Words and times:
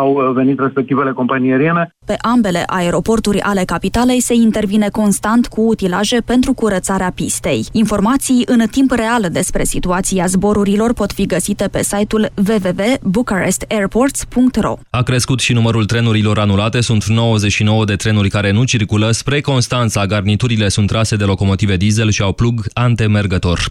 au 0.00 0.32
venit 0.32 0.58
respectivele 0.58 1.12
companii 1.12 1.50
aeriene. 1.50 1.94
Pe 2.06 2.16
ambele 2.20 2.62
aeroporturi 2.66 3.40
ale 3.40 3.64
capitalei 3.64 4.20
se 4.20 4.34
intervine 4.34 4.88
constant 4.88 5.46
cu 5.46 5.60
utilaje 5.60 6.20
pentru 6.20 6.52
curățarea 6.52 7.12
pistei. 7.14 7.66
Informații 7.72 8.42
în 8.46 8.66
timp 8.70 8.90
real 8.90 9.28
despre 9.32 9.64
situația 9.64 10.26
zborurilor 10.26 10.92
pot 10.92 11.12
fi 11.12 11.26
găsite 11.26 11.68
pe 11.68 11.82
site-ul 11.82 12.28
www.bucharestairports.ro 12.48 14.78
A 14.90 15.02
crescut 15.02 15.40
și 15.40 15.52
numărul 15.52 15.84
trenurilor 15.84 16.38
anulate, 16.38 16.80
sunt 16.80 17.04
99 17.04 17.84
de 17.84 17.96
trenuri 17.96 18.28
care 18.28 18.50
nu 18.50 18.64
circulă. 18.64 19.10
Spre 19.10 19.40
Constanța, 19.40 20.06
garniturile 20.06 20.68
sunt 20.68 20.86
trase 20.86 21.16
de 21.16 21.24
locomotive 21.24 21.76
diesel 21.76 22.10
și 22.10 22.22
au 22.22 22.32
plug 22.32 22.66
antemergător. 22.72 23.68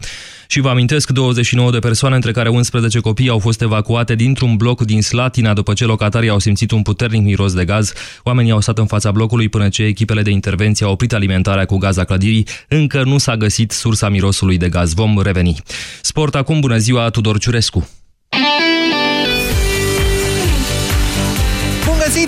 Și 0.48 0.59
vă 0.59 0.70
amintesc, 0.70 1.09
29 1.09 1.71
de 1.71 1.80
persoane, 1.80 2.16
între 2.16 2.32
care 2.32 2.50
11 2.50 3.00
copii, 3.00 3.30
au 3.30 3.39
fost 3.39 3.61
evacuate 3.61 4.16
dintr-un 4.16 4.55
bloc 4.55 4.81
din 4.81 5.02
Slatina 5.02 5.54
după 5.54 5.73
ce 5.73 5.86
locatarii 5.86 6.30
au 6.30 6.39
simțit 6.39 6.71
un 6.71 6.81
puternic 6.81 7.21
miros 7.21 7.54
de 7.54 7.66
gaz. 7.66 7.93
Oamenii 8.23 8.52
au 8.52 8.62
stat 8.62 8.77
în 8.77 8.86
fața 8.86 9.12
blocului 9.12 9.49
până 9.49 9.70
ce 9.70 9.84
echipele 9.84 10.22
de 10.22 10.30
intervenție 10.30 10.86
au 10.86 10.91
oprit 10.91 11.13
alimentarea 11.13 11.66
cu 11.66 11.77
gaz 11.77 11.98
a 11.98 12.03
clădirii. 12.03 12.48
Încă 12.67 13.03
nu 13.03 13.17
s-a 13.17 13.38
găsit 13.38 13.72
sursa 13.72 14.09
mirosului 14.09 14.58
de 14.58 14.70
gaz. 14.70 14.94
Vom 14.94 15.22
reveni. 15.22 15.55
Sport 16.02 16.36
acum, 16.36 16.59
bună 16.59 16.77
ziua, 16.77 17.09
Tudor 17.09 17.38
Ciurescu! 17.38 17.89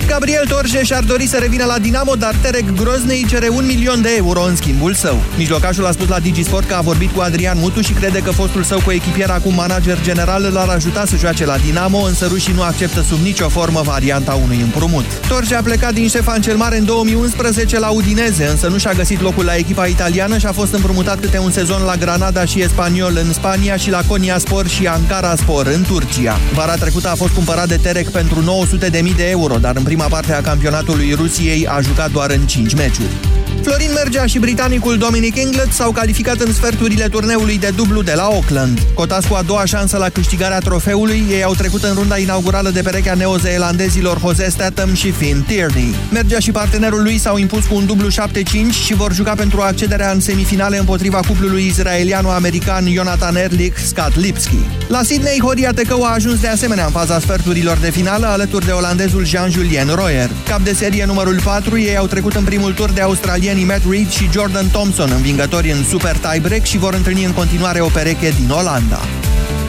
Găsit! 0.09 0.19
Gabriel 0.19 0.45
Torje 0.47 0.83
și-ar 0.83 1.03
dori 1.03 1.27
să 1.27 1.37
revină 1.37 1.65
la 1.65 1.79
Dinamo, 1.79 2.15
dar 2.15 2.35
Terek 2.41 2.75
Groznei 2.75 3.25
cere 3.29 3.49
un 3.49 3.65
milion 3.65 4.01
de 4.01 4.09
euro 4.17 4.41
în 4.41 4.55
schimbul 4.55 4.93
său. 4.93 5.21
Mijlocașul 5.37 5.85
a 5.85 5.91
spus 5.91 6.07
la 6.07 6.19
Digisport 6.19 6.67
că 6.67 6.73
a 6.73 6.81
vorbit 6.81 7.11
cu 7.11 7.21
Adrian 7.21 7.57
Mutu 7.59 7.81
și 7.81 7.93
crede 7.93 8.19
că 8.19 8.31
fostul 8.31 8.63
său 8.63 8.81
coechipier, 8.85 9.29
acum 9.29 9.53
manager 9.53 10.01
general, 10.01 10.49
l-ar 10.51 10.67
ajuta 10.67 11.05
să 11.05 11.15
joace 11.15 11.45
la 11.45 11.57
Dinamo, 11.57 11.97
însă 11.97 12.25
rușii 12.25 12.53
nu 12.53 12.61
acceptă 12.61 13.01
sub 13.01 13.21
nicio 13.21 13.49
formă 13.49 13.81
varianta 13.83 14.39
unui 14.43 14.61
împrumut. 14.61 15.05
Torje 15.27 15.55
a 15.55 15.61
plecat 15.61 15.93
din 15.93 16.07
Ștefan 16.07 16.41
cel 16.41 16.55
Mare 16.55 16.77
în 16.77 16.85
2011 16.85 17.79
la 17.79 17.89
Udineze, 17.89 18.45
însă 18.45 18.67
nu 18.67 18.77
și-a 18.77 18.93
găsit 18.93 19.21
locul 19.21 19.45
la 19.45 19.55
echipa 19.55 19.85
italiană 19.85 20.37
și 20.37 20.45
a 20.45 20.51
fost 20.51 20.73
împrumutat 20.73 21.19
câte 21.19 21.37
un 21.37 21.51
sezon 21.51 21.83
la 21.83 21.95
Granada 21.95 22.45
și 22.45 22.61
Espaniol 22.61 23.19
în 23.23 23.33
Spania 23.33 23.75
și 23.75 23.89
la 23.89 24.01
Konya 24.07 24.37
Spor 24.37 24.67
și 24.67 24.87
Ankara 24.87 25.35
Spor 25.35 25.67
în 25.67 25.83
Turcia. 25.83 26.37
Vara 26.53 26.75
trecută 26.75 27.09
a 27.09 27.15
fost 27.15 27.33
cumpărat 27.33 27.67
de 27.67 27.75
Terek 27.75 28.09
pentru 28.09 28.67
900.000 28.79 29.15
de 29.15 29.29
euro, 29.29 29.55
dar 29.55 29.75
în 29.75 29.83
prima 29.99 30.15
parte 30.17 30.33
a 30.33 30.41
campionatului 30.41 31.13
Rusiei 31.13 31.67
a 31.67 31.81
jucat 31.81 32.11
doar 32.11 32.31
în 32.31 32.47
5 32.47 32.73
meciuri. 32.73 33.38
Florin 33.63 33.91
Mergea 33.93 34.25
și 34.25 34.39
britanicul 34.39 34.97
Dominic 34.97 35.35
Inglet 35.35 35.71
s-au 35.71 35.91
calificat 35.91 36.39
în 36.39 36.53
sferturile 36.53 37.07
turneului 37.07 37.57
de 37.57 37.71
dublu 37.75 38.01
de 38.01 38.13
la 38.15 38.23
Auckland. 38.23 38.79
Cotați 38.93 39.27
cu 39.27 39.33
a 39.33 39.41
doua 39.41 39.65
șansă 39.65 39.97
la 39.97 40.09
câștigarea 40.09 40.59
trofeului, 40.59 41.23
ei 41.29 41.43
au 41.43 41.53
trecut 41.53 41.83
în 41.83 41.93
runda 41.93 42.17
inaugurală 42.17 42.69
de 42.69 42.81
perechea 42.81 43.13
neozeelandezilor 43.13 44.19
Jose 44.19 44.49
Statham 44.49 44.93
și 44.93 45.11
Finn 45.11 45.43
Tierney. 45.47 45.95
Mergea 46.11 46.39
și 46.39 46.51
partenerul 46.51 47.03
lui 47.03 47.17
s-au 47.17 47.37
impus 47.37 47.65
cu 47.65 47.75
un 47.75 47.85
dublu 47.85 48.07
7-5 48.09 48.11
și 48.85 48.93
vor 48.93 49.13
juca 49.13 49.33
pentru 49.33 49.61
accederea 49.61 50.11
în 50.11 50.19
semifinale 50.19 50.77
împotriva 50.77 51.19
cuplului 51.27 51.65
israeliano-american 51.65 52.87
Jonathan 52.93 53.35
Erlich 53.35 53.77
Scott 53.85 54.15
Lipski. 54.15 54.59
La 54.87 55.03
Sydney, 55.03 55.39
Horia 55.41 55.71
Tecău 55.71 56.03
a 56.03 56.13
ajuns 56.13 56.39
de 56.39 56.47
asemenea 56.47 56.85
în 56.85 56.91
faza 56.91 57.19
sferturilor 57.19 57.77
de 57.77 57.89
finală 57.89 58.25
alături 58.25 58.65
de 58.65 58.71
olandezul 58.71 59.25
Jean-Julien 59.25 59.87
Royer. 59.95 60.29
Cap 60.47 60.61
de 60.61 60.73
serie 60.73 61.05
numărul 61.05 61.39
4, 61.43 61.79
ei 61.79 61.97
au 61.97 62.07
trecut 62.07 62.33
în 62.33 62.43
primul 62.43 62.73
tur 62.73 62.89
de 62.91 63.01
australienii 63.49 63.83
Matt 63.83 63.91
Reed 63.91 64.09
și 64.09 64.31
Jordan 64.31 64.67
Thompson, 64.67 65.11
învingători 65.11 65.71
în 65.71 65.83
super 65.83 66.17
tiebreak 66.17 66.63
și 66.63 66.77
vor 66.77 66.93
întâlni 66.93 67.23
în 67.23 67.31
continuare 67.31 67.79
o 67.79 67.87
pereche 67.87 68.29
din 68.29 68.49
Olanda. 68.49 68.99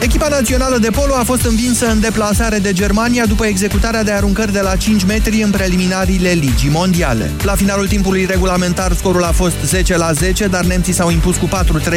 Echipa 0.01 0.27
națională 0.27 0.77
de 0.77 0.89
polo 0.89 1.13
a 1.13 1.23
fost 1.23 1.45
învinsă 1.45 1.85
în 1.89 1.99
deplasare 1.99 2.57
de 2.57 2.73
Germania 2.73 3.25
după 3.25 3.45
executarea 3.45 4.03
de 4.03 4.11
aruncări 4.11 4.51
de 4.51 4.59
la 4.59 4.75
5 4.75 5.03
metri 5.03 5.41
în 5.41 5.51
preliminariile 5.51 6.29
Ligii 6.29 6.69
Mondiale. 6.69 7.31
La 7.43 7.55
finalul 7.55 7.87
timpului 7.87 8.25
regulamentar 8.25 8.93
scorul 8.93 9.23
a 9.23 9.31
fost 9.31 9.55
10 9.65 9.97
la 9.97 10.11
10, 10.11 10.47
dar 10.47 10.65
nemții 10.65 10.93
s-au 10.93 11.11
impus 11.11 11.37
cu 11.37 11.49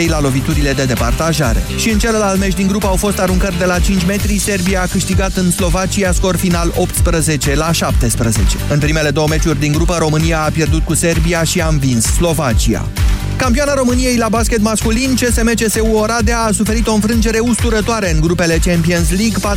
4-3 0.04 0.08
la 0.08 0.20
loviturile 0.20 0.72
de 0.72 0.84
departajare. 0.84 1.62
Și 1.76 1.90
în 1.90 1.98
celălalt 1.98 2.38
meci 2.38 2.54
din 2.54 2.66
grup 2.66 2.84
au 2.84 2.96
fost 2.96 3.18
aruncări 3.18 3.58
de 3.58 3.64
la 3.64 3.78
5 3.78 4.04
metri, 4.06 4.38
Serbia 4.38 4.82
a 4.82 4.86
câștigat 4.86 5.36
în 5.36 5.50
Slovacia 5.50 6.12
scor 6.12 6.36
final 6.36 6.72
18 6.76 7.54
la 7.54 7.72
17. 7.72 8.56
În 8.68 8.78
primele 8.78 9.10
două 9.10 9.26
meciuri 9.28 9.60
din 9.60 9.72
grupă, 9.72 9.96
România 9.98 10.40
a 10.40 10.50
pierdut 10.50 10.84
cu 10.84 10.94
Serbia 10.94 11.42
și 11.42 11.60
a 11.60 11.68
învins 11.68 12.04
Slovacia. 12.04 12.88
Campioana 13.36 13.74
României 13.74 14.16
la 14.16 14.28
basket 14.28 14.60
masculin, 14.60 15.14
CSM 15.14 15.54
CSU 15.54 15.86
Oradea 15.92 16.40
a 16.40 16.52
suferit 16.52 16.86
o 16.86 16.92
înfrângere 16.94 17.38
usturătoare 17.38 18.12
în 18.12 18.20
grupele 18.20 18.58
Champions 18.64 19.08
League 19.10 19.56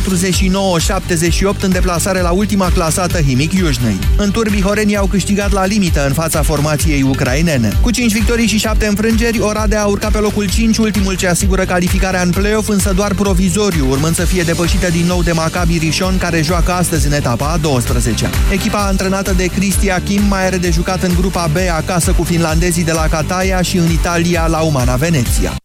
49-78 1.56 1.60
în 1.60 1.70
deplasare 1.70 2.20
la 2.20 2.30
ultima 2.30 2.70
clasată 2.70 3.20
Himic 3.20 3.52
Iujnei. 3.52 3.98
În 4.16 4.30
tur, 4.30 4.50
bihorenii 4.50 4.96
au 4.96 5.06
câștigat 5.06 5.52
la 5.52 5.64
limită 5.64 6.06
în 6.06 6.12
fața 6.12 6.42
formației 6.42 7.02
ucrainene. 7.02 7.72
Cu 7.80 7.90
5 7.90 8.12
victorii 8.12 8.46
și 8.46 8.58
7 8.58 8.86
înfrângeri, 8.86 9.40
Oradea 9.40 9.82
a 9.82 9.86
urcat 9.86 10.10
pe 10.10 10.18
locul 10.18 10.48
5, 10.48 10.76
ultimul 10.76 11.16
ce 11.16 11.28
asigură 11.28 11.64
calificarea 11.64 12.22
în 12.22 12.30
play-off, 12.30 12.68
însă 12.68 12.92
doar 12.92 13.14
provizoriu, 13.14 13.90
urmând 13.90 14.14
să 14.14 14.24
fie 14.24 14.42
depășită 14.42 14.90
din 14.90 15.06
nou 15.06 15.22
de 15.22 15.32
Maccabi 15.32 15.78
Rishon, 15.78 16.18
care 16.18 16.42
joacă 16.42 16.72
astăzi 16.72 17.06
în 17.06 17.12
etapa 17.12 17.46
a 17.46 17.56
12 17.56 18.26
-a. 18.26 18.52
Echipa 18.52 18.78
antrenată 18.78 19.32
de 19.36 19.46
Cristia 19.46 20.00
Kim 20.04 20.22
mai 20.28 20.46
are 20.46 20.56
de 20.56 20.70
jucat 20.70 21.02
în 21.02 21.14
grupa 21.18 21.50
B 21.52 21.56
acasă 21.76 22.12
cu 22.12 22.22
finlandezii 22.22 22.84
de 22.84 22.92
la 22.92 23.06
Cataia 23.10 23.62
și 23.68 23.76
în 23.76 23.90
Italia 23.90 24.46
la 24.46 24.60
Umana 24.60 24.96
Veneția. 24.96 25.56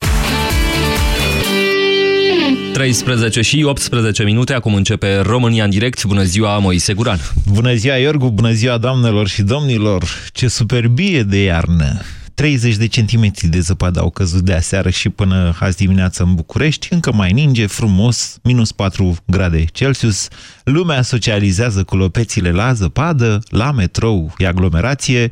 13 2.74 3.42
și 3.42 3.64
18 3.64 4.24
minute, 4.24 4.54
acum 4.54 4.74
începe 4.74 5.18
România 5.18 5.64
în 5.64 5.70
direct. 5.70 6.04
Bună 6.04 6.24
ziua, 6.24 6.58
Moise 6.58 6.94
Guran! 6.94 7.20
Bună 7.52 7.74
ziua, 7.74 7.96
Iorgu! 7.96 8.30
Bună 8.30 8.52
ziua, 8.52 8.78
doamnelor 8.78 9.28
și 9.28 9.42
domnilor! 9.42 10.04
Ce 10.32 10.48
superbie 10.48 11.24
de 11.24 11.44
iarnă! 11.44 12.02
30 12.34 12.76
de 12.76 12.88
centimetri 12.88 13.48
de 13.48 13.60
zăpadă 13.60 14.00
au 14.00 14.10
căzut 14.10 14.42
de 14.42 14.54
aseară 14.54 14.90
și 14.90 15.10
până 15.10 15.56
azi 15.60 15.78
dimineață 15.78 16.24
în 16.24 16.36
București. 16.36 16.88
Încă 16.90 17.14
mai 17.14 17.32
ninge, 17.32 17.66
frumos, 17.66 18.38
minus 18.44 18.72
4 18.72 19.16
grade 19.26 19.64
Celsius. 19.64 20.28
Lumea 20.64 21.02
socializează 21.02 21.84
cu 21.84 21.96
lopețile 21.96 22.52
la 22.52 22.74
zăpadă, 22.74 23.40
la 23.50 23.72
metrou, 23.72 24.34
e 24.38 24.48
aglomerație. 24.48 25.30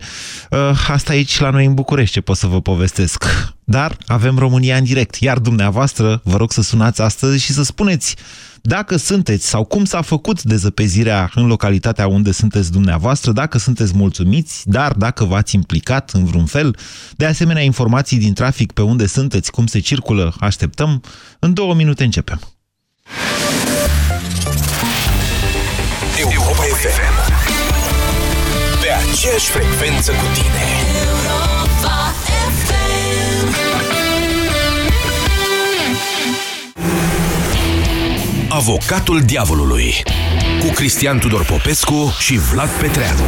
Uh, 0.49 0.59
asta 0.87 1.11
aici 1.11 1.39
la 1.39 1.49
noi 1.49 1.65
în 1.65 1.73
București, 1.73 2.13
ce 2.13 2.21
pot 2.21 2.37
să 2.37 2.47
vă 2.47 2.61
povestesc. 2.61 3.25
Dar 3.63 3.97
avem 4.05 4.37
România 4.37 4.77
în 4.77 4.83
direct, 4.83 5.15
iar 5.15 5.39
dumneavoastră 5.39 6.21
vă 6.23 6.37
rog 6.37 6.51
să 6.51 6.61
sunați 6.61 7.01
astăzi 7.01 7.43
și 7.43 7.51
să 7.51 7.63
spuneți 7.63 8.15
dacă 8.61 8.95
sunteți 8.95 9.47
sau 9.47 9.63
cum 9.63 9.85
s-a 9.85 10.01
făcut 10.01 10.43
dezăpezirea 10.43 11.31
în 11.35 11.47
localitatea 11.47 12.07
unde 12.07 12.31
sunteți 12.31 12.71
dumneavoastră, 12.71 13.31
dacă 13.31 13.57
sunteți 13.57 13.95
mulțumiți, 13.95 14.69
dar 14.69 14.93
dacă 14.93 15.23
v-ați 15.23 15.55
implicat 15.55 16.09
în 16.13 16.25
vreun 16.25 16.45
fel, 16.45 16.77
de 17.15 17.25
asemenea 17.25 17.63
informații 17.63 18.17
din 18.17 18.33
trafic 18.33 18.71
pe 18.71 18.81
unde 18.81 19.05
sunteți, 19.05 19.51
cum 19.51 19.67
se 19.67 19.79
circulă, 19.79 20.33
așteptăm. 20.39 21.03
În 21.39 21.53
două 21.53 21.73
minute 21.73 22.03
începem. 22.03 22.39
Europa 26.17 26.63
FM 26.63 27.31
Pe 28.81 28.87
aceeași 28.87 29.49
frecvență 29.49 30.11
cu 30.11 30.25
tine 30.33 31.10
Avocatul 38.53 39.19
Diavolului 39.19 39.93
cu 40.59 40.73
Cristian 40.73 41.19
Tudor 41.19 41.45
Popescu 41.45 42.13
și 42.19 42.37
Vlad 42.37 42.69
Petreanu. 42.69 43.21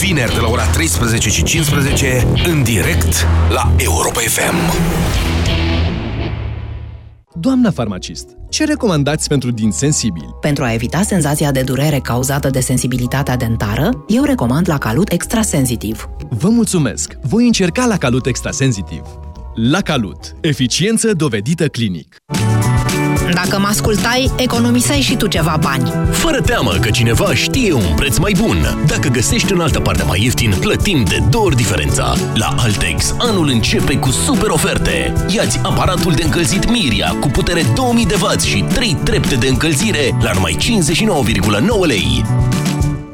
Vineri 0.00 0.34
de 0.34 0.40
la 0.40 0.48
ora 0.48 0.66
13 0.66 1.28
și 1.28 1.42
15 1.42 2.26
în 2.46 2.62
direct 2.62 3.26
la 3.50 3.72
Europa 3.76 4.20
FM. 4.20 4.54
Doamna 7.34 7.70
farmacist, 7.70 8.28
ce 8.50 8.64
recomandați 8.64 9.28
pentru 9.28 9.50
din 9.50 9.70
sensibili? 9.70 10.34
Pentru 10.40 10.64
a 10.64 10.72
evita 10.72 11.02
senzația 11.02 11.52
de 11.52 11.62
durere 11.62 11.98
cauzată 11.98 12.50
de 12.50 12.60
sensibilitatea 12.60 13.36
dentară, 13.36 14.04
eu 14.08 14.24
recomand 14.24 14.68
la 14.68 14.78
Calut 14.78 15.12
Extrasensitiv. 15.12 16.08
Vă 16.28 16.48
mulțumesc! 16.48 17.16
Voi 17.22 17.46
încerca 17.46 17.86
la 17.86 17.96
Calut 17.96 18.26
Extrasensitiv. 18.26 19.02
La 19.54 19.80
Calut. 19.80 20.34
Eficiență 20.40 21.12
dovedită 21.12 21.68
clinic. 21.68 22.16
Dacă 23.34 23.58
mă 23.58 23.66
ascultai, 23.66 24.30
economiseai 24.36 25.00
și 25.00 25.16
tu 25.16 25.26
ceva 25.26 25.56
bani. 25.60 25.92
Fără 26.10 26.40
teamă 26.40 26.72
că 26.80 26.90
cineva 26.90 27.34
știe 27.34 27.72
un 27.72 27.94
preț 27.96 28.16
mai 28.16 28.34
bun. 28.38 28.84
Dacă 28.86 29.08
găsești 29.08 29.52
în 29.52 29.60
altă 29.60 29.80
parte 29.80 30.02
mai 30.02 30.22
ieftin, 30.22 30.54
plătim 30.60 31.04
de 31.08 31.22
două 31.30 31.44
ori 31.44 31.56
diferența. 31.56 32.14
La 32.34 32.54
Altex, 32.58 33.14
anul 33.18 33.48
începe 33.48 33.96
cu 33.96 34.10
super 34.10 34.48
oferte. 34.48 35.12
Iați 35.28 35.60
aparatul 35.62 36.12
de 36.12 36.22
încălzit 36.22 36.70
Miria 36.70 37.16
cu 37.20 37.28
putere 37.28 37.62
2000 37.74 38.06
de 38.06 38.14
W 38.20 38.38
și 38.40 38.64
3 38.74 38.96
trepte 39.04 39.34
de 39.34 39.48
încălzire 39.48 40.16
la 40.20 40.30
numai 40.32 40.56
59,9 40.60 41.86
lei. 41.86 42.24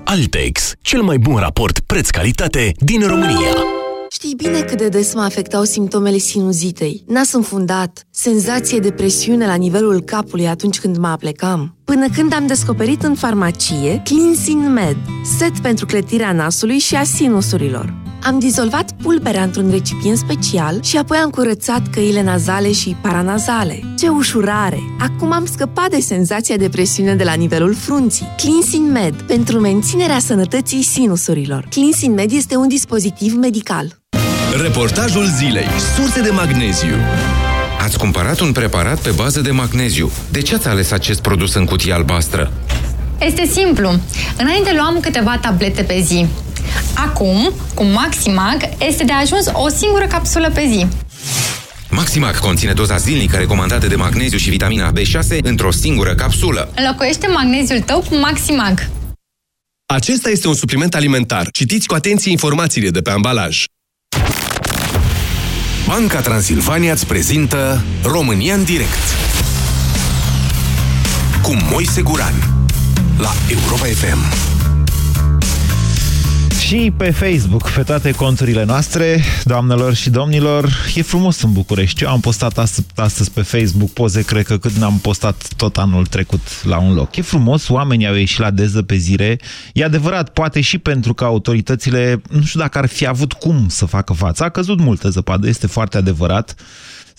Altex, 0.05 0.73
cel 0.81 1.03
mai 1.03 1.19
bun 1.19 1.37
raport 1.37 1.81
preț-calitate 1.81 2.73
din 2.79 3.07
România. 3.07 3.80
Știi 4.13 4.35
bine 4.35 4.61
cât 4.61 4.79
de 4.79 4.89
des 4.89 5.15
mă 5.15 5.21
afectau 5.21 5.65
simptomele 5.65 6.17
sinuzitei. 6.19 7.05
Nas 7.07 7.33
înfundat, 7.33 8.07
senzație 8.11 8.79
de 8.79 8.91
presiune 8.91 9.47
la 9.47 9.55
nivelul 9.55 10.01
capului 10.01 10.49
atunci 10.49 10.81
când 10.81 10.97
mă 10.97 11.07
aplecam. 11.07 11.77
Până 11.85 12.07
când 12.15 12.35
am 12.35 12.47
descoperit 12.47 13.03
în 13.03 13.15
farmacie 13.15 14.03
Cleansing 14.05 14.67
Med, 14.67 14.97
set 15.39 15.59
pentru 15.59 15.87
clătirea 15.87 16.33
nasului 16.33 16.79
și 16.79 16.95
a 16.95 17.05
sinusurilor. 17.05 17.95
Am 18.23 18.39
dizolvat 18.39 18.93
pulberea 19.03 19.43
într-un 19.43 19.71
recipient 19.71 20.17
special 20.17 20.83
și 20.83 20.97
apoi 20.97 21.19
am 21.19 21.31
curățat 21.31 21.91
căile 21.91 22.23
nazale 22.23 22.73
și 22.73 22.97
paranazale. 23.03 23.83
Ce 23.99 24.09
ușurare! 24.09 24.81
Acum 25.01 25.33
am 25.33 25.47
scăpat 25.47 25.91
de 25.91 26.01
senzația 26.01 26.57
de 26.57 26.69
presiune 26.69 27.15
de 27.15 27.25
la 27.25 27.33
nivelul 27.33 27.75
frunții. 27.75 28.27
Cleansing 28.37 28.91
Med, 28.91 29.23
pentru 29.23 29.61
menținerea 29.61 30.19
sănătății 30.19 30.83
sinusurilor. 30.83 31.67
Cleansing 31.71 32.15
Med 32.15 32.33
este 32.33 32.57
un 32.57 32.69
dispozitiv 32.69 33.35
medical. 33.35 34.00
Reportajul 34.57 35.27
zilei. 35.27 35.67
Surse 35.97 36.21
de 36.21 36.31
magneziu. 36.31 36.95
Ați 37.81 37.99
cumpărat 37.99 38.41
un 38.41 38.53
preparat 38.53 38.99
pe 38.99 39.11
bază 39.11 39.41
de 39.41 39.51
magneziu. 39.51 40.13
De 40.31 40.41
ce 40.41 40.55
ați 40.55 40.69
ales 40.69 40.91
acest 40.91 41.21
produs 41.21 41.55
în 41.55 41.65
cutie 41.65 41.93
albastră? 41.93 42.53
Este 43.19 43.47
simplu. 43.47 44.01
Înainte 44.39 44.73
luam 44.75 44.99
câteva 45.01 45.39
tablete 45.39 45.83
pe 45.83 46.01
zi. 46.01 46.27
Acum, 46.95 47.53
cu 47.75 47.85
Maximag, 47.85 48.69
este 48.79 49.05
de 49.05 49.13
ajuns 49.13 49.47
o 49.53 49.69
singură 49.69 50.07
capsulă 50.07 50.51
pe 50.55 50.67
zi. 50.71 50.87
Maximac 51.91 52.39
conține 52.39 52.73
doza 52.73 52.97
zilnică 52.97 53.37
recomandată 53.37 53.87
de 53.87 53.97
magneziu 53.97 54.39
și 54.39 54.51
vitamina 54.51 54.93
B6 54.93 55.39
într-o 55.43 55.71
singură 55.71 56.15
capsulă. 56.15 56.73
Înlocuiește 56.77 57.27
magneziul 57.27 57.81
tău 57.81 58.05
cu 58.09 58.17
Maximag. 58.17 58.89
Acesta 59.87 60.31
este 60.31 60.49
un 60.49 60.55
supliment 60.55 60.95
alimentar. 60.95 61.49
Citiți 61.53 61.87
cu 61.87 61.95
atenție 61.95 62.31
informațiile 62.31 62.91
de 62.91 63.01
pe 63.01 63.11
ambalaj. 63.11 63.65
Banca 65.91 66.21
Transilvania 66.21 66.93
îți 66.93 67.07
prezintă 67.07 67.83
România 68.03 68.55
în 68.55 68.65
direct. 68.65 69.17
Cu 71.43 71.57
Moise 71.71 72.03
Guran 72.03 72.35
la 73.19 73.31
Europa 73.49 73.87
FM 73.87 74.60
și 76.71 76.93
pe 76.97 77.11
Facebook, 77.11 77.71
pe 77.71 77.83
toate 77.83 78.11
conturile 78.11 78.65
noastre, 78.65 79.23
doamnelor 79.45 79.95
și 79.95 80.11
domnilor, 80.11 80.69
e 80.95 81.03
frumos 81.03 81.43
în 81.43 81.53
București. 81.53 82.03
Eu 82.03 82.11
am 82.11 82.21
postat 82.21 82.59
astăzi, 82.59 82.87
astăzi 82.95 83.31
pe 83.31 83.43
Facebook 83.43 83.91
poze, 83.91 84.23
cred 84.23 84.45
că 84.45 84.59
cât 84.59 84.73
n-am 84.73 84.99
postat 84.99 85.49
tot 85.57 85.77
anul 85.77 86.07
trecut 86.07 86.65
la 86.65 86.79
un 86.79 86.95
loc. 86.95 87.17
E 87.17 87.23
frumos, 87.23 87.69
oamenii 87.69 88.07
au 88.07 88.15
ieșit 88.15 88.39
la 88.39 88.51
dezăpezire. 88.51 89.39
E 89.73 89.85
adevărat, 89.85 90.29
poate 90.29 90.61
și 90.61 90.79
pentru 90.79 91.15
că 91.15 91.25
autoritățile, 91.25 92.23
nu 92.29 92.43
știu 92.43 92.61
dacă 92.61 92.79
ar 92.79 92.87
fi 92.87 93.07
avut 93.07 93.33
cum 93.33 93.69
să 93.69 93.85
facă 93.87 94.13
față. 94.13 94.45
A 94.45 94.49
căzut 94.49 94.81
multă 94.81 95.09
zăpadă, 95.09 95.49
este 95.49 95.67
foarte 95.67 95.97
adevărat 95.97 96.55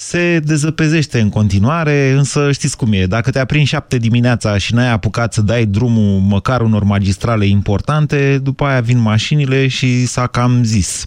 se 0.03 0.39
dezăpezește 0.43 1.19
în 1.19 1.29
continuare, 1.29 2.11
însă 2.17 2.51
știți 2.51 2.77
cum 2.77 2.93
e, 2.93 3.05
dacă 3.05 3.31
te-a 3.31 3.45
prins 3.45 3.67
șapte 3.67 3.97
dimineața 3.97 4.57
și 4.57 4.73
n-ai 4.73 4.91
apucat 4.91 5.33
să 5.33 5.41
dai 5.41 5.65
drumul 5.65 6.19
măcar 6.19 6.61
unor 6.61 6.83
magistrale 6.83 7.45
importante, 7.45 8.39
după 8.43 8.63
aia 8.63 8.81
vin 8.81 8.99
mașinile 8.99 9.67
și 9.67 10.05
s-a 10.05 10.27
cam 10.27 10.63
zis. 10.63 11.05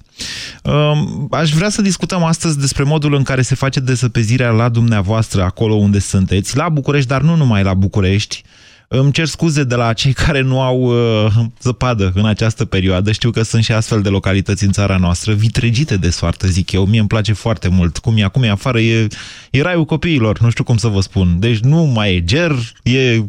Um, 0.62 1.29
aș 1.31 1.50
vrea 1.50 1.69
să 1.69 1.82
discutăm 1.82 2.23
astăzi 2.23 2.58
despre 2.58 2.82
modul 2.82 3.14
în 3.14 3.23
care 3.23 3.43
se 3.43 3.55
face 3.55 3.81
dezăpezirea 3.81 4.50
la 4.50 4.69
dumneavoastră, 4.69 5.43
acolo 5.43 5.75
unde 5.75 5.99
sunteți, 5.99 6.56
la 6.56 6.69
București, 6.69 7.08
dar 7.08 7.20
nu 7.20 7.37
numai 7.37 7.62
la 7.62 7.75
București, 7.75 8.43
îmi 8.88 9.12
cer 9.12 9.26
scuze 9.26 9.64
de 9.64 9.75
la 9.75 9.92
cei 9.92 10.12
care 10.12 10.40
nu 10.40 10.60
au 10.60 10.81
uh, 10.81 11.32
zăpadă 11.62 12.12
în 12.14 12.26
această 12.26 12.64
perioadă. 12.64 13.12
Știu 13.12 13.31
că 13.31 13.42
sunt 13.42 13.64
și 13.64 13.72
astfel 13.72 14.02
de 14.02 14.08
localități 14.08 14.64
în 14.64 14.72
țara 14.72 14.96
noastră, 14.96 15.32
vitregite 15.32 15.96
de 15.96 16.10
soartă, 16.10 16.46
zic 16.46 16.72
eu. 16.72 16.86
Mie 16.86 16.98
îmi 16.98 17.08
place 17.08 17.32
foarte 17.32 17.69
mult. 17.69 17.98
Cum 17.98 18.16
e 18.16 18.22
acum 18.22 18.42
e 18.42 18.50
afară, 18.50 18.81
e, 18.81 19.06
e 19.50 19.62
raiul 19.62 19.84
copiilor, 19.84 20.40
nu 20.40 20.50
știu 20.50 20.64
cum 20.64 20.76
să 20.76 20.88
vă 20.88 21.00
spun. 21.00 21.36
Deci 21.38 21.58
nu 21.58 21.84
mai 21.84 22.14
e 22.14 22.25
ger, 22.25 22.52
e 22.82 23.22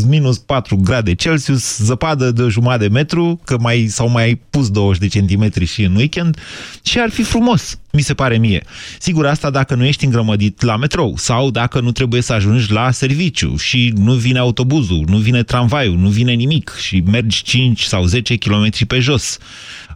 minus 0.00 0.38
4 0.38 0.76
grade 0.76 1.14
Celsius, 1.14 1.78
zăpadă 1.78 2.30
de 2.30 2.46
jumătate 2.48 2.86
de 2.86 2.92
metru, 2.92 3.40
că 3.44 3.56
mai 3.58 3.86
s-au 3.88 4.08
mai 4.08 4.40
pus 4.50 4.70
20 4.70 5.00
de 5.00 5.08
centimetri 5.08 5.64
și 5.64 5.82
în 5.82 5.94
weekend, 5.94 6.38
și 6.82 7.00
ar 7.00 7.10
fi 7.10 7.22
frumos, 7.22 7.78
mi 7.92 8.00
se 8.00 8.14
pare 8.14 8.38
mie. 8.38 8.62
Sigur, 8.98 9.26
asta 9.26 9.50
dacă 9.50 9.74
nu 9.74 9.84
ești 9.84 10.04
îngrămădit 10.04 10.62
la 10.62 10.76
metrou 10.76 11.14
sau 11.16 11.50
dacă 11.50 11.80
nu 11.80 11.92
trebuie 11.92 12.20
să 12.20 12.32
ajungi 12.32 12.72
la 12.72 12.90
serviciu 12.90 13.56
și 13.56 13.92
nu 13.96 14.12
vine 14.12 14.38
autobuzul, 14.38 15.04
nu 15.06 15.16
vine 15.16 15.42
tramvaiul, 15.42 15.96
nu 15.96 16.08
vine 16.08 16.32
nimic 16.32 16.76
și 16.80 17.02
mergi 17.06 17.42
5 17.42 17.82
sau 17.82 18.04
10 18.04 18.36
km 18.36 18.86
pe 18.86 18.98
jos. 18.98 19.38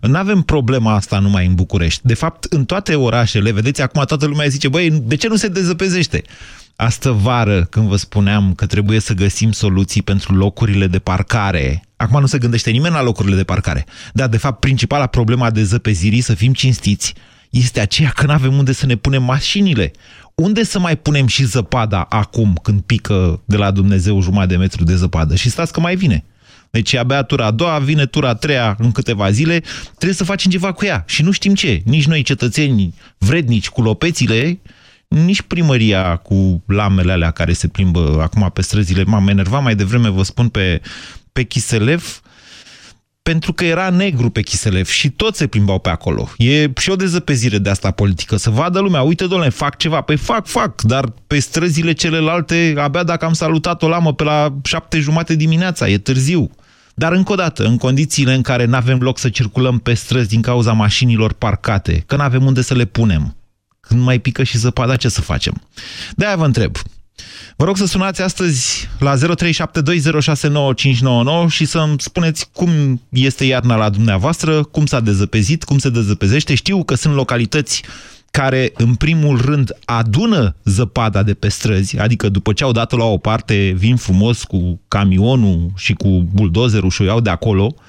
Nu 0.01 0.17
avem 0.17 0.43
problema 0.43 0.95
asta 0.95 1.19
numai 1.19 1.47
în 1.47 1.55
București. 1.55 2.01
De 2.05 2.15
fapt, 2.15 2.45
în 2.45 2.65
toate 2.65 2.95
orașele, 2.95 3.53
vedeți, 3.53 3.83
acum 3.83 4.03
toată 4.07 4.27
lumea 4.27 4.47
zice, 4.47 4.69
băi, 4.69 4.91
de 4.91 5.17
ce 5.17 5.29
nu 5.29 5.37
se 5.37 5.49
dezăpezește? 5.49 6.23
Astă 6.77 7.11
vară, 7.11 7.65
când 7.65 7.89
vă 7.89 7.97
spuneam 7.97 8.55
că 8.55 8.67
trebuie 8.67 9.01
să 9.01 9.15
găsim 9.15 9.53
soluții 9.53 10.03
pentru 10.03 10.35
locurile 10.35 10.87
de 10.87 10.99
parcare, 10.99 11.83
acum 11.97 12.21
nu 12.21 12.27
se 12.27 12.39
gândește 12.39 12.71
nimeni 12.71 12.95
la 12.95 13.03
locurile 13.03 13.37
de 13.37 13.45
parcare, 13.45 13.87
dar 14.13 14.29
de 14.29 14.37
fapt 14.37 14.61
principala 14.61 15.07
problema 15.07 15.51
de 15.51 15.63
zăpezirii, 15.63 16.21
să 16.21 16.35
fim 16.35 16.53
cinstiți, 16.53 17.15
este 17.51 17.81
aceea 17.81 18.11
că 18.11 18.27
nu 18.27 18.33
avem 18.33 18.57
unde 18.57 18.73
să 18.73 18.87
ne 18.87 18.97
punem 18.97 19.23
mașinile. 19.23 19.91
Unde 20.35 20.65
să 20.65 20.79
mai 20.79 20.97
punem 20.97 21.27
și 21.27 21.45
zăpada 21.45 22.07
acum, 22.09 22.59
când 22.63 22.81
pică 22.81 23.43
de 23.45 23.57
la 23.57 23.71
Dumnezeu 23.71 24.21
jumătate 24.21 24.49
de 24.49 24.57
metru 24.57 24.85
de 24.85 24.97
zăpadă? 24.97 25.35
Și 25.35 25.51
stați 25.51 25.73
că 25.73 25.81
mai 25.81 25.97
vine. 25.97 26.25
Deci 26.71 26.95
abia 26.95 27.23
tura 27.23 27.47
a 27.47 27.51
doua, 27.51 27.79
vine 27.79 28.07
tura 28.07 28.29
a 28.29 28.35
treia 28.35 28.77
în 28.79 28.93
câteva 28.93 29.31
zile, 29.31 29.63
trebuie 29.87 30.15
să 30.15 30.25
facem 30.25 30.51
ceva 30.51 30.73
cu 30.73 30.85
ea. 30.85 31.05
Și 31.07 31.23
nu 31.23 31.31
știm 31.31 31.55
ce. 31.55 31.83
Nici 31.85 32.07
noi, 32.07 32.23
cetățeni 32.23 32.95
vrednici 33.19 33.69
cu 33.69 33.83
lopețile, 33.83 34.61
nici 35.09 35.43
primăria 35.43 36.17
cu 36.17 36.63
lamele 36.67 37.13
alea 37.13 37.31
care 37.31 37.53
se 37.53 37.69
plimbă 37.69 38.19
acum 38.23 38.51
pe 38.53 38.63
străzile. 38.63 39.05
M-am 39.05 39.29
enervat 39.29 39.63
mai 39.63 39.75
devreme, 39.75 40.09
vă 40.09 40.23
spun, 40.23 40.49
pe, 40.49 40.81
pe 41.33 41.43
Chiselev, 41.43 42.21
pentru 43.23 43.53
că 43.53 43.65
era 43.65 43.91
negru 43.91 44.31
pe 44.31 44.43
Chiselev 44.43 44.87
și 44.87 45.11
toți 45.11 45.39
se 45.39 45.47
plimbau 45.47 45.79
pe 45.79 45.89
acolo. 45.89 46.29
E 46.37 46.71
și 46.77 46.91
o 46.91 46.97
dezăpezire 46.97 47.59
de 47.59 47.71
asta 47.71 47.91
politică, 47.91 48.37
să 48.37 48.51
vadă 48.51 48.81
lumea, 48.81 49.03
uite, 49.03 49.27
doamne, 49.27 49.49
fac 49.49 49.77
ceva. 49.77 50.01
Păi 50.01 50.17
fac, 50.17 50.47
fac, 50.47 50.83
dar 50.83 51.13
pe 51.27 51.39
străzile 51.39 51.93
celelalte, 51.93 52.75
abia 52.79 53.03
dacă 53.03 53.25
am 53.25 53.33
salutat 53.33 53.83
o 53.83 53.89
lamă 53.89 54.15
pe 54.15 54.25
la 54.25 54.55
șapte 54.65 54.99
jumate 54.99 55.35
dimineața, 55.35 55.89
e 55.89 55.99
târziu. 55.99 56.51
Dar 56.95 57.13
încă 57.13 57.33
o 57.33 57.35
dată, 57.35 57.65
în 57.65 57.77
condițiile 57.77 58.35
în 58.35 58.43
care 58.43 58.65
nu 58.65 58.77
avem 58.77 58.99
loc 58.99 59.19
să 59.19 59.29
circulăm 59.29 59.79
pe 59.79 59.95
străzi 59.95 60.29
din 60.29 60.41
cauza 60.41 60.73
mașinilor 60.73 61.33
parcate, 61.33 62.03
că 62.07 62.17
nu 62.17 62.23
avem 62.23 62.45
unde 62.45 62.63
să 62.63 62.75
le 62.75 62.85
punem, 62.85 63.37
când 63.89 64.01
mai 64.01 64.19
pică 64.19 64.43
și 64.43 64.59
zăpada, 64.59 64.97
ce 64.97 65.09
să 65.09 65.21
facem? 65.21 65.63
De-aia 66.17 66.37
vă 66.37 66.45
întreb. 66.45 66.77
Vă 67.57 67.65
rog 67.65 67.77
să 67.77 67.87
sunați 67.87 68.23
astăzi 68.23 68.89
la 68.99 69.15
0372069599 69.17 69.19
și 71.49 71.65
să-mi 71.65 71.95
spuneți 71.99 72.49
cum 72.53 73.03
este 73.09 73.45
iarna 73.45 73.77
la 73.77 73.89
dumneavoastră, 73.89 74.63
cum 74.63 74.87
s-a 74.87 75.01
dezăpezit, 75.01 75.65
cum 75.65 75.79
se 75.79 75.91
dezăpezește. 75.91 76.55
Știu 76.55 76.85
că 76.85 76.95
sunt 76.95 77.15
localități 77.15 77.83
care, 78.31 78.73
în 78.77 78.95
primul 78.95 79.41
rând, 79.41 79.77
adună 79.85 80.57
zăpada 80.65 81.23
de 81.23 81.35
pe 81.35 81.49
străzi, 81.49 81.99
adică 81.99 82.29
după 82.29 82.53
ce 82.53 82.65
au 82.65 82.73
dat-o 82.73 82.97
la 82.97 83.05
o 83.05 83.17
parte, 83.17 83.75
vin 83.77 83.97
frumos 83.97 84.45
cu 84.45 84.81
camionul 84.89 85.73
și 85.77 85.93
cu 85.93 86.29
buldozerul 86.33 86.91
și 86.91 87.03
o 87.03 87.05
iau 87.05 87.21
de 87.21 87.31
acolo, 87.31 87.75
Uh, 87.75 87.83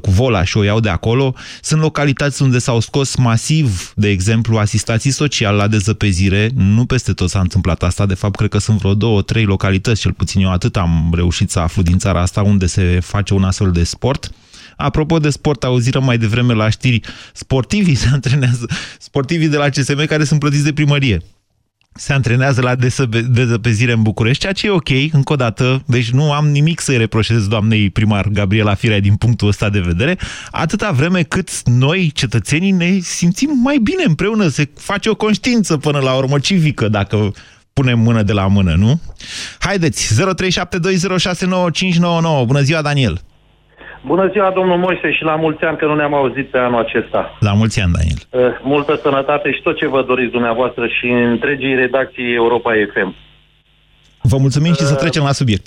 cu 0.00 0.10
vola 0.10 0.44
și 0.44 0.56
o 0.56 0.62
iau 0.62 0.80
de 0.80 0.88
acolo. 0.88 1.34
Sunt 1.62 1.80
localități 1.80 2.42
unde 2.42 2.58
s-au 2.58 2.80
scos 2.80 3.16
masiv, 3.16 3.92
de 3.96 4.08
exemplu, 4.08 4.56
asistații 4.58 5.10
sociali 5.10 5.56
la 5.56 5.66
dezăpezire. 5.66 6.50
Nu 6.54 6.86
peste 6.86 7.12
tot 7.12 7.30
s-a 7.30 7.40
întâmplat 7.40 7.82
asta. 7.82 8.06
De 8.06 8.14
fapt, 8.14 8.36
cred 8.36 8.50
că 8.50 8.58
sunt 8.58 8.78
vreo 8.78 8.94
două, 8.94 9.22
trei 9.22 9.44
localități, 9.44 10.00
cel 10.00 10.12
puțin 10.12 10.40
eu 10.40 10.50
atât 10.50 10.76
am 10.76 11.12
reușit 11.14 11.50
să 11.50 11.58
aflu 11.58 11.82
din 11.82 11.98
țara 11.98 12.20
asta, 12.20 12.42
unde 12.42 12.66
se 12.66 13.00
face 13.00 13.34
un 13.34 13.44
astfel 13.44 13.70
de 13.70 13.84
sport. 13.84 14.30
Apropo 14.76 15.18
de 15.18 15.30
sport, 15.30 15.64
auzirăm 15.64 16.04
mai 16.04 16.18
devreme 16.18 16.54
la 16.54 16.68
știri, 16.68 17.00
sportivii 17.32 17.94
se 18.02 18.08
antrenează, 18.12 18.66
sportivii 18.98 19.48
de 19.48 19.56
la 19.56 19.68
CSM 19.68 20.06
care 20.06 20.24
sunt 20.24 20.40
plătiți 20.40 20.64
de 20.64 20.72
primărie 20.72 21.22
se 21.96 22.12
antrenează 22.12 22.60
la 22.60 22.74
dezăpezire 23.28 23.92
în 23.92 24.02
București, 24.02 24.40
ceea 24.40 24.52
ce 24.52 24.66
e 24.66 24.70
ok, 24.70 24.88
încă 25.12 25.32
o 25.32 25.36
dată, 25.36 25.82
deci 25.86 26.10
nu 26.10 26.32
am 26.32 26.48
nimic 26.48 26.80
să-i 26.80 26.96
reproșez 26.96 27.46
doamnei 27.46 27.90
primar 27.90 28.28
Gabriela 28.28 28.74
Firea 28.74 29.00
din 29.00 29.14
punctul 29.14 29.48
ăsta 29.48 29.68
de 29.68 29.80
vedere, 29.80 30.18
atâta 30.50 30.90
vreme 30.90 31.22
cât 31.22 31.68
noi, 31.68 32.10
cetățenii, 32.14 32.70
ne 32.70 32.98
simțim 32.98 33.50
mai 33.62 33.78
bine 33.82 34.02
împreună, 34.06 34.48
se 34.48 34.68
face 34.76 35.08
o 35.08 35.14
conștiință 35.14 35.76
până 35.76 35.98
la 35.98 36.12
urmă 36.12 36.38
civică, 36.38 36.88
dacă 36.88 37.32
punem 37.72 37.98
mână 37.98 38.22
de 38.22 38.32
la 38.32 38.46
mână, 38.46 38.74
nu? 38.74 39.00
Haideți, 39.58 40.14
0372069599. 40.14 40.16
Bună 42.46 42.60
ziua, 42.60 42.82
Daniel! 42.82 43.20
Bună 44.12 44.28
ziua, 44.32 44.50
domnul 44.54 44.78
Moise, 44.78 45.12
și 45.12 45.22
la 45.22 45.36
mulți 45.36 45.64
ani 45.64 45.76
că 45.76 45.86
nu 45.86 45.94
ne-am 45.94 46.14
auzit 46.14 46.46
pe 46.50 46.58
anul 46.58 46.80
acesta. 46.80 47.36
La 47.40 47.52
mulți 47.52 47.80
ani, 47.80 47.92
Daniel. 47.96 48.20
Uh, 48.30 48.58
multă 48.62 48.98
sănătate 49.02 49.52
și 49.52 49.62
tot 49.62 49.76
ce 49.76 49.86
vă 49.88 50.02
doriți 50.02 50.32
dumneavoastră 50.32 50.86
și 50.86 51.06
întregii 51.06 51.74
redacții 51.74 52.34
Europa 52.34 52.70
FM. 52.92 53.14
Vă 54.22 54.36
mulțumim 54.40 54.72
și 54.72 54.80
să 54.90 54.92
uh, 54.92 54.98
trecem 54.98 55.22
la 55.22 55.32
subiect. 55.32 55.66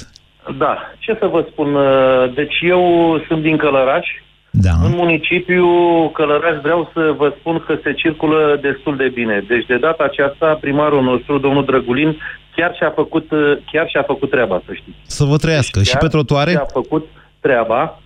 Da, 0.57 0.77
ce 0.99 1.17
să 1.19 1.25
vă 1.25 1.45
spun, 1.51 1.75
uh, 1.75 2.33
deci 2.35 2.55
eu 2.61 2.83
sunt 3.27 3.41
din 3.41 3.57
Călăraș, 3.57 4.07
Da. 4.51 4.71
În 4.83 4.91
municipiu 4.91 5.67
Călăraș 6.13 6.55
vreau 6.61 6.89
să 6.93 7.13
vă 7.17 7.33
spun 7.39 7.63
că 7.65 7.73
se 7.83 7.93
circulă 7.93 8.59
destul 8.61 8.95
de 8.97 9.09
bine. 9.13 9.43
Deci 9.47 9.65
de 9.65 9.77
data 9.77 10.03
aceasta 10.03 10.57
primarul 10.61 11.03
nostru, 11.03 11.37
domnul 11.37 11.65
Drăgulin, 11.65 12.17
chiar 12.55 12.71
și-a 12.75 12.91
făcut, 12.95 13.27
chiar 13.71 13.87
și-a 13.89 14.03
făcut 14.11 14.29
treaba, 14.29 14.61
să 14.65 14.71
știți. 14.73 14.97
Să 15.17 15.23
vă 15.23 15.37
trăiască. 15.37 15.79
Deci 15.79 15.87
și 15.87 15.97
pe 15.97 16.07
trotuare? 16.07 16.51
Și-a 16.51 16.65
făcut 16.73 17.05
treaba. 17.39 17.99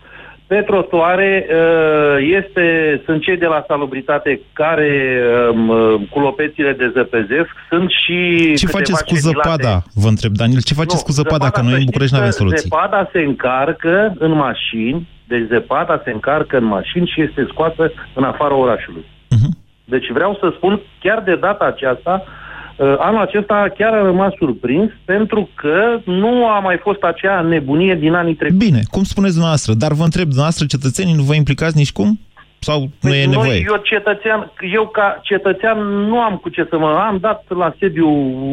Pe 0.54 0.62
trotuare 0.62 1.46
uh, 1.50 2.18
este, 2.40 2.66
sunt 3.06 3.22
cei 3.22 3.38
de 3.38 3.46
la 3.46 3.64
salubritate 3.68 4.42
care 4.54 5.22
um, 5.52 5.68
cu 6.12 6.20
lopețile 6.20 6.74
de 6.74 6.92
zăpezesc. 6.94 7.52
Sunt 7.70 7.90
și 7.90 8.18
Ce 8.56 8.68
faceți 8.68 9.04
cu 9.06 9.14
cedilate. 9.14 9.50
zăpada? 9.50 9.84
Vă 9.94 10.08
întreb, 10.08 10.32
Daniel, 10.32 10.62
ce 10.62 10.74
faceți 10.74 11.04
Nu, 11.04 11.08
cu 11.08 11.12
zăpada? 11.12 11.50
Că 11.50 11.62
zăpada, 11.62 11.68
noi 11.68 11.74
să 11.74 11.80
în 11.80 11.86
București 11.86 12.14
nu 12.14 12.20
avem 12.20 12.32
știți 12.32 12.44
că 12.44 12.50
soluții. 12.50 12.70
Zăpada 12.70 13.10
se 13.14 13.20
încarcă 13.20 14.14
în 14.20 14.32
mașini, 14.32 15.08
deci 15.28 15.48
zăpada 15.48 16.02
se 16.04 16.12
încarcă 16.12 16.58
în 16.58 16.64
mașini 16.64 17.12
și 17.14 17.22
este 17.22 17.48
scoasă 17.52 17.92
în 18.14 18.24
afara 18.24 18.56
orașului. 18.56 19.06
Mhm. 19.30 19.50
Deci 19.86 20.08
vreau 20.12 20.38
să 20.40 20.54
spun, 20.56 20.82
chiar 21.00 21.20
de 21.30 21.36
data 21.36 21.66
aceasta, 21.66 22.24
uh, 22.24 22.43
anul 22.78 23.22
acesta 23.22 23.72
chiar 23.78 23.94
am 23.94 24.06
rămas 24.06 24.34
surprins 24.38 24.92
pentru 25.06 25.50
că 25.56 26.00
nu 26.06 26.48
a 26.48 26.60
mai 26.60 26.78
fost 26.78 27.02
acea 27.02 27.42
nebunie 27.42 27.96
din 27.96 28.14
anii 28.14 28.34
trecuți. 28.36 28.66
Bine, 28.66 28.80
cum 28.92 29.04
spuneți 29.04 29.32
dumneavoastră, 29.32 29.74
dar 29.74 29.92
vă 29.92 30.04
întreb, 30.04 30.24
dumneavoastră, 30.24 30.66
cetățenii, 30.66 31.14
nu 31.14 31.24
vă 31.24 31.36
implicați 31.36 31.78
nici 31.78 31.92
cum? 31.92 32.20
Sau 32.60 32.80
nu 32.80 33.14
e 33.14 33.24
Păi 33.24 33.26
Noi, 33.26 33.36
nevoie? 33.36 33.64
eu 33.68 33.82
cetățean, 33.84 34.52
eu 34.74 34.88
ca 34.88 35.20
cetățean 35.22 35.78
nu 36.10 36.20
am 36.20 36.36
cu 36.36 36.50
ce 36.50 36.68
să 36.70 36.78
mă... 36.78 36.88
Am 36.88 37.18
dat 37.22 37.44
la 37.48 37.74
sediu 37.80 38.10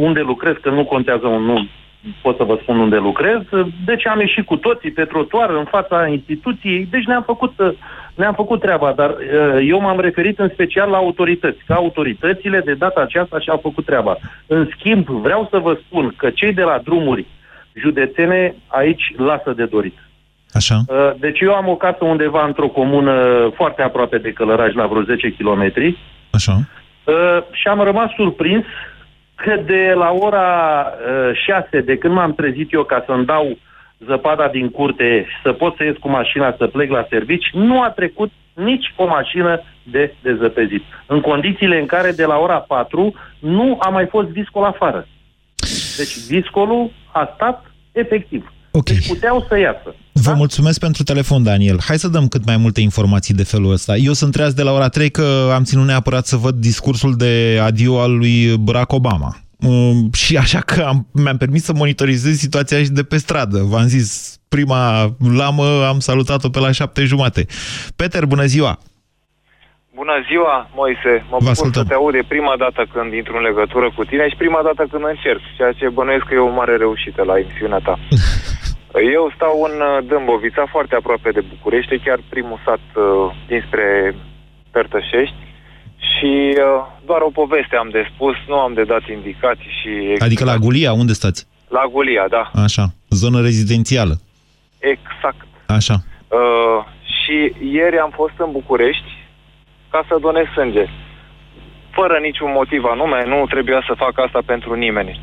unde 0.06 0.20
lucrez, 0.20 0.54
că 0.62 0.70
nu 0.70 0.84
contează 0.84 1.26
un 1.26 1.42
nu 1.42 1.68
pot 2.22 2.36
să 2.36 2.44
vă 2.44 2.58
spun 2.62 2.78
unde 2.78 2.96
lucrez. 2.96 3.40
Deci 3.84 4.06
am 4.06 4.20
ieșit 4.20 4.46
cu 4.46 4.56
toții 4.56 4.90
pe 4.90 5.04
trotuar 5.04 5.50
în 5.50 5.64
fața 5.64 6.06
instituției, 6.06 6.88
deci 6.90 7.04
ne-am 7.04 7.22
făcut, 7.22 7.52
ne-am 8.20 8.34
făcut 8.34 8.60
treaba, 8.60 8.92
dar 8.92 9.10
uh, 9.10 9.66
eu 9.72 9.80
m-am 9.80 10.00
referit 10.00 10.38
în 10.38 10.50
special 10.52 10.90
la 10.90 10.96
autorități, 10.96 11.58
că 11.66 11.72
autoritățile 11.72 12.60
de 12.60 12.74
data 12.74 13.00
aceasta 13.00 13.38
și-au 13.40 13.58
făcut 13.62 13.84
treaba. 13.84 14.16
În 14.46 14.68
schimb, 14.76 15.06
vreau 15.06 15.48
să 15.50 15.58
vă 15.58 15.78
spun 15.86 16.14
că 16.16 16.30
cei 16.30 16.52
de 16.52 16.62
la 16.62 16.80
drumuri 16.84 17.26
județene 17.72 18.54
aici 18.66 19.14
lasă 19.16 19.52
de 19.56 19.64
dorit. 19.64 19.98
Așa. 20.52 20.76
Uh, 20.88 21.10
Deci 21.18 21.40
eu 21.40 21.52
am 21.54 21.68
o 21.68 21.76
casă 21.76 22.04
undeva 22.04 22.44
într-o 22.46 22.68
comună 22.68 23.14
foarte 23.54 23.82
aproape 23.82 24.18
de 24.18 24.32
Călăraș, 24.32 24.72
la 24.72 24.86
vreo 24.86 25.02
10 25.02 25.34
km, 25.38 25.72
Așa. 26.30 26.52
Uh, 27.04 27.42
și 27.52 27.68
am 27.68 27.80
rămas 27.80 28.10
surprins 28.16 28.64
că 29.34 29.62
de 29.66 29.92
la 29.96 30.10
ora 30.10 30.86
uh, 30.86 31.36
6, 31.46 31.80
de 31.80 31.96
când 31.96 32.14
m-am 32.14 32.34
trezit 32.34 32.72
eu 32.72 32.82
ca 32.82 33.04
să-mi 33.06 33.24
dau 33.24 33.58
zăpada 34.06 34.48
din 34.48 34.68
curte 34.70 35.24
și 35.28 35.36
să 35.42 35.52
pot 35.52 35.76
să 35.76 35.84
ies 35.84 35.96
cu 35.96 36.08
mașina 36.08 36.54
să 36.58 36.66
plec 36.66 36.90
la 36.90 37.06
servici, 37.08 37.50
nu 37.52 37.82
a 37.82 37.90
trecut 37.90 38.30
nici 38.54 38.94
o 38.96 39.06
mașină 39.06 39.62
de 39.82 40.14
dezăpezit. 40.22 40.82
În 41.06 41.20
condițiile 41.20 41.78
în 41.80 41.86
care 41.86 42.10
de 42.10 42.24
la 42.24 42.36
ora 42.36 42.58
4 42.58 43.14
nu 43.38 43.76
a 43.80 43.88
mai 43.88 44.06
fost 44.06 44.28
viscol 44.28 44.64
afară. 44.64 45.06
Deci 45.96 46.18
viscolul 46.28 46.90
a 47.12 47.32
stat 47.34 47.64
efectiv. 47.92 48.52
Ok. 48.70 48.84
Deci 48.84 49.08
puteau 49.08 49.46
să 49.48 49.58
iasă. 49.58 49.94
Vă 50.12 50.34
mulțumesc 50.36 50.80
pentru 50.80 51.02
telefon, 51.02 51.42
Daniel. 51.42 51.78
Hai 51.86 51.98
să 51.98 52.08
dăm 52.08 52.28
cât 52.28 52.44
mai 52.46 52.56
multe 52.56 52.80
informații 52.80 53.34
de 53.34 53.44
felul 53.44 53.72
ăsta. 53.72 53.96
Eu 53.96 54.12
sunt 54.12 54.32
treaz 54.32 54.52
de 54.52 54.62
la 54.62 54.72
ora 54.72 54.88
3 54.88 55.10
că 55.10 55.50
am 55.54 55.62
ținut 55.62 55.86
neapărat 55.86 56.26
să 56.26 56.36
văd 56.36 56.54
discursul 56.54 57.14
de 57.16 57.58
adio 57.62 58.00
al 58.00 58.16
lui 58.16 58.56
Barack 58.58 58.92
Obama. 58.92 59.36
Um, 59.68 60.12
și 60.12 60.36
așa 60.36 60.60
că 60.60 60.82
am, 60.82 61.06
mi-am 61.12 61.36
permis 61.36 61.64
să 61.64 61.72
monitorizez 61.72 62.36
situația 62.36 62.78
și 62.82 62.90
de 62.90 63.02
pe 63.02 63.16
stradă. 63.16 63.58
V-am 63.62 63.86
zis, 63.86 64.38
prima 64.48 65.14
lamă 65.36 65.86
am 65.86 65.98
salutat-o 65.98 66.48
pe 66.48 66.58
la 66.58 66.70
șapte 66.70 67.04
jumate. 67.04 67.46
Peter, 67.96 68.24
bună 68.24 68.44
ziua! 68.44 68.78
Bună 69.94 70.16
ziua, 70.28 70.70
Moise. 70.74 71.24
Mă 71.30 71.36
bucur 71.38 71.50
ascultăm. 71.50 71.82
să 71.82 71.88
te 71.88 71.94
aud. 71.94 72.14
E 72.14 72.34
prima 72.34 72.54
dată 72.56 72.86
când 72.92 73.12
intru 73.12 73.36
în 73.36 73.42
legătură 73.42 73.92
cu 73.96 74.04
tine 74.04 74.28
și 74.28 74.36
prima 74.36 74.60
dată 74.62 74.82
când 74.90 75.04
încerc, 75.04 75.40
ceea 75.56 75.72
ce 75.72 75.88
bănuiesc 75.88 76.24
că 76.24 76.34
e 76.34 76.48
o 76.50 76.58
mare 76.60 76.76
reușită 76.76 77.22
la 77.22 77.38
emisiunea 77.38 77.78
ta. 77.78 77.98
Eu 79.16 79.32
stau 79.36 79.56
în 79.68 79.76
uh, 79.80 80.04
Dâmbovița, 80.08 80.64
foarte 80.70 80.94
aproape 80.94 81.30
de 81.30 81.42
București, 81.52 81.94
e 81.94 82.04
chiar 82.04 82.20
primul 82.28 82.58
sat 82.64 82.84
uh, 82.94 83.04
dinspre 83.46 84.14
Pertășești 84.70 85.49
și 86.00 86.56
uh, 86.56 86.86
doar 87.06 87.20
o 87.20 87.30
poveste 87.30 87.76
am 87.76 87.88
de 87.88 88.10
spus, 88.14 88.34
nu 88.48 88.58
am 88.58 88.72
de 88.74 88.84
dat 88.84 89.08
indicații 89.08 89.70
și... 89.80 90.22
Adică 90.22 90.44
la 90.44 90.56
Gulia, 90.56 90.92
unde 90.92 91.12
stați? 91.12 91.46
La 91.68 91.84
Gulia, 91.92 92.26
da, 92.28 92.50
Așa, 92.54 92.84
zonă 93.10 93.40
rezidențială. 93.40 94.14
exact. 94.78 95.46
Așa. 95.66 95.94
Uh, 96.28 96.84
și 97.20 97.52
ieri 97.72 97.98
am 97.98 98.10
fost 98.14 98.34
în 98.36 98.50
București 98.50 99.10
ca 99.90 100.04
să 100.08 100.18
donez 100.20 100.46
sânge. 100.54 100.84
Fără 101.90 102.18
niciun 102.22 102.50
motiv 102.52 102.84
anume, 102.84 103.24
nu 103.26 103.46
trebuia 103.46 103.82
să 103.86 103.94
fac 103.96 104.18
asta 104.18 104.40
pentru 104.46 104.74
nimeni. 104.74 105.20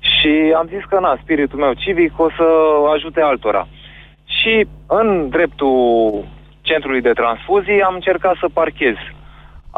Și 0.00 0.52
am 0.56 0.66
zis 0.74 0.84
că, 0.88 0.98
na, 1.00 1.18
spiritul 1.22 1.58
meu 1.58 1.72
civic 1.72 2.18
o 2.18 2.28
să 2.36 2.46
ajute 2.94 3.20
altora. 3.20 3.68
Și 4.24 4.66
în 4.86 5.28
dreptul 5.28 6.24
centrului 6.60 7.00
de 7.00 7.12
transfuzii 7.12 7.82
am 7.82 7.94
încercat 7.94 8.36
să 8.40 8.48
parchez. 8.52 8.96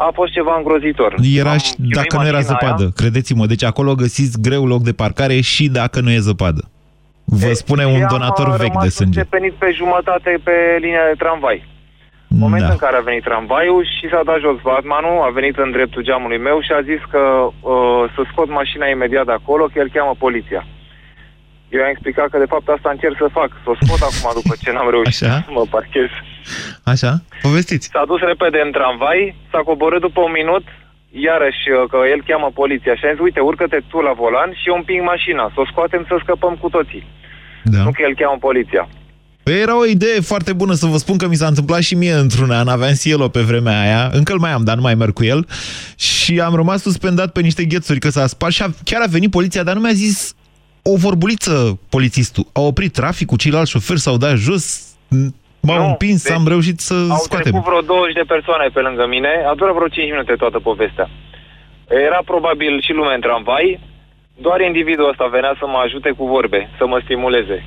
A 0.07 0.09
fost 0.13 0.31
ceva 0.37 0.53
îngrozitor. 0.57 1.11
Era 1.41 1.51
Am 1.51 1.57
și 1.57 1.71
chinuit 1.73 1.93
dacă 1.99 2.15
nu 2.17 2.27
era 2.31 2.37
mașina 2.41 2.51
zăpadă, 2.59 2.81
aia. 2.87 2.91
credeți-mă. 2.99 3.45
Deci 3.45 3.63
acolo 3.71 3.91
găsiți 4.03 4.41
greu 4.47 4.63
loc 4.73 4.81
de 4.89 4.93
parcare 5.03 5.37
și 5.53 5.63
dacă 5.79 5.97
nu 6.01 6.11
e 6.11 6.19
zăpadă. 6.29 6.61
Vă 7.25 7.51
spune 7.63 7.83
Și 7.83 7.93
un 7.95 8.01
am, 8.01 8.07
donator 8.15 8.47
uh, 8.47 8.55
vechi 8.63 8.67
rămas 8.77 8.83
de 8.83 8.89
sânge. 8.89 9.19
înțepenit 9.19 9.53
pe 9.63 9.69
jumătate 9.79 10.31
pe 10.47 10.55
linia 10.83 11.05
de 11.11 11.15
tramvai. 11.23 11.57
În 12.33 12.37
momentul 12.45 12.67
Da. 12.67 12.73
în 12.77 12.83
care 12.85 12.95
a 12.97 13.07
venit 13.09 13.23
tramvaiul 13.29 13.83
și 13.95 14.05
s-a 14.11 14.21
dat 14.29 14.39
jos 14.45 14.57
Batmanul, 14.69 15.17
a 15.27 15.29
venit 15.39 15.55
în 15.65 15.69
dreptul 15.77 16.01
geamului 16.09 16.39
meu 16.47 16.57
și 16.65 16.71
a 16.79 16.81
zis 16.91 17.01
că 17.13 17.21
uh, 17.73 18.03
să 18.13 18.19
scot 18.31 18.49
mașina 18.59 18.85
imediat 18.87 19.25
de 19.29 19.35
acolo, 19.39 19.63
că 19.65 19.75
el 19.83 19.89
cheamă 19.95 20.13
poliția. 20.25 20.61
Eu 21.73 21.79
i-am 21.79 21.93
explicat 21.95 22.27
că 22.31 22.37
de 22.43 22.51
fapt 22.53 22.67
asta 22.75 22.89
încerc 22.91 23.15
să 23.23 23.35
fac, 23.39 23.49
să 23.63 23.67
o 23.73 23.75
scot 23.81 24.01
acum 24.09 24.27
după 24.39 24.53
ce 24.63 24.69
n-am 24.71 24.89
reușit 24.95 25.23
Așa? 25.23 25.33
să 25.47 25.51
mă 25.57 25.65
parchez. 25.75 26.11
Așa? 26.93 27.11
Povestiți. 27.47 27.85
S-a 27.95 28.05
dus 28.11 28.21
repede 28.31 28.59
în 28.65 28.71
tramvai, 28.77 29.21
s-a 29.51 29.61
coborât 29.69 30.01
după 30.07 30.19
un 30.27 30.33
minut, 30.41 30.65
iarăși 31.27 31.63
uh, 31.69 31.77
că 31.91 31.99
el 32.13 32.21
cheamă 32.29 32.49
poliția 32.61 32.95
și 32.95 33.05
a 33.05 33.11
zis, 33.13 33.21
uite, 33.27 33.39
urcă-te 33.49 33.79
tu 33.91 33.97
la 34.07 34.13
volan 34.21 34.49
și 34.59 34.69
eu 34.69 34.75
împing 34.79 35.03
mașina, 35.13 35.43
să 35.53 35.59
o 35.63 35.69
scoatem 35.71 36.03
să 36.09 36.13
scăpăm 36.23 36.53
cu 36.61 36.69
toții. 36.75 37.03
Da. 37.73 37.81
Nu 37.85 37.91
că 37.95 38.01
el 38.07 38.15
cheamă 38.19 38.37
poliția. 38.47 38.83
Păi 39.43 39.61
era 39.65 39.75
o 39.77 39.85
idee 39.85 40.19
foarte 40.31 40.53
bună 40.53 40.73
să 40.73 40.85
vă 40.85 40.97
spun 40.97 41.17
că 41.17 41.27
mi 41.27 41.39
s-a 41.41 41.47
întâmplat 41.47 41.81
și 41.81 41.95
mie 41.95 42.13
într-un 42.13 42.51
an, 42.51 42.67
aveam 42.67 42.93
Cielo 43.01 43.27
pe 43.27 43.41
vremea 43.49 43.81
aia, 43.81 44.09
încă 44.11 44.31
îl 44.33 44.39
mai 44.39 44.51
am, 44.51 44.63
dar 44.63 44.75
nu 44.75 44.81
mai 44.81 44.95
merg 44.95 45.13
cu 45.13 45.23
el, 45.23 45.47
și 45.95 46.39
am 46.39 46.55
rămas 46.55 46.81
suspendat 46.81 47.31
pe 47.31 47.41
niște 47.41 47.63
ghețuri 47.63 47.99
că 47.99 48.09
s-a 48.09 48.27
spart 48.27 48.53
și 48.53 48.61
a, 48.61 48.73
chiar 48.83 49.01
a 49.01 49.11
venit 49.17 49.31
poliția, 49.31 49.63
dar 49.63 49.75
nu 49.75 49.81
mi-a 49.81 49.93
zis 49.93 50.35
o 50.83 50.95
vorbuliță 50.97 51.79
polițistul. 51.89 52.45
A 52.53 52.61
oprit 52.61 52.93
traficul, 52.93 53.37
ceilalți 53.37 53.71
șoferi 53.71 53.99
s-au 53.99 54.17
dat 54.17 54.35
jos, 54.37 54.63
m-au 55.61 55.77
Nu, 55.77 55.87
împins, 55.87 56.23
deci 56.23 56.33
am 56.33 56.47
reușit 56.47 56.79
să 56.79 56.93
Au 56.93 57.17
scoatem. 57.25 57.51
trecut 57.51 57.63
vreo 57.69 57.81
20 57.81 58.13
de 58.13 58.23
persoane 58.33 58.67
pe 58.73 58.79
lângă 58.79 59.05
mine, 59.07 59.31
a 59.49 59.53
durat 59.55 59.75
vreo 59.75 59.87
5 59.87 60.09
minute 60.09 60.33
toată 60.33 60.59
povestea. 60.59 61.09
Era 62.07 62.19
probabil 62.25 62.81
și 62.85 62.91
lume 62.97 63.13
în 63.15 63.21
tramvai, 63.21 63.79
doar 64.45 64.59
individul 64.61 65.09
ăsta 65.09 65.25
venea 65.37 65.53
să 65.59 65.65
mă 65.67 65.79
ajute 65.85 66.09
cu 66.17 66.23
vorbe, 66.35 66.69
să 66.77 66.83
mă 66.87 66.97
stimuleze. 67.03 67.57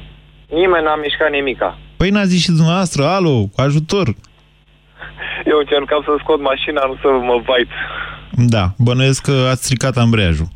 Nimeni 0.61 0.85
n-a 0.85 0.97
mișcat 1.07 1.31
nimica. 1.31 1.79
Păi 1.97 2.11
n-a 2.11 2.25
zis 2.33 2.41
și 2.43 2.51
dumneavoastră, 2.59 3.03
alo, 3.17 3.37
ajutor. 3.67 4.07
Eu 5.51 5.59
încercam 5.59 6.03
să 6.05 6.13
scot 6.23 6.41
mașina, 6.41 6.81
nu 6.87 6.95
să 7.03 7.09
mă 7.31 7.37
vait. 7.47 7.69
Da, 8.55 8.65
bănuiesc 8.79 9.23
că 9.23 9.37
ați 9.51 9.65
stricat 9.65 9.97
ambreiajul. 9.97 10.49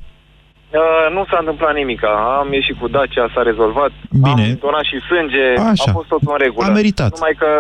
Uh, 0.71 1.07
nu 1.17 1.25
s-a 1.31 1.39
întâmplat 1.41 1.75
nimica. 1.75 2.13
Am 2.41 2.53
ieșit 2.53 2.77
cu 2.81 2.89
Dacia, 2.89 3.27
s-a 3.35 3.43
rezolvat. 3.51 3.93
Bine. 4.27 4.45
Am 4.53 4.59
donat 4.67 4.85
și 4.91 4.99
sânge, 5.11 5.47
Așa. 5.73 5.91
a 5.91 5.93
fost 5.99 6.09
totul 6.09 6.33
în 6.37 6.41
regulă. 6.47 6.67
A 6.67 6.71
meritat. 6.81 7.11
Numai 7.15 7.35
că 7.43 7.51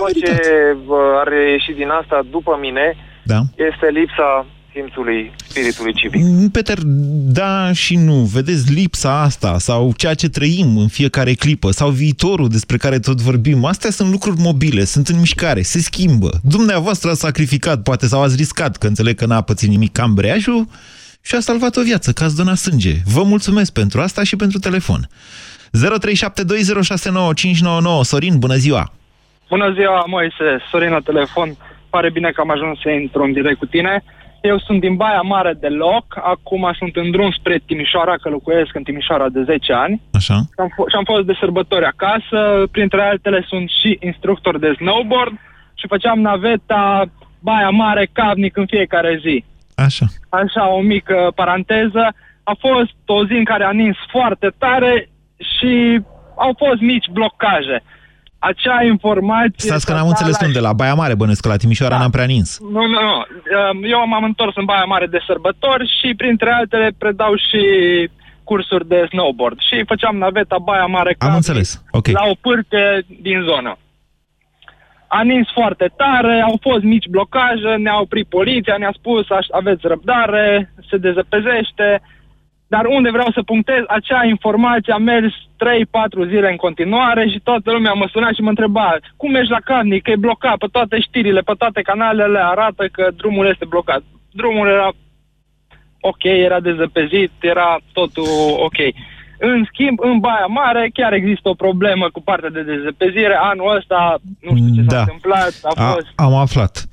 tot 0.00 0.12
ce 0.24 0.34
uh, 0.86 0.96
ar 1.22 1.28
ieși 1.52 1.72
din 1.80 1.90
asta, 2.00 2.16
după 2.36 2.52
mine, 2.60 2.86
Da. 3.32 3.40
este 3.68 3.86
lipsa 3.98 4.46
simțului 4.74 5.32
spiritului 5.46 5.94
civic. 5.94 6.22
Mm, 6.22 6.48
Peter, 6.50 6.78
da 7.40 7.72
și 7.72 7.96
nu. 7.96 8.14
Vedeți, 8.36 8.72
lipsa 8.72 9.20
asta 9.20 9.58
sau 9.58 9.92
ceea 9.96 10.14
ce 10.14 10.28
trăim 10.28 10.76
în 10.76 10.88
fiecare 10.88 11.32
clipă 11.32 11.70
sau 11.70 11.88
viitorul 11.90 12.48
despre 12.48 12.76
care 12.76 12.98
tot 12.98 13.20
vorbim, 13.20 13.64
astea 13.64 13.90
sunt 13.90 14.10
lucruri 14.10 14.40
mobile, 14.40 14.84
sunt 14.84 15.08
în 15.08 15.18
mișcare, 15.18 15.62
se 15.62 15.78
schimbă. 15.78 16.30
Dumneavoastră 16.42 17.10
ați 17.10 17.20
sacrificat, 17.20 17.82
poate, 17.82 18.06
sau 18.06 18.22
ați 18.22 18.36
riscat, 18.36 18.76
că 18.76 18.86
înțeleg 18.86 19.14
că 19.16 19.26
n-a 19.26 19.40
pățit 19.40 19.68
nimic 19.68 19.92
cambreajul 19.92 20.66
și 21.22 21.34
a 21.34 21.40
salvat 21.40 21.76
o 21.76 21.82
viață, 21.82 22.12
că 22.12 22.24
ați 22.24 22.36
donat 22.36 22.56
sânge. 22.56 22.92
Vă 23.14 23.22
mulțumesc 23.22 23.72
pentru 23.72 24.00
asta 24.00 24.22
și 24.22 24.36
pentru 24.36 24.58
telefon. 24.58 25.00
0372069599 25.08 25.10
Sorin, 28.02 28.38
bună 28.38 28.54
ziua! 28.54 28.92
Bună 29.48 29.72
ziua, 29.72 30.04
Moise, 30.06 30.58
Sorin 30.70 30.90
la 30.90 30.98
telefon. 31.00 31.56
Pare 31.90 32.10
bine 32.10 32.30
că 32.30 32.40
am 32.40 32.50
ajuns 32.50 32.80
să 32.80 32.88
intru 32.90 33.22
în 33.22 33.32
direct 33.32 33.58
cu 33.58 33.66
tine. 33.66 34.02
Eu 34.42 34.58
sunt 34.58 34.80
din 34.80 34.96
Baia 34.96 35.20
Mare 35.20 35.56
de 35.60 35.68
loc, 35.68 36.04
acum 36.22 36.72
sunt 36.78 36.96
în 36.96 37.10
drum 37.10 37.30
spre 37.30 37.62
Timișoara, 37.66 38.14
că 38.22 38.28
locuiesc 38.28 38.74
în 38.74 38.82
Timișoara 38.82 39.28
de 39.28 39.42
10 39.42 39.72
ani. 39.72 40.00
Așa. 40.12 40.34
Și 40.34 40.40
am, 40.58 40.66
f- 40.66 40.88
și 40.90 40.96
am 40.96 41.04
fost 41.04 41.24
de 41.26 41.36
sărbători 41.40 41.84
acasă, 41.84 42.66
printre 42.70 43.02
altele 43.02 43.44
sunt 43.48 43.68
și 43.80 43.98
instructor 44.00 44.58
de 44.58 44.72
snowboard 44.76 45.32
și 45.74 45.86
făceam 45.88 46.20
naveta 46.20 47.04
Baia 47.40 47.68
Mare, 47.68 48.08
Capnic 48.12 48.56
în 48.56 48.66
fiecare 48.66 49.18
zi. 49.22 49.44
Așa. 49.84 50.06
Așa, 50.28 50.68
o 50.74 50.80
mică 50.80 51.32
paranteză. 51.34 52.14
A 52.42 52.52
fost 52.58 52.94
o 53.06 53.26
zi 53.26 53.32
în 53.32 53.44
care 53.44 53.64
a 53.64 53.70
nins 53.72 53.96
foarte 54.10 54.52
tare 54.58 55.08
și 55.36 56.00
au 56.36 56.54
fost 56.58 56.80
mici 56.80 57.08
blocaje. 57.12 57.82
Acea 58.38 58.82
informație... 58.84 59.68
Stați 59.70 59.86
că 59.86 59.92
n-am 59.92 60.02
s-a 60.02 60.08
înțeles 60.08 60.32
dat 60.32 60.40
la- 60.40 60.46
unde, 60.46 60.60
la 60.60 60.72
Baia 60.72 60.94
Mare, 60.94 61.14
bănesc 61.14 61.40
că 61.42 61.48
la 61.48 61.56
Timișoara 61.56 61.94
Da. 61.94 62.00
n-am 62.00 62.10
prea 62.10 62.24
nins. 62.24 62.58
Nu, 62.60 62.86
nu, 62.86 63.00
nu. 63.08 63.16
Um, 63.72 63.84
Eu 63.84 64.06
m-am 64.06 64.24
întors 64.24 64.56
în 64.56 64.64
Baia 64.64 64.84
Mare 64.84 65.06
de 65.06 65.18
sărbători 65.26 65.84
și, 66.00 66.14
printre 66.16 66.50
altele, 66.50 66.88
predau 66.98 67.32
și 67.36 67.60
cursuri 68.44 68.88
de 68.88 69.06
snowboard. 69.08 69.58
Și 69.68 69.84
făceam 69.86 70.16
naveta 70.16 70.56
Baia 70.58 70.86
Mare 70.86 71.08
Am 71.08 71.14
Capnic 71.18 71.36
înțeles, 71.36 71.82
ok. 71.90 72.06
la 72.06 72.24
o 72.32 72.34
pârte 72.40 73.04
din 73.20 73.40
zonă. 73.50 73.76
A 75.12 75.22
nins 75.22 75.48
foarte 75.52 75.90
tare, 75.96 76.40
au 76.40 76.58
fost 76.60 76.82
mici 76.82 77.06
blocaje, 77.06 77.74
ne-a 77.78 78.00
oprit 78.00 78.26
poliția, 78.28 78.76
ne-a 78.78 78.94
spus 78.98 79.30
"Aș- 79.30 79.50
aveți 79.50 79.86
răbdare, 79.86 80.72
se 80.90 80.96
dezăpezește, 80.96 82.00
dar 82.68 82.84
unde 82.84 83.10
vreau 83.10 83.30
să 83.34 83.42
punctez, 83.42 83.82
acea 83.88 84.24
informație 84.24 84.92
a 84.92 84.96
mers 84.96 85.32
3-4 85.56 86.24
zile 86.24 86.50
în 86.50 86.56
continuare 86.56 87.28
și 87.28 87.40
toată 87.48 87.70
lumea 87.72 87.92
mă 87.92 88.06
suna 88.12 88.32
și 88.32 88.40
mă 88.40 88.48
întreba 88.48 88.96
cum 89.16 89.34
ești 89.34 89.50
la 89.50 89.60
Cadnic, 89.64 90.02
că 90.02 90.10
e 90.10 90.16
blocat 90.26 90.56
pe 90.58 90.66
toate 90.72 91.00
știrile, 91.00 91.40
pe 91.40 91.52
toate 91.58 91.80
canalele 91.82 92.38
arată 92.42 92.86
că 92.92 93.08
drumul 93.16 93.46
este 93.46 93.64
blocat. 93.68 94.02
Drumul 94.32 94.68
era 94.68 94.90
ok, 96.00 96.22
era 96.22 96.60
dezăpezit, 96.60 97.32
era 97.40 97.78
totul 97.92 98.24
ok. 98.58 98.78
În 99.48 99.64
schimb, 99.72 99.98
în 100.10 100.18
Baia 100.18 100.46
Mare 100.48 100.90
chiar 100.94 101.12
există 101.12 101.48
o 101.48 101.54
problemă 101.54 102.08
cu 102.12 102.20
partea 102.22 102.50
de 102.50 102.62
dezăpezire. 102.62 103.36
Anul 103.52 103.76
ăsta, 103.76 104.00
nu 104.40 104.56
știu 104.56 104.74
ce 104.74 104.80
s-a 104.80 104.94
Da. 104.96 105.00
întâmplat, 105.00 105.52
a 105.62 105.72
A, 105.84 105.92
fost... 105.92 106.06
am 106.14 106.34
aflat. 106.34 106.84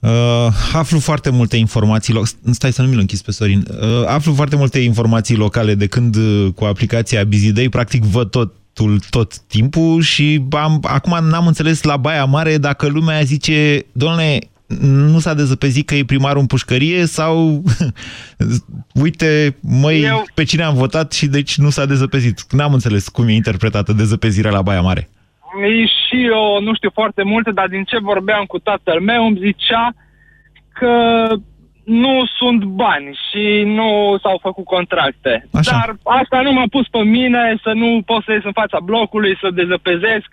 Uh, 0.00 0.46
aflu 0.72 0.98
foarte 0.98 1.30
multe 1.30 1.56
informații... 1.56 2.14
Lo- 2.14 2.50
Stai 2.50 2.72
să 2.72 2.82
nu 2.82 2.88
mi-l 2.88 2.98
închis 2.98 3.22
pe 3.22 3.30
Sorin. 3.30 3.64
Uh, 3.80 4.06
aflu 4.06 4.32
foarte 4.34 4.56
multe 4.56 4.78
informații 4.78 5.36
locale 5.36 5.74
de 5.74 5.86
când 5.86 6.16
uh, 6.16 6.46
cu 6.54 6.64
aplicația 6.64 7.24
Bizidei, 7.24 7.68
practic 7.68 8.02
văd 8.04 8.30
totul 8.30 9.00
tot 9.10 9.38
timpul 9.38 10.00
și 10.00 10.44
am, 10.50 10.78
acum 10.82 11.28
n-am 11.28 11.46
înțeles 11.46 11.82
la 11.82 11.96
Baia 11.96 12.24
Mare 12.24 12.58
dacă 12.58 12.88
lumea 12.88 13.20
zice, 13.20 13.86
domnule, 13.92 14.38
nu 14.80 15.18
s-a 15.18 15.34
dezăpezit 15.34 15.86
că 15.86 15.94
e 15.94 16.04
primarul 16.04 16.40
în 16.40 16.46
pușcărie 16.46 17.04
sau 17.04 17.62
uite, 19.04 19.56
măi, 19.80 20.02
Eu- 20.02 20.24
pe 20.34 20.44
cine 20.44 20.62
am 20.62 20.74
votat 20.74 21.12
și 21.12 21.26
deci 21.26 21.56
nu 21.56 21.70
s-a 21.70 21.86
dezăpezit. 21.86 22.52
N-am 22.52 22.72
înțeles 22.72 23.08
cum 23.08 23.28
e 23.28 23.32
interpretată 23.32 23.92
dezăpezirea 23.92 24.50
la 24.50 24.62
Baia 24.62 24.80
Mare. 24.80 25.08
E 25.62 25.86
și 25.86 26.24
eu 26.24 26.60
nu 26.62 26.74
știu 26.74 26.90
foarte 26.94 27.22
multe, 27.22 27.50
dar 27.50 27.68
din 27.68 27.84
ce 27.84 27.98
vorbeam 27.98 28.44
cu 28.44 28.58
tatăl 28.58 29.00
meu 29.00 29.26
îmi 29.26 29.38
zicea 29.38 29.94
că 30.72 30.94
nu 31.84 32.24
sunt 32.38 32.64
bani 32.64 33.18
și 33.30 33.62
nu 33.64 34.18
s-au 34.22 34.38
făcut 34.42 34.64
contracte. 34.64 35.48
Așa. 35.52 35.70
Dar 35.70 35.96
asta 36.02 36.40
nu 36.40 36.52
m-a 36.52 36.64
pus 36.70 36.88
pe 36.88 37.02
mine 37.02 37.58
să 37.62 37.72
nu 37.74 38.02
pot 38.06 38.22
să 38.24 38.32
ies 38.32 38.44
în 38.44 38.52
fața 38.52 38.78
blocului, 38.80 39.38
să 39.40 39.48
dezăpezesc 39.54 40.28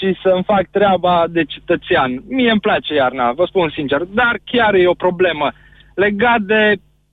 și 0.00 0.18
să-mi 0.22 0.48
fac 0.52 0.64
treaba 0.70 1.24
de 1.36 1.42
cetățean. 1.44 2.10
Mie 2.28 2.50
îmi 2.50 2.60
place 2.60 2.94
iarna, 2.94 3.32
vă 3.32 3.44
spun 3.48 3.72
sincer, 3.74 4.00
dar 4.20 4.34
chiar 4.44 4.74
e 4.74 4.94
o 4.94 5.02
problemă. 5.06 5.46
Legat 5.94 6.40
de 6.40 6.62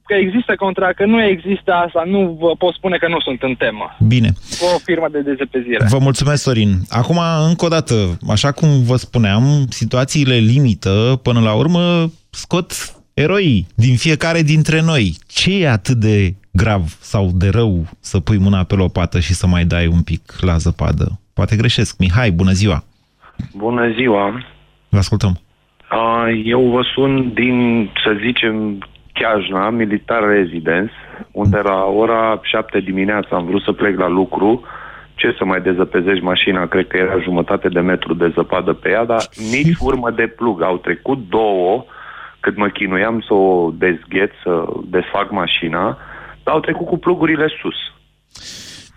că 0.08 0.13
există 0.13 0.53
contract, 0.56 0.96
că 0.96 1.06
nu 1.06 1.24
există 1.24 1.72
asta, 1.86 2.03
nu 2.06 2.38
vă 2.39 2.51
pot 2.58 2.74
spune 2.74 2.98
că 2.98 3.08
nu 3.08 3.20
sunt 3.20 3.41
în 3.41 3.56
temă. 3.56 3.96
Bine. 4.08 4.29
Cu 4.60 4.65
o 4.75 4.77
firmă 4.84 5.08
de 5.12 5.22
dezăpezire. 5.22 5.86
Vă 5.89 6.00
mulțumesc, 6.00 6.41
Sorin. 6.41 6.72
Acum, 6.89 7.20
încă 7.48 7.65
o 7.65 7.67
dată, 7.67 8.17
așa 8.29 8.51
cum 8.51 8.70
vă 8.84 8.96
spuneam, 8.96 9.44
situațiile 9.70 10.36
limită, 10.36 11.20
până 11.24 11.39
la 11.39 11.53
urmă, 11.53 12.12
scot 12.29 12.72
eroii 13.13 13.67
din 13.75 13.96
fiecare 13.96 14.41
dintre 14.41 14.82
noi. 14.82 15.15
Ce 15.27 15.62
e 15.62 15.70
atât 15.70 15.96
de 15.96 16.34
grav 16.62 16.84
sau 17.00 17.26
de 17.34 17.50
rău 17.50 17.86
să 18.00 18.20
pui 18.20 18.38
mâna 18.38 18.64
pe 18.64 18.76
lopată 18.76 19.20
și 19.20 19.34
să 19.34 19.48
mai 19.48 19.64
dai 19.64 19.88
un 19.88 20.02
pic 20.02 20.22
la 20.40 20.56
zăpadă? 20.58 21.20
Poate 21.34 21.56
greșesc. 21.56 22.00
Mihai, 22.00 22.32
bună 22.32 22.52
ziua! 22.52 22.84
Bună 23.56 23.92
ziua! 23.98 24.24
Vă 24.90 24.98
ascultăm. 24.98 25.40
A, 25.88 26.30
Eu 26.44 26.62
vă 26.70 26.82
sun 26.94 27.34
din, 27.34 27.90
să 28.03 28.18
zicem, 28.25 28.77
Chiajna, 29.14 29.70
militar 29.70 30.24
residence, 30.24 30.94
unde 31.31 31.60
la 31.64 31.84
ora 31.84 32.40
7 32.44 32.79
dimineața 32.79 33.36
am 33.36 33.46
vrut 33.46 33.62
să 33.62 33.72
plec 33.72 33.98
la 33.98 34.08
lucru. 34.08 34.62
Ce 35.16 35.36
să 35.38 35.46
mai 35.46 35.62
dezăpezești 35.62 36.24
mașina? 36.24 36.66
Cred 36.66 36.88
că 36.88 36.98
era 36.98 37.20
jumătate 37.20 37.68
de 37.70 37.79
metru 37.79 38.14
de 38.14 38.31
zăpadă 38.36 38.74
pe 38.74 38.90
ea, 38.90 39.05
dar 39.05 39.22
nici 39.51 39.77
urmă 39.79 40.12
de 40.12 40.27
plug. 40.27 40.62
Au 40.62 40.77
trecut 40.77 41.29
două, 41.29 41.86
cât 42.40 42.58
mă 42.58 42.68
chinuiam 42.68 43.24
să 43.27 43.34
o 43.34 43.72
dezghet, 43.77 44.31
să 44.44 44.66
desfac 44.86 45.31
mașina, 45.31 45.84
dar 45.84 45.98
au 46.50 46.60
trecut 46.60 46.86
cu 46.86 46.98
plugurile 46.98 47.48
sus. 47.62 47.75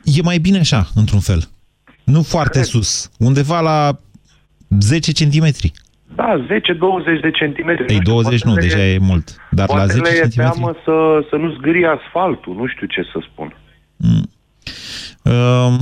E 0.05 0.23
mai 0.23 0.39
bine 0.39 0.59
așa, 0.59 0.87
într-un 0.95 1.21
fel. 1.21 1.43
Nu 2.05 2.23
foarte 2.23 2.63
sus. 2.63 3.11
Undeva 3.19 3.61
la 3.61 3.99
10 4.79 5.13
centimetri. 5.13 5.73
Da, 6.15 6.47
10-20 6.47 7.21
de 7.21 7.31
centimetri. 7.31 7.83
Ei, 7.83 7.99
știu, 8.01 8.13
20 8.13 8.43
nu, 8.43 8.51
poate 8.51 8.67
le- 8.67 8.73
deja 8.73 8.87
e 8.87 8.99
mult. 8.99 9.37
Dar 9.51 9.69
la 9.69 9.75
poate 9.75 9.93
10 9.93 10.03
le 10.03 10.17
e 10.17 10.21
centimetri... 10.21 10.53
teamă 10.55 10.75
să, 10.85 11.27
să 11.31 11.37
nu 11.37 11.51
zgârie 11.51 11.87
asfaltul, 11.87 12.55
nu 12.55 12.67
știu 12.67 12.87
ce 12.87 13.03
să 13.03 13.19
spun. 13.33 13.57
Um, 15.23 15.79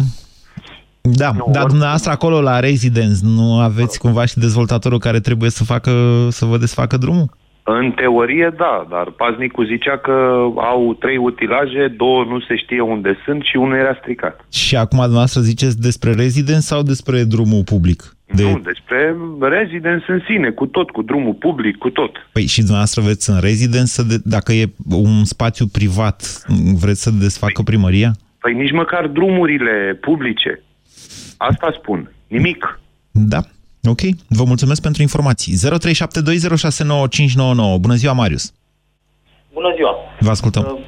da, 1.00 1.32
dar 1.50 1.66
dumneavoastră 1.66 2.10
acolo 2.10 2.40
la 2.40 2.60
Residence 2.60 3.18
nu 3.22 3.60
aveți 3.60 3.98
cumva 3.98 4.24
și 4.24 4.38
dezvoltatorul 4.38 4.98
care 4.98 5.20
trebuie 5.20 5.50
să 5.50 5.64
facă, 5.64 5.90
să 6.30 6.44
vă 6.44 6.58
desfacă 6.58 6.96
drumul? 6.96 7.30
În 7.76 7.90
teorie, 7.90 8.52
da, 8.56 8.86
dar 8.90 9.10
paznicul 9.10 9.66
zicea 9.66 9.98
că 9.98 10.12
au 10.56 10.96
trei 11.00 11.16
utilaje, 11.16 11.88
două 11.96 12.24
nu 12.24 12.40
se 12.40 12.56
știe 12.56 12.80
unde 12.80 13.18
sunt 13.24 13.42
și 13.42 13.56
unul 13.56 13.76
era 13.76 13.96
stricat. 14.00 14.46
Și 14.52 14.76
acum 14.76 14.98
dumneavoastră 14.98 15.40
ziceți 15.40 15.80
despre 15.80 16.12
Residence 16.12 16.60
sau 16.60 16.82
despre 16.82 17.22
drumul 17.24 17.62
public? 17.64 18.16
De... 18.34 18.42
Nu, 18.42 18.58
despre 18.58 19.16
residence 19.40 20.12
în 20.12 20.20
sine, 20.28 20.50
cu 20.50 20.66
tot, 20.66 20.90
cu 20.90 21.02
drumul 21.02 21.34
public, 21.34 21.76
cu 21.76 21.90
tot. 21.90 22.12
Păi 22.32 22.46
și 22.46 22.58
dumneavoastră 22.58 23.02
veți 23.02 23.30
în 23.30 23.40
Residence, 23.40 23.86
să 23.86 24.02
de... 24.02 24.16
dacă 24.24 24.52
e 24.52 24.64
un 24.90 25.24
spațiu 25.24 25.66
privat, 25.66 26.44
vreți 26.80 27.02
să 27.02 27.10
desfacă 27.10 27.62
primăria? 27.62 28.10
Păi 28.40 28.54
nici 28.54 28.72
măcar 28.72 29.06
drumurile 29.06 29.98
publice. 30.00 30.62
Asta 31.36 31.72
spun. 31.80 32.12
Nimic. 32.26 32.80
Da. 33.10 33.40
Ok, 33.94 34.02
vă 34.28 34.44
mulțumesc 34.52 34.82
pentru 34.82 35.02
informații. 35.02 35.52
0372069599. 35.54 35.56
Bună 37.84 37.94
ziua, 38.02 38.12
Marius. 38.12 38.44
Bună 39.52 39.72
ziua! 39.76 39.92
Vă 40.26 40.30
ascultăm. 40.30 40.62
Uh, 40.62 40.78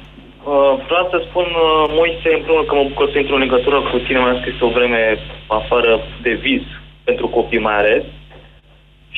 vreau 0.89 1.05
să 1.13 1.17
spun, 1.27 1.47
uh, 1.65 1.71
Moise, 1.99 2.29
în 2.37 2.41
primul 2.43 2.57
rând 2.59 2.69
că 2.69 2.75
mă 2.75 2.85
bucur 2.91 3.07
să 3.11 3.17
intru 3.17 3.35
în 3.35 3.43
legătură 3.47 3.77
cu 3.91 3.97
tine, 4.05 4.19
mai 4.19 4.29
ales 4.29 4.41
că 4.43 4.49
este 4.49 4.65
o 4.65 4.75
vreme 4.77 5.01
afară 5.59 5.91
de 6.25 6.33
viz 6.45 6.63
pentru 7.03 7.25
copii 7.37 7.65
mai 7.67 7.77
ales. 7.81 8.03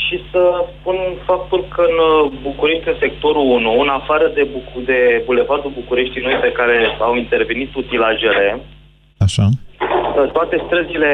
Și 0.03 0.15
să 0.31 0.41
spun 0.79 0.97
faptul 1.25 1.61
că 1.73 1.81
în 1.91 1.97
uh, 2.11 2.31
București, 2.47 2.87
în 2.89 2.95
sectorul 2.99 3.45
1, 3.49 3.79
în 3.83 3.87
afară 3.99 4.25
de, 4.37 4.43
Bucu- 4.53 4.83
de 4.91 4.99
Bulevardul 5.25 5.77
Bucureștii 5.81 6.21
Noi, 6.27 6.37
pe 6.45 6.51
care 6.59 6.75
au 7.07 7.13
intervenit 7.15 7.69
utilajele, 7.75 8.45
Așa. 9.25 9.45
uh, 9.49 10.31
toate 10.31 10.55
străzile 10.65 11.11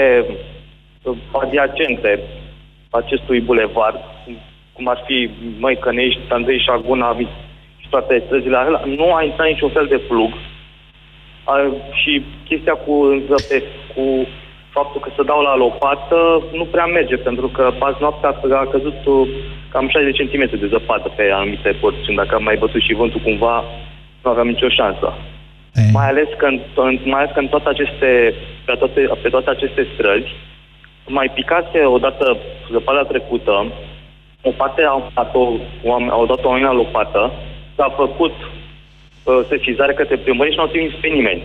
uh, 1.03 1.17
adiacente 1.43 2.11
acestui 2.89 3.39
bulevard, 3.39 3.99
cum- 4.25 4.41
cum 4.73 4.87
ar 4.87 5.03
fi 5.05 5.29
Măicănești, 5.59 6.19
Andrei 6.29 6.63
Șaguna 6.67 7.17
și 7.77 7.87
toate 7.89 8.23
străzile 8.25 8.57
alea, 8.57 8.83
nu 8.85 9.13
a 9.13 9.23
intrat 9.23 9.47
niciun 9.47 9.69
fel 9.69 9.85
de 9.89 9.97
plug. 9.97 10.33
A, 11.43 11.53
și 11.91 12.23
chestia 12.47 12.73
cu, 12.73 12.93
înzăpe, 13.03 13.63
cu 13.95 14.27
faptul 14.69 14.99
că 15.01 15.09
se 15.15 15.23
dau 15.23 15.41
la 15.41 15.55
lopată 15.55 16.43
nu 16.53 16.65
prea 16.65 16.85
merge, 16.85 17.17
pentru 17.17 17.47
că 17.47 17.73
azi 17.79 18.01
noaptea 18.01 18.29
a 18.57 18.65
căzut 18.75 18.99
uh, 19.05 19.27
cam 19.71 19.87
60 19.87 20.11
de 20.11 20.17
centimetri 20.17 20.59
de 20.59 20.67
zăpadă 20.67 21.07
pe 21.15 21.29
anumite 21.33 21.69
porțiuni. 21.81 22.19
Dacă 22.21 22.35
am 22.35 22.43
mai 22.43 22.57
bătut 22.63 22.81
și 22.81 22.93
vântul 22.93 23.21
cumva, 23.23 23.63
nu 24.23 24.29
aveam 24.29 24.47
nicio 24.47 24.69
șansă. 24.69 25.13
Mai 25.91 26.07
ales 26.07 26.29
că 26.37 26.45
în, 26.45 26.59
în, 26.75 26.99
mai 27.03 27.19
ales 27.19 27.31
că 27.33 27.39
în 27.39 27.47
toate 27.47 27.69
aceste, 27.69 28.33
pe 28.65 28.73
toate, 28.79 29.09
pe 29.21 29.29
toate 29.29 29.49
aceste 29.49 29.87
străzi, 29.93 30.31
mai 31.09 31.29
picase 31.33 31.79
odată 31.85 32.37
zăpada 32.71 33.03
trecută, 33.03 33.71
o 34.41 34.51
parte 34.51 34.81
au 34.83 35.11
dat-o, 35.15 35.43
oameni- 35.83 36.09
au 36.17 36.25
dat 36.25 36.43
oamenii 36.43 36.67
la 36.67 36.73
lopată, 36.81 37.31
s-a 37.75 37.93
făcut 37.95 38.33
uh, 39.23 39.39
sesizare 39.47 39.93
către 39.93 40.17
primărie 40.17 40.51
și 40.51 40.57
nu 40.57 40.63
au 40.63 40.69
trimis 40.69 40.93
pe 41.01 41.07
nimeni. 41.07 41.41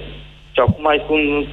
Și 0.53 0.61
acum 0.61 0.83
mai 0.83 1.03
sunt 1.07 1.47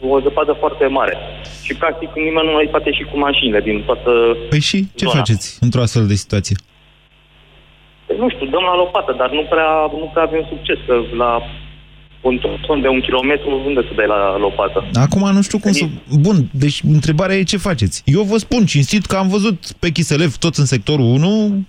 o 0.00 0.20
zăpadă 0.20 0.52
foarte 0.52 0.86
mare. 0.86 1.16
Și 1.64 1.74
practic 1.74 2.10
nimeni 2.14 2.46
nu 2.46 2.52
mai 2.52 2.68
poate 2.70 2.92
și 2.92 3.02
cu 3.02 3.18
mașinile 3.18 3.60
din 3.60 3.82
toată 3.86 4.10
Păi 4.48 4.60
și 4.60 4.78
ce 4.94 5.04
zona. 5.04 5.16
faceți 5.18 5.58
într-o 5.60 5.80
astfel 5.80 6.06
de 6.06 6.14
situație? 6.14 6.56
Păi 8.06 8.16
nu 8.18 8.28
știu, 8.30 8.46
dăm 8.46 8.62
la 8.62 8.76
lopată, 8.76 9.12
dar 9.18 9.30
nu 9.30 9.42
prea, 9.42 9.70
nu 9.92 10.10
prea 10.12 10.22
avem 10.22 10.46
succes, 10.48 10.78
că 10.86 10.94
la 11.16 11.42
un 12.26 12.40
ton 12.66 12.80
de 12.80 12.88
un 12.88 13.00
kilometru, 13.00 13.62
unde 13.66 13.80
să 13.80 13.92
dai 13.96 14.06
la 14.06 14.38
lopată? 14.38 14.78
Acum 14.94 15.30
nu 15.32 15.42
știu 15.42 15.58
cum 15.58 15.72
să... 15.72 15.84
Bun, 16.26 16.36
deci 16.50 16.80
întrebarea 16.96 17.36
e 17.36 17.42
ce 17.42 17.56
faceți. 17.56 18.02
Eu 18.04 18.22
vă 18.22 18.36
spun 18.36 18.64
cinstit 18.64 19.06
că 19.06 19.16
am 19.16 19.28
văzut 19.28 19.58
pe 19.78 19.90
Chiselev 19.90 20.36
toți 20.36 20.60
în 20.60 20.66
sectorul 20.66 21.04
1, 21.04 21.64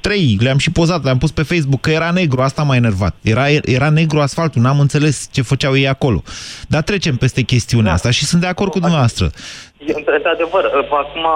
trei, 0.00 0.36
le-am 0.40 0.58
și 0.58 0.72
pozat, 0.72 1.04
le-am 1.04 1.18
pus 1.18 1.32
pe 1.32 1.42
Facebook, 1.42 1.80
că 1.80 1.90
era 1.90 2.10
negru, 2.10 2.40
asta 2.40 2.62
m-a 2.62 2.76
enervat. 2.76 3.14
Era, 3.22 3.44
era 3.64 3.90
negru 3.90 4.18
asfaltul, 4.20 4.62
n-am 4.62 4.80
înțeles 4.80 5.28
ce 5.32 5.42
făceau 5.42 5.76
ei 5.76 5.88
acolo. 5.88 6.22
Dar 6.68 6.82
trecem 6.82 7.16
peste 7.16 7.42
chestiunea 7.42 7.90
da. 7.92 7.96
asta 7.96 8.10
și 8.10 8.24
sunt 8.24 8.40
de 8.40 8.46
acord 8.46 8.70
cu 8.70 8.78
dumneavoastră. 8.78 9.26
Într-adevăr, 9.86 10.64
acum, 11.02 11.26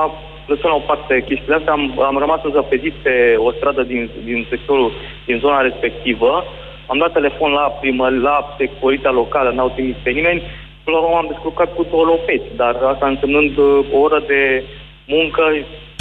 lăsăm 0.47 0.71
la 0.71 0.81
o 0.83 0.89
parte 0.91 1.25
chestiile 1.29 1.55
astea, 1.55 1.73
am, 1.73 2.01
am 2.11 2.17
rămas 2.19 2.41
zăpezit 2.53 2.95
pe 3.03 3.15
o 3.47 3.53
stradă 3.53 3.83
din, 3.83 4.11
din 4.25 4.47
sectorul, 4.51 4.93
din 5.27 5.39
zona 5.39 5.61
respectivă, 5.61 6.45
am 6.87 6.99
dat 6.99 7.13
telefon 7.13 7.51
la 7.51 7.67
primă, 7.81 8.09
la 8.09 8.55
securitatea 8.59 9.11
locală, 9.11 9.51
n-au 9.51 9.71
trimis 9.71 9.97
pe 10.03 10.11
nimeni, 10.11 10.43
până 10.85 10.97
la 10.97 11.03
urmă 11.03 11.17
am 11.17 11.33
descurcat 11.33 11.75
cu 11.75 11.87
două 11.91 12.05
lopeți, 12.05 12.49
dar 12.57 12.75
asta 12.93 13.07
însemnând 13.07 13.57
uh, 13.57 13.87
o 13.93 13.99
oră 13.99 14.23
de 14.27 14.65
muncă 15.07 15.43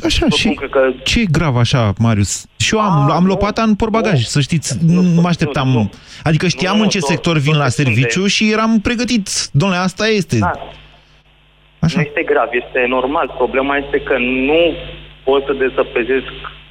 Așa, 0.06 0.30
și 0.30 0.50
că... 0.70 0.92
ce 1.04 1.20
e 1.20 1.26
grav 1.32 1.56
așa, 1.56 1.94
Marius? 1.98 2.46
Și 2.58 2.76
eu 2.76 2.82
am, 2.82 3.12
A, 3.12 3.16
am 3.16 3.26
lopata 3.26 3.62
în 3.62 3.76
porbagaj, 3.76 4.14
nu, 4.14 4.20
să 4.20 4.40
știți, 4.42 4.78
nu, 4.86 5.02
nu 5.02 5.22
mă 5.22 5.28
așteptam. 5.28 5.68
Nu, 5.68 5.74
nu. 5.74 5.90
Adică 6.24 6.48
știam 6.48 6.78
nu, 6.78 6.84
în 6.84 6.90
ce 6.90 6.98
nu, 7.02 7.08
sector 7.08 7.38
vin 7.38 7.58
la 7.58 7.68
serviciu 7.68 8.26
și 8.28 8.52
eram 8.52 8.80
pregătit. 8.80 9.30
Domnule, 9.52 9.82
asta 9.82 10.08
este. 10.08 10.38
Da. 10.38 10.52
Așa. 11.80 12.00
Nu 12.00 12.06
este 12.08 12.24
grav, 12.24 12.48
este 12.52 12.86
normal. 12.88 13.34
Problema 13.38 13.78
este 13.78 14.00
că 14.00 14.18
nu 14.18 14.74
pot 15.24 15.46
să 15.46 15.54
dezăpezesc 15.54 16.26
uh, 16.26 16.63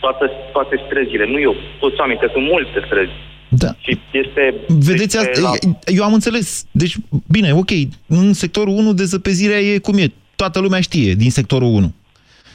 toate, 0.00 0.30
toate 0.52 0.74
străzile. 0.86 1.26
Nu 1.26 1.40
eu, 1.40 1.54
toți 1.80 2.00
oameni, 2.00 2.18
că 2.18 2.28
sunt 2.32 2.44
multe 2.44 2.82
străzi. 2.86 3.16
Da. 3.48 3.70
Și 3.78 3.98
este... 4.12 4.54
Vedeți, 4.68 5.18
asta, 5.18 5.40
la... 5.40 5.52
eu 5.84 6.04
am 6.04 6.12
înțeles. 6.12 6.66
Deci, 6.70 6.96
bine, 7.28 7.54
ok, 7.54 7.70
în 8.06 8.32
sectorul 8.32 8.74
1 8.76 8.92
dezăpezirea 8.92 9.58
e 9.58 9.78
cum 9.78 9.98
e. 9.98 10.12
Toată 10.36 10.60
lumea 10.60 10.80
știe 10.80 11.12
din 11.14 11.30
sectorul 11.30 11.68
1. 11.68 11.92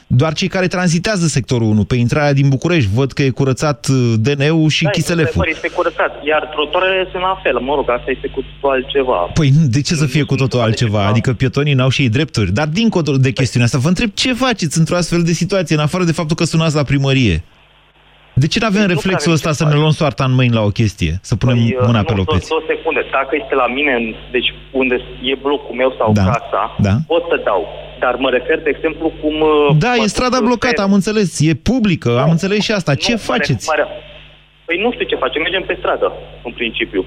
Doar 0.06 0.32
cei 0.32 0.48
care 0.48 0.66
tranzitează 0.66 1.26
sectorul 1.26 1.68
1 1.68 1.84
pe 1.84 1.94
intrarea 1.94 2.32
din 2.32 2.48
București 2.48 2.90
văd 2.94 3.12
că 3.12 3.22
e 3.22 3.30
curățat 3.30 3.86
uh, 3.86 4.14
DN-ul 4.16 4.68
și 4.68 4.84
da, 4.84 4.90
Chiselefu. 4.90 5.42
Este 5.44 5.68
curățat, 5.68 6.24
iar 6.24 6.48
trotuarele 6.52 7.08
sunt 7.10 7.22
la 7.22 7.40
fel. 7.42 7.58
Mă 7.58 7.74
rog, 7.74 7.90
asta 7.90 8.10
este 8.10 8.28
cu 8.28 8.40
totul 8.40 8.70
altceva. 8.70 9.16
Păi 9.34 9.50
de 9.66 9.80
ce 9.80 9.94
să 9.94 10.06
fie 10.06 10.22
cu 10.22 10.34
totul 10.34 10.60
altceva? 10.60 11.06
Adică 11.06 11.32
pietonii 11.32 11.74
n-au 11.74 11.88
și 11.88 12.02
ei 12.02 12.08
drepturi. 12.08 12.52
Dar 12.52 12.66
dincolo 12.66 13.16
de 13.16 13.30
chestiunea 13.30 13.66
asta, 13.66 13.78
vă 13.78 13.88
întreb 13.88 14.10
ce 14.14 14.32
faceți 14.32 14.78
într-o 14.78 14.96
astfel 14.96 15.22
de 15.22 15.32
situație, 15.32 15.76
în 15.76 15.82
afară 15.82 16.04
de 16.04 16.12
faptul 16.12 16.36
că 16.36 16.44
sunați 16.44 16.74
la 16.74 16.82
primărie? 16.82 17.42
De 18.42 18.46
ce 18.46 18.58
nu 18.60 18.66
avem 18.66 18.84
păi 18.86 18.94
reflexul 18.94 19.32
ăsta 19.32 19.52
să 19.52 19.64
ne 19.64 19.74
luăm 19.74 19.90
soarta 20.00 20.24
în 20.24 20.34
mâini 20.38 20.54
la 20.58 20.62
o 20.68 20.76
chestie? 20.80 21.12
Să 21.28 21.34
punem 21.36 21.56
păi, 21.56 21.76
mâna 21.88 22.02
nu, 22.04 22.08
pe 22.08 22.14
lopeți? 22.20 22.48
Două, 22.48 22.60
două 22.60 22.62
secunde. 22.72 23.00
Dacă 23.18 23.32
este 23.42 23.54
la 23.54 23.66
mine, 23.66 23.92
deci 24.30 24.48
unde 24.70 24.96
e 25.30 25.34
blocul 25.34 25.74
meu 25.74 25.94
sau 25.98 26.12
da. 26.12 26.24
casa, 26.24 26.62
da. 26.86 26.94
pot 27.06 27.22
să 27.30 27.36
dau. 27.44 27.62
Dar 27.98 28.14
mă 28.24 28.30
refer, 28.30 28.58
de 28.66 28.70
exemplu, 28.74 29.06
cum... 29.20 29.34
Uh, 29.40 29.76
da, 29.84 29.92
e 29.94 30.06
strada 30.16 30.38
blocată, 30.40 30.82
am 30.82 30.92
înțeles. 30.92 31.40
E 31.40 31.54
publică, 31.54 32.10
nu, 32.10 32.18
am 32.18 32.30
înțeles 32.30 32.60
și 32.66 32.72
asta. 32.72 32.94
Ce 32.94 33.12
nu, 33.12 33.18
faceți? 33.18 33.68
Mare, 33.68 33.86
păi 34.64 34.76
nu 34.84 34.92
știu 34.92 35.06
ce 35.10 35.22
facem. 35.24 35.42
Mergem 35.42 35.64
pe 35.66 35.76
stradă, 35.80 36.12
în 36.46 36.52
principiu. 36.52 37.04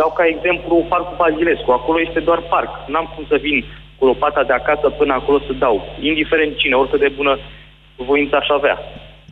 Dau 0.00 0.10
ca 0.16 0.24
exemplu 0.34 0.74
Parcul 0.88 1.16
Bazilescu. 1.20 1.70
Acolo 1.70 1.98
este 2.06 2.20
doar 2.20 2.40
parc. 2.54 2.70
N-am 2.92 3.12
cum 3.14 3.24
să 3.28 3.36
vin 3.46 3.64
cu 3.98 4.04
lopata 4.06 4.42
de 4.44 4.52
acasă 4.52 4.86
până 5.00 5.12
acolo 5.12 5.38
să 5.46 5.52
dau. 5.64 5.76
Indiferent 6.00 6.56
cine, 6.56 6.74
oricât 6.74 7.00
de 7.00 7.12
bună 7.16 7.38
voință 7.96 8.36
aș 8.36 8.48
avea. 8.58 8.76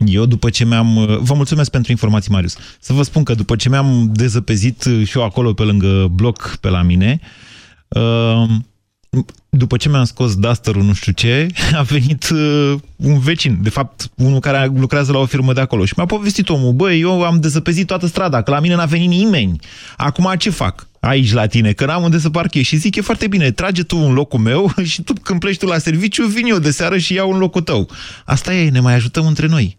Eu, 0.05 0.25
după 0.25 0.49
ce 0.49 0.65
mi-am... 0.65 1.19
Vă 1.21 1.33
mulțumesc 1.33 1.71
pentru 1.71 1.91
informații, 1.91 2.31
Marius. 2.31 2.55
Să 2.79 2.93
vă 2.93 3.03
spun 3.03 3.23
că 3.23 3.33
după 3.33 3.55
ce 3.55 3.69
mi-am 3.69 4.09
dezăpezit 4.13 4.89
și 5.03 5.17
eu 5.17 5.23
acolo 5.23 5.53
pe 5.53 5.63
lângă 5.63 6.07
bloc 6.11 6.57
pe 6.61 6.69
la 6.69 6.81
mine, 6.81 7.19
uh, 7.87 8.49
după 9.49 9.77
ce 9.77 9.89
mi-am 9.89 10.03
scos 10.03 10.35
duster 10.35 10.75
nu 10.75 10.93
știu 10.93 11.11
ce, 11.11 11.47
a 11.79 11.81
venit 11.81 12.29
uh, 12.29 12.75
un 12.95 13.19
vecin, 13.19 13.59
de 13.61 13.69
fapt 13.69 14.09
unul 14.15 14.39
care 14.39 14.71
lucrează 14.75 15.11
la 15.11 15.17
o 15.17 15.25
firmă 15.25 15.53
de 15.53 15.61
acolo 15.61 15.85
și 15.85 15.93
mi-a 15.95 16.05
povestit 16.05 16.49
omul, 16.49 16.73
băi, 16.73 16.99
eu 16.99 17.23
am 17.23 17.39
dezăpezit 17.39 17.87
toată 17.87 18.07
strada, 18.07 18.41
că 18.41 18.51
la 18.51 18.59
mine 18.59 18.75
n-a 18.75 18.85
venit 18.85 19.09
nimeni. 19.09 19.59
Acum 19.97 20.33
ce 20.37 20.49
fac 20.49 20.87
aici 20.99 21.33
la 21.33 21.45
tine? 21.45 21.71
Că 21.71 21.85
n-am 21.85 22.03
unde 22.03 22.19
să 22.19 22.29
parchez. 22.29 22.63
Și 22.63 22.75
zic, 22.75 22.95
e 22.95 23.01
foarte 23.01 23.27
bine, 23.27 23.51
trage 23.51 23.83
tu 23.83 23.97
un 23.97 24.13
locul 24.13 24.39
meu 24.39 24.71
și 24.91 25.01
tu 25.01 25.13
când 25.23 25.39
pleci 25.39 25.57
tu 25.57 25.65
la 25.65 25.77
serviciu, 25.77 26.25
vin 26.25 26.45
eu 26.45 26.59
de 26.59 26.71
seară 26.71 26.97
și 26.97 27.13
iau 27.13 27.31
un 27.31 27.37
locul 27.37 27.61
tău. 27.61 27.89
Asta 28.25 28.53
e, 28.55 28.69
ne 28.69 28.79
mai 28.79 28.93
ajutăm 28.93 29.25
între 29.25 29.47
noi. 29.47 29.77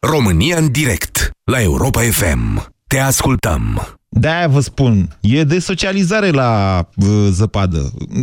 România 0.00 0.56
în 0.56 0.72
direct, 0.72 1.30
la 1.44 1.62
Europa 1.62 2.00
FM. 2.00 2.72
Te 2.86 2.98
ascultăm. 2.98 3.82
De-aia 4.08 4.48
vă 4.48 4.60
spun, 4.60 5.08
e 5.20 5.42
de 5.42 5.58
socializare 5.58 6.30
la 6.30 6.80
uh, 6.96 7.06
zăpadă. 7.30 7.78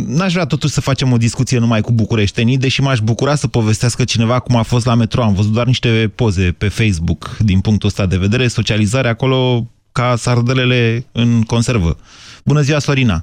N-aș 0.06 0.32
vrea 0.32 0.44
totuși 0.44 0.72
să 0.72 0.80
facem 0.80 1.12
o 1.12 1.16
discuție 1.16 1.58
numai 1.58 1.80
cu 1.80 1.92
bucureștenii, 1.92 2.58
deși 2.58 2.80
m-aș 2.80 2.98
bucura 2.98 3.34
să 3.34 3.48
povestească 3.48 4.04
cineva 4.04 4.38
cum 4.38 4.56
a 4.56 4.62
fost 4.62 4.86
la 4.86 4.94
metro. 4.94 5.22
Am 5.22 5.34
văzut 5.34 5.52
doar 5.52 5.66
niște 5.66 6.12
poze 6.14 6.54
pe 6.58 6.68
Facebook 6.68 7.36
din 7.38 7.60
punctul 7.60 7.88
ăsta 7.88 8.06
de 8.06 8.16
vedere. 8.16 8.46
Socializare 8.46 9.08
acolo 9.08 9.66
ca 9.92 10.16
sardelele 10.16 11.04
în 11.12 11.42
conservă. 11.42 11.96
Bună 12.44 12.60
ziua, 12.60 12.78
Sorina! 12.78 13.22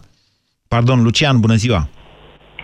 Pardon, 0.68 1.04
Lucian, 1.04 1.40
bună 1.40 1.56
ziua! 1.56 1.90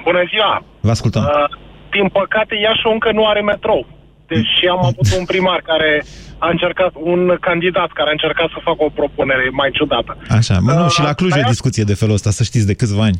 Bună 0.04 0.24
ziua! 0.30 0.64
Vă 0.82 0.90
ascultăm. 0.90 1.24
Uh, 1.24 1.58
din 1.92 2.08
păcate, 2.10 2.56
Iașu 2.56 2.90
încă 2.90 3.12
nu 3.12 3.28
are 3.28 3.42
metrou. 3.42 3.97
Deși 4.28 4.68
am 4.72 4.78
avut 4.78 5.08
un 5.20 5.26
primar 5.26 5.62
care 5.62 6.04
a 6.38 6.50
încercat, 6.50 6.92
un 6.94 7.38
candidat 7.40 7.92
care 7.92 8.10
a 8.10 8.18
încercat 8.18 8.50
să 8.50 8.60
facă 8.64 8.84
o 8.84 8.90
propunere 8.90 9.50
mai 9.52 9.70
ciudată. 9.72 10.18
Așa, 10.30 10.60
mă, 10.60 10.72
nu, 10.72 10.84
uh, 10.84 10.90
și 10.90 11.02
la 11.02 11.14
Cluj 11.14 11.32
la 11.32 11.40
o 11.46 11.50
discuție 11.50 11.84
de 11.84 11.94
felul 11.94 12.14
ăsta, 12.14 12.30
să 12.30 12.44
știți, 12.44 12.68
de 12.68 12.76
câțiva 12.76 13.04
ani, 13.04 13.20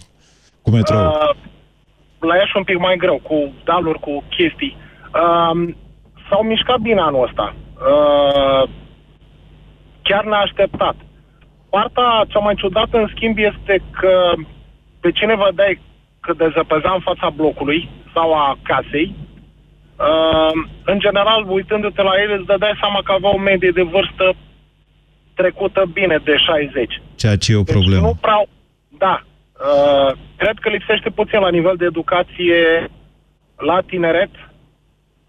cu 0.62 0.70
metrou. 0.72 1.06
Uh, 1.06 1.36
la 2.20 2.36
Iași 2.36 2.58
un 2.58 2.64
pic 2.64 2.80
mai 2.80 2.96
greu, 2.98 3.20
cu 3.24 3.54
daluri, 3.64 4.00
cu 4.00 4.24
chestii. 4.30 4.78
Uh, 5.24 5.74
s-au 6.30 6.44
mișcat 6.44 6.80
bine 6.80 7.02
anul 7.02 7.24
ăsta. 7.28 7.56
Uh, 7.92 8.70
chiar 10.02 10.24
ne-a 10.26 10.40
așteptat. 10.40 10.96
Partea 11.70 12.26
cea 12.28 12.40
mai 12.40 12.56
ciudată, 12.56 12.98
în 12.98 13.10
schimb, 13.16 13.38
este 13.38 13.84
că 14.00 14.34
pe 15.00 15.12
cine 15.12 15.36
vă 15.36 15.50
dai 15.56 15.80
că 16.20 16.34
dezăpeza 16.34 16.92
în 16.94 17.00
fața 17.00 17.30
blocului 17.30 17.90
sau 18.14 18.34
a 18.34 18.58
casei, 18.64 19.16
Uh, 19.98 20.54
în 20.86 21.00
general, 21.00 21.42
uitându-te 21.48 22.02
la 22.02 22.16
ele, 22.24 22.34
îți 22.36 22.46
dădeai 22.46 22.80
seama 22.82 23.02
că 23.04 23.12
avea 23.12 23.30
o 23.30 23.38
medie 23.38 23.72
de 23.80 23.82
vârstă 23.82 24.36
trecută 25.34 25.82
bine 25.94 26.18
de 26.24 26.36
60. 26.38 27.02
Ceea 27.16 27.38
ce 27.38 27.52
e 27.52 27.56
o 27.56 27.62
deci 27.62 27.76
problemă. 27.76 28.06
Nu 28.08 28.18
prea, 28.22 28.40
da. 28.98 29.16
Uh, 29.24 30.12
cred 30.36 30.58
că 30.62 30.70
lipsește 30.70 31.10
puțin 31.10 31.40
la 31.40 31.50
nivel 31.50 31.76
de 31.78 31.86
educație 31.86 32.90
la 33.70 33.78
tineret 33.86 34.34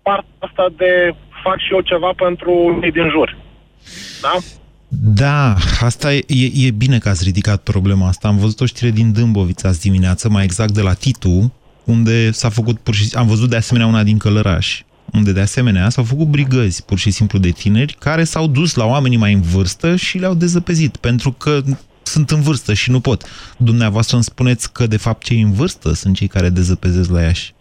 partea 0.02 0.35
asta 0.38 0.66
de 0.76 1.14
fac 1.42 1.59
și 1.59 1.72
eu 1.72 1.81
ceva 1.81 2.11
pentru 2.16 2.78
ei 2.83 2.90
din 2.90 3.09
jur. 3.11 3.37
Da? 4.22 4.35
Da, 5.22 5.54
asta 5.81 6.14
e, 6.14 6.24
e, 6.26 6.66
e 6.66 6.70
bine 6.70 6.98
că 6.98 7.09
ați 7.09 7.24
ridicat 7.24 7.62
problema 7.62 8.07
asta. 8.09 8.28
Am 8.28 8.37
văzut 8.37 8.61
o 8.61 8.66
știre 8.66 8.90
din 8.90 9.12
Dâmbovița 9.12 9.68
azi 9.68 9.81
dimineață, 9.81 10.28
mai 10.28 10.44
exact 10.44 10.72
de 10.72 10.81
la 10.81 10.92
Titu, 10.92 11.52
unde 11.88 12.31
s-a 12.31 12.48
făcut 12.48 12.79
pur 12.79 12.94
și 12.94 13.16
Am 13.16 13.27
văzut 13.27 13.48
de 13.48 13.57
asemenea 13.57 13.88
una 13.88 14.03
din 14.03 14.18
Călăraș, 14.18 14.83
unde 15.12 15.33
de 15.33 15.40
asemenea 15.40 15.88
s-au 15.88 16.05
făcut 16.05 16.27
brigăzi 16.27 16.85
pur 16.85 16.98
și 16.98 17.11
simplu 17.11 17.38
de 17.38 17.51
tineri 17.51 17.96
care 17.98 18.24
s-au 18.24 18.46
dus 18.46 18.74
la 18.74 18.87
oamenii 18.87 19.18
mai 19.18 19.33
în 19.33 19.40
vârstă 19.40 19.96
și 19.96 20.18
le-au 20.18 20.35
dezăpezit, 20.35 20.96
pentru 20.96 21.31
că 21.33 21.61
sunt 22.03 22.31
în 22.31 22.40
vârstă 22.40 22.72
și 22.74 22.90
nu 22.90 23.01
pot. 23.01 23.20
Dumneavoastră 23.57 24.14
îmi 24.14 24.31
spuneți 24.33 24.72
că 24.72 24.87
de 24.87 24.96
fapt 25.07 25.22
cei 25.22 25.40
în 25.40 25.53
vârstă 25.53 25.88
sunt 25.92 26.16
cei 26.16 26.27
care 26.27 26.48
dezăpezesc 26.48 27.11
la 27.11 27.22
Iași. 27.22 27.53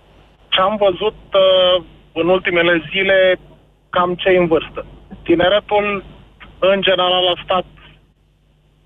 Ce 0.50 0.60
am 0.62 0.76
văzut 0.86 1.20
uh, 1.34 1.84
în 2.14 2.28
ultimele 2.28 2.74
zile, 2.92 3.40
cam 3.90 4.16
cei 4.16 4.38
în 4.38 4.48
vârstă. 4.48 4.86
Tineretul, 5.24 6.04
în 6.60 6.82
general, 6.82 7.28
a 7.34 7.42
stat 7.44 7.66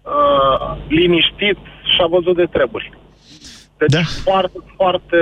uh, 0.02 0.78
liniștit 0.88 1.58
și 1.92 2.00
a 2.04 2.08
văzut 2.08 2.36
de 2.36 2.46
treburi. 2.46 3.01
Deci 3.88 4.02
da. 4.02 4.08
foarte, 4.24 4.58
foarte... 4.76 5.18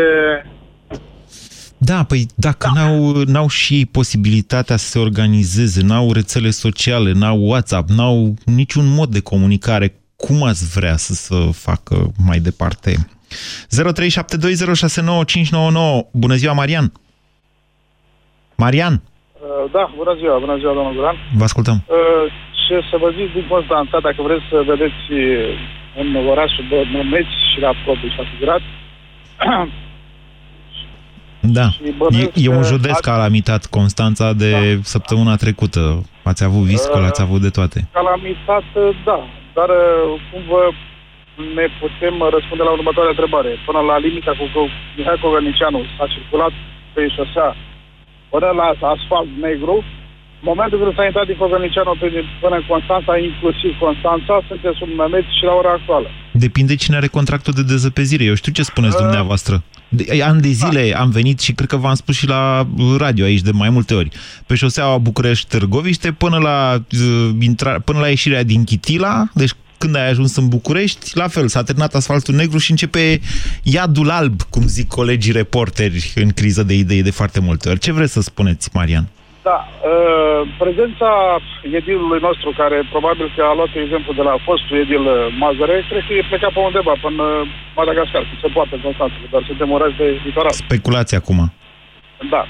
Da, 1.77 2.03
păi 2.03 2.25
dacă 2.35 2.71
da. 2.73 2.81
n-au, 2.81 3.21
n-au 3.25 3.47
și 3.47 3.73
ei 3.73 3.85
posibilitatea 3.85 4.75
să 4.75 4.89
se 4.89 4.99
organizeze, 4.99 5.83
n-au 5.83 6.13
rețele 6.13 6.49
sociale, 6.49 7.11
n-au 7.11 7.47
WhatsApp, 7.47 7.89
n-au 7.89 8.33
niciun 8.45 8.93
mod 8.93 9.09
de 9.09 9.21
comunicare, 9.21 9.95
cum 10.15 10.43
ați 10.43 10.79
vrea 10.79 10.97
să 10.97 11.13
se 11.13 11.35
facă 11.51 12.11
mai 12.25 12.39
departe? 12.39 12.95
0372069599 13.31 13.35
Bună 16.11 16.35
ziua, 16.35 16.53
Marian! 16.53 16.91
Marian! 18.55 18.93
Uh, 18.93 19.01
da, 19.71 19.93
bună 19.97 20.15
ziua, 20.19 20.39
bună 20.39 20.57
ziua, 20.57 20.73
domnul 20.73 20.93
Guran. 20.93 21.15
Vă 21.35 21.43
ascultăm. 21.43 21.83
Uh, 21.87 22.31
ce 22.67 22.75
să 22.89 22.95
vă 23.03 23.09
zic 23.17 23.27
din 23.33 23.45
Constanța, 23.53 23.97
dacă 24.07 24.19
vreți 24.27 24.45
să 24.51 24.57
vedeți 24.71 25.01
în 25.95 26.15
orașul 26.27 26.65
Băneți 26.69 27.35
și 27.53 27.59
la 27.59 27.73
propriu 27.83 28.09
s-a 28.09 28.23
figurat. 28.33 28.61
Da, 31.41 31.67
e, 32.09 32.31
e 32.33 32.49
un 32.49 32.63
județ 32.63 32.97
a... 32.97 33.09
calamitat 33.11 33.65
Constanța 33.65 34.33
de 34.33 34.51
da. 34.51 34.81
săptămâna 34.81 35.35
trecută. 35.35 35.81
Ați 36.23 36.43
avut 36.43 36.63
viscol, 36.63 37.01
uh, 37.01 37.07
ați 37.07 37.21
avut 37.21 37.41
de 37.41 37.49
toate. 37.49 37.87
Calamitat, 37.91 38.63
da, 39.05 39.19
dar 39.53 39.69
uh, 39.69 40.21
cum 40.31 40.41
vă 40.51 40.61
ne 41.57 41.65
putem 41.79 42.15
răspunde 42.35 42.63
la 42.63 42.75
următoarea 42.77 43.15
întrebare? 43.15 43.51
Până 43.65 43.79
la 43.89 43.97
limita 43.97 44.31
cu 44.39 44.45
cu 44.53 44.61
Mihai 44.97 45.21
Cogănicianu 45.21 45.81
s-a 45.97 46.07
circulat 46.13 46.53
pe 46.93 47.01
șosea 47.15 47.55
până 48.29 48.49
la 48.59 48.67
asfalt 48.93 49.29
negru, 49.41 49.75
în 49.77 49.98
momentul 50.41 50.77
când 50.81 50.95
s-a 50.95 51.05
intrat 51.05 51.25
din 51.25 51.37
Cogănicianu 51.43 51.93
până 52.43 52.55
în 52.55 52.65
Constanța, 52.71 53.13
inclusiv 53.29 53.71
Constanța, 53.85 54.33
sunteți 54.47 54.77
sub 54.77 54.89
Mehmet 54.99 55.25
și 55.37 55.43
la 55.49 55.53
ora 55.61 55.71
actuală. 55.79 56.07
Depinde 56.31 56.75
cine 56.75 56.95
are 56.95 57.07
contractul 57.07 57.53
de 57.53 57.63
dezăpezire. 57.63 58.23
Eu 58.23 58.33
știu 58.33 58.51
ce 58.51 58.63
spuneți 58.63 58.95
uh, 58.95 59.01
dumneavoastră. 59.01 59.63
De, 59.89 60.23
ani 60.23 60.41
de 60.41 60.47
zile 60.61 60.89
da. 60.89 60.99
am 60.99 61.09
venit 61.09 61.39
și 61.39 61.53
cred 61.53 61.67
că 61.67 61.77
v-am 61.77 61.93
spus 61.95 62.15
și 62.15 62.27
la 62.27 62.67
radio 62.97 63.25
aici 63.25 63.41
de 63.41 63.51
mai 63.51 63.69
multe 63.69 63.93
ori. 63.93 64.09
Pe 64.45 64.55
șoseaua 64.55 64.97
București-Târgoviște 64.97 66.11
până 66.11 66.37
la, 66.37 66.83
uh, 66.91 67.29
intra, 67.39 67.79
până 67.79 67.99
la 67.99 68.07
ieșirea 68.07 68.43
din 68.43 68.63
Chitila, 68.63 69.27
deci 69.33 69.51
când 69.77 69.95
ai 69.95 70.09
ajuns 70.09 70.35
în 70.35 70.47
București, 70.47 71.17
la 71.17 71.27
fel, 71.27 71.47
s-a 71.47 71.63
terminat 71.63 71.95
asfaltul 71.95 72.35
negru 72.35 72.57
și 72.57 72.71
începe 72.71 73.19
iadul 73.63 74.09
alb, 74.09 74.41
cum 74.41 74.67
zic 74.67 74.87
colegii 74.87 75.31
reporteri 75.31 76.11
în 76.15 76.29
criză 76.29 76.63
de 76.63 76.73
idei 76.73 77.03
de 77.03 77.11
foarte 77.11 77.39
multe 77.39 77.69
ori. 77.69 77.79
Ce 77.79 77.91
vreți 77.91 78.13
să 78.13 78.21
spuneți, 78.21 78.69
Marian? 78.73 79.09
Da, 79.47 79.57
uh, 79.67 80.41
prezența 80.57 81.09
edilului 81.79 82.19
nostru, 82.27 82.49
care 82.61 82.77
probabil 82.89 83.27
că 83.35 83.41
a 83.43 83.53
luat 83.53 83.71
exemplu 83.73 84.13
de 84.13 84.21
la 84.21 84.35
fostul 84.47 84.77
edil 84.77 85.03
Mazăre, 85.41 85.85
cred 85.89 86.03
că 86.07 86.13
e 86.13 86.29
plecat 86.31 86.51
pe 86.53 86.59
undeva, 86.59 86.93
până 87.01 87.23
Madagascar, 87.75 88.21
că 88.21 88.35
se 88.41 88.49
poate 88.55 88.75
în 88.75 88.81
Constanța, 88.81 89.15
dar 89.31 89.43
suntem 89.45 89.71
oraș 89.71 89.91
de 90.01 90.07
litoral. 90.25 90.51
Speculație 90.51 91.17
acum. 91.17 91.39
Da. 92.29 92.43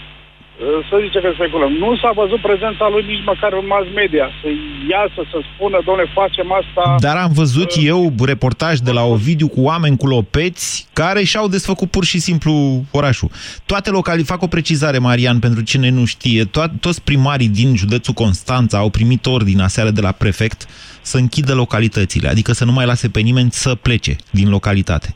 Să 0.90 0.96
zice 1.06 1.20
că 1.20 1.30
speculăm. 1.34 1.72
Nu 1.72 1.98
s-a 2.02 2.12
văzut 2.16 2.42
prezența 2.42 2.86
lui 2.94 3.04
nici 3.12 3.24
măcar 3.26 3.52
în 3.54 3.66
mass 3.68 3.88
media. 3.96 4.28
Să 4.42 4.48
iasă, 4.90 5.22
să 5.32 5.38
spună, 5.50 5.78
doamne, 5.86 6.06
facem 6.14 6.48
asta... 6.62 6.96
Dar 7.00 7.18
am 7.18 7.32
văzut 7.32 7.72
uh, 7.76 7.84
eu 7.86 8.14
reportaj 8.26 8.78
de 8.80 8.92
la 8.92 9.04
Ovidiu 9.04 9.48
cu 9.48 9.62
oameni 9.62 9.98
cu 9.98 10.08
lopeți 10.08 10.88
care 10.94 11.24
și-au 11.24 11.48
desfăcut 11.48 11.90
pur 11.92 12.04
și 12.04 12.20
simplu 12.20 12.84
orașul. 12.92 13.30
Toate 13.66 13.90
locali... 13.90 14.24
Fac 14.24 14.42
o 14.42 14.48
precizare, 14.48 14.98
Marian, 14.98 15.40
pentru 15.40 15.62
cine 15.62 15.90
nu 15.90 16.06
știe. 16.06 16.46
To- 16.46 16.80
toți 16.80 17.04
primarii 17.04 17.48
din 17.48 17.76
județul 17.76 18.14
Constanța 18.14 18.78
au 18.78 18.90
primit 18.90 19.26
ordine 19.26 19.64
aseară 19.64 19.90
de 19.90 20.02
la 20.02 20.12
prefect 20.12 20.66
să 21.02 21.18
închidă 21.18 21.54
localitățile, 21.54 22.28
adică 22.28 22.52
să 22.52 22.66
nu 22.66 22.72
mai 22.72 22.86
lase 22.86 23.10
pe 23.10 23.20
nimeni 23.20 23.52
să 23.52 23.76
plece 23.76 24.16
din 24.30 24.50
localitate. 24.50 25.16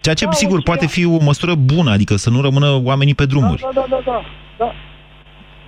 Ceea 0.00 0.14
ce, 0.14 0.24
da, 0.24 0.32
sigur, 0.32 0.62
poate 0.62 0.86
fi 0.86 1.04
o 1.04 1.18
măsură 1.22 1.54
bună, 1.54 1.90
adică 1.90 2.16
să 2.16 2.30
nu 2.30 2.40
rămână 2.40 2.80
oamenii 2.84 3.14
pe 3.14 3.26
drumuri. 3.26 3.60
Da, 3.60 3.70
da, 3.74 3.86
da, 3.90 4.00
da. 4.04 4.24
Da. 4.56 4.74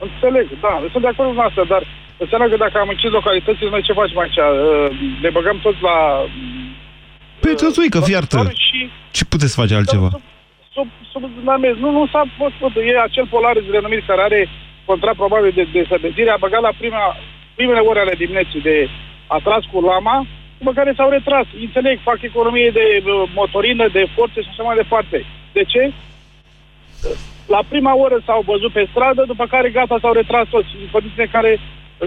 Înțeleg, 0.06 0.46
da, 0.60 0.72
sunt 0.90 1.02
de 1.02 1.08
acord 1.08 1.34
cu 1.34 1.40
asta, 1.40 1.62
dar 1.68 1.82
înseamnă 2.16 2.48
că 2.48 2.56
dacă 2.56 2.78
am 2.78 2.88
închis 2.88 3.10
localitățile, 3.10 3.68
noi 3.70 3.82
ce 3.82 3.92
facem 3.92 4.18
aici? 4.18 4.36
Uh, 4.36 4.88
ne 5.22 5.30
băgăm 5.30 5.58
toți 5.62 5.82
la... 5.82 5.96
Păi 7.40 7.52
uh, 7.52 7.56
țățuică, 7.56 8.00
fiartă. 8.00 8.38
Și... 8.66 8.90
Ce 9.10 9.24
puteți 9.24 9.54
face 9.54 9.74
altceva? 9.74 10.08
Sub, 10.72 10.88
sub, 11.12 11.22
sub 11.22 11.22
Nu, 11.84 11.90
nu 11.90 12.06
s-a 12.12 12.24
fost, 12.38 12.76
e 12.76 13.00
acel 13.00 13.26
polaris 13.26 13.70
denumit 13.70 14.06
care 14.06 14.22
are 14.22 14.48
contract 14.84 15.16
probabil 15.16 15.52
de, 15.54 15.66
de 15.72 15.86
săbezire, 15.88 16.30
a 16.30 16.44
băgat 16.44 16.60
la 16.60 16.72
prima, 16.78 17.16
primele 17.54 17.78
ore 17.78 18.00
ale 18.00 18.14
dimineții 18.22 18.60
de 18.60 18.88
atras 19.26 19.62
cu 19.72 19.80
lama, 19.80 20.26
după 20.58 20.72
care 20.72 20.92
s-au 20.96 21.10
retras. 21.10 21.46
Înțeleg, 21.60 21.98
fac 22.02 22.22
economie 22.22 22.70
de 22.70 22.86
uh, 23.04 23.30
motorină, 23.34 23.88
de 23.88 24.06
forțe 24.14 24.40
și 24.42 24.48
așa 24.50 24.62
mai 24.62 24.76
departe. 24.76 25.24
De 25.52 25.62
ce? 25.64 25.92
La 27.46 27.60
prima 27.68 27.96
oră 27.96 28.18
s-au 28.26 28.42
văzut 28.46 28.72
pe 28.72 28.88
stradă, 28.90 29.22
după 29.26 29.46
care 29.46 29.68
gata, 29.70 29.98
s-au 30.00 30.12
retras 30.12 30.46
toți. 30.48 30.68
În 30.82 30.88
condiții 30.92 31.28
care 31.36 31.60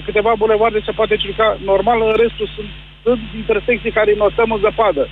câteva 0.06 0.34
bulevarde 0.38 0.80
se 0.86 0.92
poate 0.92 1.16
circa 1.16 1.58
normal, 1.64 2.02
în 2.02 2.14
restul 2.24 2.48
sunt, 2.56 2.70
sunt 3.04 3.20
intersecții 3.36 3.92
care 3.92 4.14
notăm 4.18 4.52
în 4.52 4.60
zăpadă. 4.60 5.08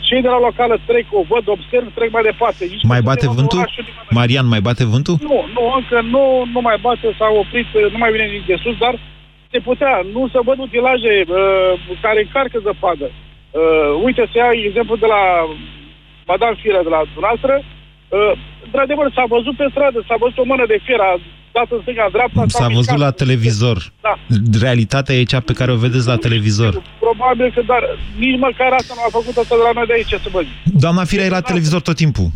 Cei 0.00 0.22
de 0.22 0.28
la 0.28 0.38
locală 0.38 0.80
trec, 0.86 1.06
o 1.10 1.22
văd, 1.28 1.48
observ, 1.48 1.94
trec 1.94 2.10
mai 2.10 2.22
departe. 2.22 2.64
Nici 2.64 2.82
mai 2.82 3.00
bate 3.00 3.26
vântul? 3.28 3.70
Marian, 4.10 4.46
mai 4.48 4.60
bate 4.60 4.84
vântul? 4.84 5.16
Nu, 5.20 5.44
nu, 5.56 5.72
încă 5.76 6.00
nu, 6.00 6.44
nu 6.52 6.60
mai 6.60 6.78
bate, 6.80 7.14
s-a 7.18 7.28
oprit, 7.42 7.66
nu 7.92 7.98
mai 7.98 8.12
vine 8.12 8.24
nici 8.24 8.46
de 8.46 8.56
sus, 8.62 8.76
dar 8.76 8.94
se 9.50 9.58
putea. 9.58 9.94
Nu 10.12 10.28
să 10.32 10.40
văd 10.44 10.58
utilaje 10.58 11.24
uh, 11.28 11.98
care 12.00 12.20
încarcă 12.20 12.58
zăpadă. 12.58 13.06
Uh, 13.10 14.00
uite, 14.02 14.22
să 14.32 14.38
iau 14.38 14.52
exemplu 14.52 14.96
de 14.96 15.06
la 15.06 15.22
Madame 16.26 16.56
Firea 16.62 16.82
de 16.82 16.88
la 16.88 17.02
dumneavoastră, 17.14 17.54
uh, 18.08 18.32
într-adevăr, 18.66 19.06
s-a 19.16 19.24
văzut 19.34 19.54
pe 19.56 19.66
stradă, 19.70 19.98
s-a 20.08 20.16
văzut 20.22 20.38
o 20.38 20.50
mână 20.52 20.64
de 20.72 20.78
fier, 20.84 21.00
a 21.00 21.12
dat 21.58 21.68
în 21.74 21.80
stânga, 21.82 22.06
dreapta. 22.16 22.42
S-a 22.46 22.68
văzut 22.78 22.98
la 23.06 23.10
televizor. 23.22 23.78
Da. 24.06 24.14
Realitatea 24.66 25.14
e 25.14 25.32
cea 25.32 25.42
pe 25.48 25.58
care 25.58 25.70
o 25.72 25.82
vedeți 25.86 26.06
la 26.12 26.16
televizor. 26.26 26.72
Probabil 27.06 27.48
că, 27.54 27.60
dar 27.72 27.82
nici 28.22 28.38
măcar 28.46 28.70
asta 28.80 28.92
nu 28.96 29.02
a 29.08 29.10
făcut 29.18 29.34
asta 29.42 29.54
de 29.58 29.64
la 29.68 29.72
noi 29.76 29.86
de 29.90 29.94
aici, 29.98 30.14
să 30.24 30.28
văd. 30.36 30.46
Doamna 30.84 31.04
Firea 31.10 31.28
e 31.28 31.38
la 31.38 31.48
televizor 31.50 31.80
tot 31.88 31.96
timpul. 32.02 32.28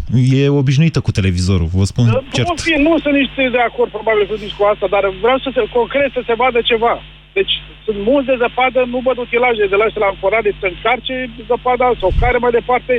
E 0.42 0.58
obișnuită 0.62 1.00
cu 1.06 1.10
televizorul, 1.18 1.68
vă 1.78 1.84
spun 1.92 2.06
uh, 2.08 2.18
cert. 2.34 2.60
Fi, 2.66 2.74
nu 2.86 2.92
sunt 3.02 3.14
nici 3.20 3.52
de 3.56 3.62
acord, 3.68 3.90
probabil, 3.96 4.24
cu 4.26 4.36
cu 4.58 4.64
asta, 4.72 4.86
dar 4.94 5.04
vreau 5.24 5.38
să 5.44 5.48
se, 5.54 5.62
concret 5.78 6.10
să 6.18 6.22
se 6.28 6.34
vadă 6.42 6.60
ceva. 6.70 6.94
Deci 7.38 7.52
sunt 7.84 7.98
mulți 8.10 8.28
de 8.30 8.36
zăpadă, 8.42 8.80
nu 8.94 8.98
văd 9.06 9.16
utilaje 9.26 9.64
de 9.72 9.76
la 9.80 9.86
la 10.02 10.10
ancorare 10.12 10.50
să 10.60 10.66
încarce 10.68 11.14
zăpada 11.48 11.88
sau 12.00 12.10
care 12.22 12.36
mai 12.38 12.56
departe 12.58 12.94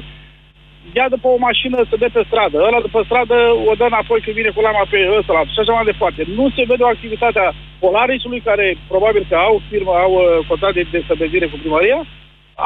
ia 0.98 1.08
după 1.15 1.28
o 1.28 1.44
mașină 1.48 1.78
să 1.89 1.96
dea 2.00 2.12
pe 2.13 2.24
stradă. 2.28 2.58
Ăla 2.67 2.80
după 2.88 3.00
stradă 3.08 3.38
o 3.70 3.74
dă 3.80 3.86
înapoi 3.88 4.20
când 4.22 4.36
vine 4.39 4.52
cu 4.54 4.62
lama 4.67 4.84
pe 4.91 5.00
ăsta 5.17 5.44
și 5.54 5.60
așa 5.62 5.74
mai 5.76 5.89
departe. 5.91 6.22
Nu 6.39 6.46
se 6.56 6.63
vede 6.70 6.84
o 6.84 6.94
activitate 6.96 7.39
a 7.39 7.54
Polarisului, 7.84 8.41
care 8.50 8.65
probabil 8.91 9.24
că 9.30 9.36
au 9.36 9.56
firmă, 9.70 9.94
au 10.06 10.13
uh, 10.17 10.26
contract 10.50 10.76
de 10.76 10.91
destabilizare 10.96 11.52
cu 11.52 11.62
primăria, 11.63 12.00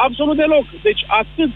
absolut 0.06 0.36
deloc. 0.42 0.66
Deci 0.88 1.02
atât, 1.22 1.52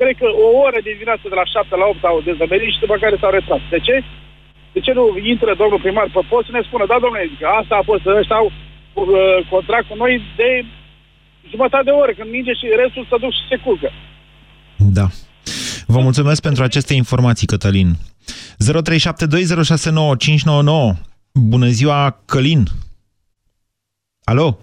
cred 0.00 0.14
că 0.20 0.28
o 0.44 0.46
oră 0.66 0.78
de 0.82 0.90
dimineață 0.94 1.24
de 1.30 1.36
la 1.40 1.44
7 1.44 1.76
la 1.76 1.86
8 1.86 2.04
au 2.04 2.26
dezămerit 2.30 2.72
și 2.72 2.82
după 2.84 2.96
care 3.02 3.16
s-au 3.20 3.32
retras. 3.34 3.62
De 3.74 3.78
ce? 3.86 3.96
De 4.74 4.80
ce 4.84 4.92
nu 4.92 5.04
intră 5.32 5.50
domnul 5.62 5.84
primar 5.84 6.08
pe 6.12 6.22
post 6.30 6.46
să 6.46 6.52
ne 6.54 6.62
spună, 6.68 6.84
da, 6.86 6.96
domnule, 7.04 7.24
asta 7.60 7.74
a 7.76 7.88
fost, 7.90 8.04
ăștia 8.06 8.36
au 8.36 8.48
uh, 8.50 9.38
contract 9.52 9.86
cu 9.88 9.96
noi 10.02 10.14
de 10.40 10.50
jumătate 11.50 11.84
de 11.88 11.90
oră, 12.02 12.12
când 12.12 12.30
ninge 12.30 12.52
și 12.60 12.66
restul 12.82 13.06
se 13.08 13.16
duc 13.24 13.32
și 13.38 13.48
se 13.50 13.56
culcă. 13.64 13.90
Da. 14.98 15.06
Vă 15.86 16.00
mulțumesc 16.00 16.42
pentru 16.42 16.62
aceste 16.62 16.94
informații, 16.94 17.46
Cătălin. 17.46 17.94
0372069599. 17.94 17.96
Bună 21.32 21.66
ziua, 21.66 22.16
Călin. 22.26 22.64
Alo? 24.24 24.58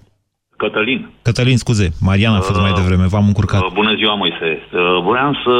Cătălin. 0.57 1.10
Cătălin, 1.21 1.57
scuze. 1.57 1.89
Marian 2.01 2.34
a 2.34 2.39
fost 2.39 2.60
uh, 2.60 2.62
mai 2.62 2.73
devreme, 2.73 3.07
v-am 3.07 3.27
încurcat. 3.27 3.62
Uh, 3.62 3.71
bună 3.73 3.95
ziua, 3.95 4.15
Moise. 4.15 4.49
Uh, 4.51 4.60
vreau 5.10 5.34
să 5.43 5.55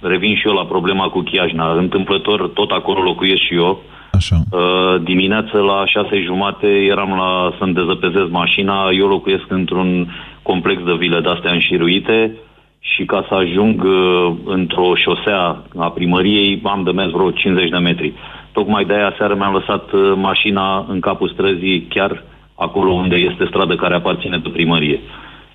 revin 0.00 0.36
și 0.36 0.46
eu 0.46 0.52
la 0.52 0.64
problema 0.64 1.08
cu 1.08 1.20
Chiajna. 1.20 1.72
Întâmplător, 1.72 2.48
tot 2.48 2.70
acolo 2.70 3.02
locuiesc 3.02 3.42
și 3.42 3.54
eu. 3.54 3.82
Așa. 4.12 4.36
Uh, 4.50 5.02
dimineața 5.02 5.58
la 5.58 5.86
șase 5.86 6.22
jumate 6.22 6.66
eram 6.66 7.10
la 7.10 7.54
să-mi 7.58 7.74
dezăpezez 7.74 8.28
mașina. 8.30 8.90
Eu 8.90 9.06
locuiesc 9.06 9.44
într-un 9.48 10.14
complex 10.42 10.82
de 10.82 10.94
vile 10.98 11.20
de-astea 11.20 11.52
înșiruite 11.52 12.34
și 12.80 13.04
ca 13.04 13.24
să 13.28 13.34
ajung 13.34 13.82
uh, 13.84 14.32
într-o 14.44 14.94
șosea 14.94 15.62
a 15.78 15.90
primăriei 15.90 16.60
am 16.64 16.82
de 16.82 16.90
mers 16.90 17.10
vreo 17.10 17.30
50 17.30 17.70
de 17.70 17.78
metri. 17.78 18.12
Tocmai 18.52 18.84
de 18.84 18.94
aia 18.94 19.14
seară 19.16 19.34
mi-am 19.34 19.52
lăsat 19.52 19.92
uh, 19.92 20.12
mașina 20.16 20.86
în 20.88 21.00
capul 21.00 21.28
străzii, 21.28 21.86
chiar 21.88 22.24
acolo 22.54 22.92
unde 22.92 23.16
este 23.16 23.46
stradă 23.46 23.74
care 23.74 23.94
aparține 23.94 24.38
de 24.38 24.48
primărie. 24.48 25.00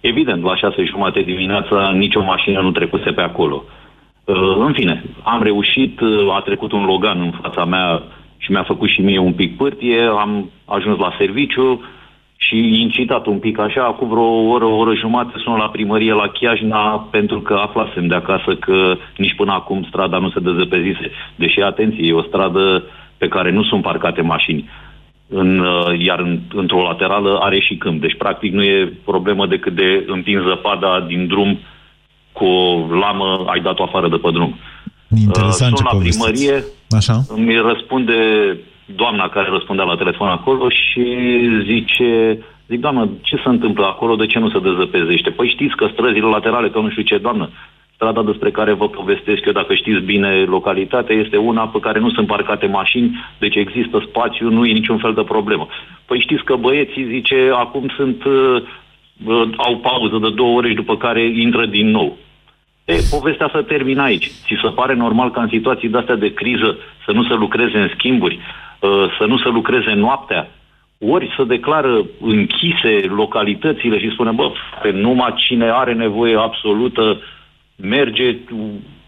Evident, 0.01 0.43
la 0.43 0.55
șase 0.55 0.83
jumate 0.83 1.21
dimineața 1.21 1.91
nicio 1.91 2.23
mașină 2.23 2.61
nu 2.61 2.71
trecuse 2.71 3.11
pe 3.11 3.21
acolo. 3.21 3.63
Uh, 4.25 4.55
în 4.59 4.73
fine, 4.73 5.03
am 5.23 5.43
reușit, 5.43 5.99
uh, 5.99 6.35
a 6.35 6.39
trecut 6.39 6.71
un 6.71 6.85
Logan 6.85 7.21
în 7.21 7.31
fața 7.41 7.65
mea 7.65 8.03
și 8.37 8.51
mi-a 8.51 8.63
făcut 8.63 8.89
și 8.89 9.01
mie 9.01 9.19
un 9.19 9.33
pic 9.33 9.57
pârtie, 9.57 10.01
am 10.01 10.49
ajuns 10.65 10.97
la 10.99 11.15
serviciu, 11.17 11.83
și 12.37 12.81
incitat 12.81 13.25
un 13.25 13.39
pic 13.39 13.59
așa, 13.59 13.83
acum 13.83 14.07
vreo 14.07 14.23
oră, 14.23 14.65
o 14.65 14.75
oră 14.75 14.95
jumate 14.95 15.33
sunt 15.43 15.57
la 15.57 15.69
primărie 15.69 16.13
la 16.13 16.27
Chiajna 16.27 17.07
pentru 17.11 17.39
că 17.41 17.53
aflasem 17.53 18.07
de 18.07 18.15
acasă 18.15 18.55
că 18.55 18.97
nici 19.17 19.35
până 19.35 19.51
acum 19.51 19.85
strada 19.87 20.17
nu 20.17 20.29
se 20.29 20.39
dezăpezise. 20.39 21.11
Deși, 21.35 21.59
atenție, 21.59 22.07
e 22.07 22.13
o 22.13 22.21
stradă 22.21 22.83
pe 23.17 23.27
care 23.27 23.51
nu 23.51 23.63
sunt 23.63 23.81
parcate 23.81 24.21
mașini. 24.21 24.69
În, 25.27 25.59
uh, 25.59 25.99
iar 25.99 26.19
în, 26.19 26.39
într-o 26.53 26.81
laterală 26.81 27.39
are 27.41 27.59
și 27.59 27.75
câmp. 27.75 28.01
Deci, 28.01 28.17
practic, 28.17 28.53
nu 28.53 28.63
e 28.63 28.93
problemă 29.05 29.47
decât 29.47 29.75
de 29.75 30.03
împins 30.07 30.41
zăpada 30.43 31.05
din 31.07 31.27
drum 31.27 31.59
cu 32.31 32.45
o 32.45 32.95
lamă, 32.95 33.45
ai 33.47 33.59
dat-o 33.59 33.83
afară 33.83 34.09
de 34.09 34.17
pe 34.17 34.29
drum. 34.31 34.55
Interesant 35.17 35.71
uh, 35.71 35.77
sunt 35.77 35.91
la 35.91 35.99
primărie, 35.99 36.63
Așa? 36.89 37.25
mi 37.35 37.55
răspunde 37.55 38.13
doamna 38.85 39.29
care 39.29 39.49
răspundea 39.49 39.85
la 39.85 39.95
telefon 39.95 40.27
acolo 40.27 40.69
și 40.69 41.05
zice, 41.63 42.39
zic, 42.67 42.79
doamnă, 42.79 43.09
ce 43.21 43.35
se 43.35 43.49
întâmplă 43.49 43.85
acolo, 43.85 44.15
de 44.15 44.25
ce 44.25 44.39
nu 44.39 44.49
se 44.49 44.59
dezăpezește? 44.59 45.29
Păi 45.29 45.49
știți 45.49 45.75
că 45.75 45.89
străzile 45.91 46.27
laterale, 46.27 46.69
că 46.69 46.79
nu 46.79 46.89
știu 46.89 47.03
ce, 47.03 47.17
doamnă, 47.17 47.49
strada 47.95 48.23
despre 48.23 48.51
care 48.51 48.73
vă 48.73 48.87
povestesc 48.87 49.45
eu, 49.45 49.51
dacă 49.51 49.73
știți 49.73 50.05
bine 50.05 50.43
localitatea, 50.43 51.15
este 51.15 51.37
una 51.37 51.67
pe 51.67 51.79
care 51.79 51.99
nu 51.99 52.09
sunt 52.09 52.27
parcate 52.27 52.67
mașini, 52.67 53.25
deci 53.39 53.55
există 53.55 54.03
spațiu, 54.07 54.49
nu 54.49 54.65
e 54.65 54.71
niciun 54.71 54.97
fel 54.97 55.13
de 55.13 55.23
problemă. 55.23 55.67
Păi 56.05 56.19
știți 56.19 56.43
că 56.43 56.55
băieții, 56.55 57.07
zice, 57.07 57.51
acum 57.53 57.87
sunt 57.95 58.23
uh, 58.23 58.61
uh, 59.25 59.49
au 59.57 59.77
pauză 59.77 60.17
de 60.17 60.29
două 60.29 60.57
ore 60.57 60.69
și 60.69 60.75
după 60.75 60.97
care 60.97 61.25
intră 61.25 61.65
din 61.65 61.89
nou. 61.89 62.17
E, 62.85 62.95
povestea 63.09 63.49
să 63.51 63.61
termină 63.61 64.01
aici. 64.01 64.25
Ți 64.25 64.59
se 64.61 64.69
pare 64.75 64.93
normal 64.93 65.31
ca 65.31 65.41
în 65.41 65.49
situații 65.51 65.89
de-astea 65.89 66.15
de 66.15 66.33
criză 66.33 66.77
să 67.05 67.11
nu 67.11 67.23
se 67.23 67.33
lucreze 67.33 67.77
în 67.77 67.89
schimburi, 67.93 68.35
uh, 68.35 68.64
să 69.17 69.25
nu 69.25 69.37
se 69.37 69.49
lucreze 69.49 69.93
noaptea, 69.93 70.47
ori 70.99 71.33
să 71.37 71.43
declară 71.43 72.05
închise 72.21 73.07
localitățile 73.07 73.99
și 73.99 74.11
spune, 74.11 74.31
bă, 74.31 74.51
pe 74.81 74.91
numai 74.91 75.33
cine 75.35 75.69
are 75.69 75.93
nevoie 75.93 76.37
absolută 76.37 77.21
merge 77.75 78.37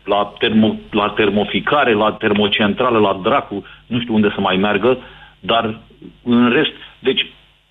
la, 0.04 0.34
termo, 0.40 0.76
la 0.92 1.10
termoficare, 1.10 1.94
la 1.94 2.12
termocentrală, 2.12 3.00
la 3.00 3.20
dracu, 3.24 3.66
nu 3.88 4.00
știu 4.00 4.14
unde 4.14 4.32
să 4.36 4.42
mai 4.42 4.58
meargă, 4.58 4.98
dar 5.40 5.80
în 6.24 6.50
rest, 6.50 6.72
deci, 7.00 7.26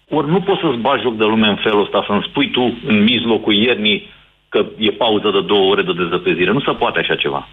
ori 0.08 0.30
nu 0.30 0.40
poți 0.40 0.60
să-ți 0.60 0.76
bagi 0.76 1.02
joc 1.02 1.16
de 1.16 1.24
lume 1.24 1.48
în 1.48 1.56
felul 1.56 1.82
ăsta, 1.82 2.04
să-mi 2.06 2.26
spui 2.28 2.50
tu 2.50 2.78
în 2.86 3.02
mijlocul 3.02 3.54
iernii 3.54 4.08
că 4.48 4.66
e 4.78 4.90
pauză 4.90 5.30
de 5.30 5.40
două 5.40 5.70
ore 5.70 5.82
de 5.82 5.92
dezăpezire. 5.92 6.52
Nu 6.52 6.60
se 6.60 6.72
poate 6.72 6.98
așa 6.98 7.14
ceva. 7.14 7.48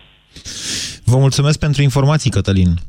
Vă 1.06 1.18
mulțumesc 1.18 1.60
pentru 1.60 1.82
informații, 1.82 2.30
Cătălin. 2.32 2.68
0372069599. 2.76 2.80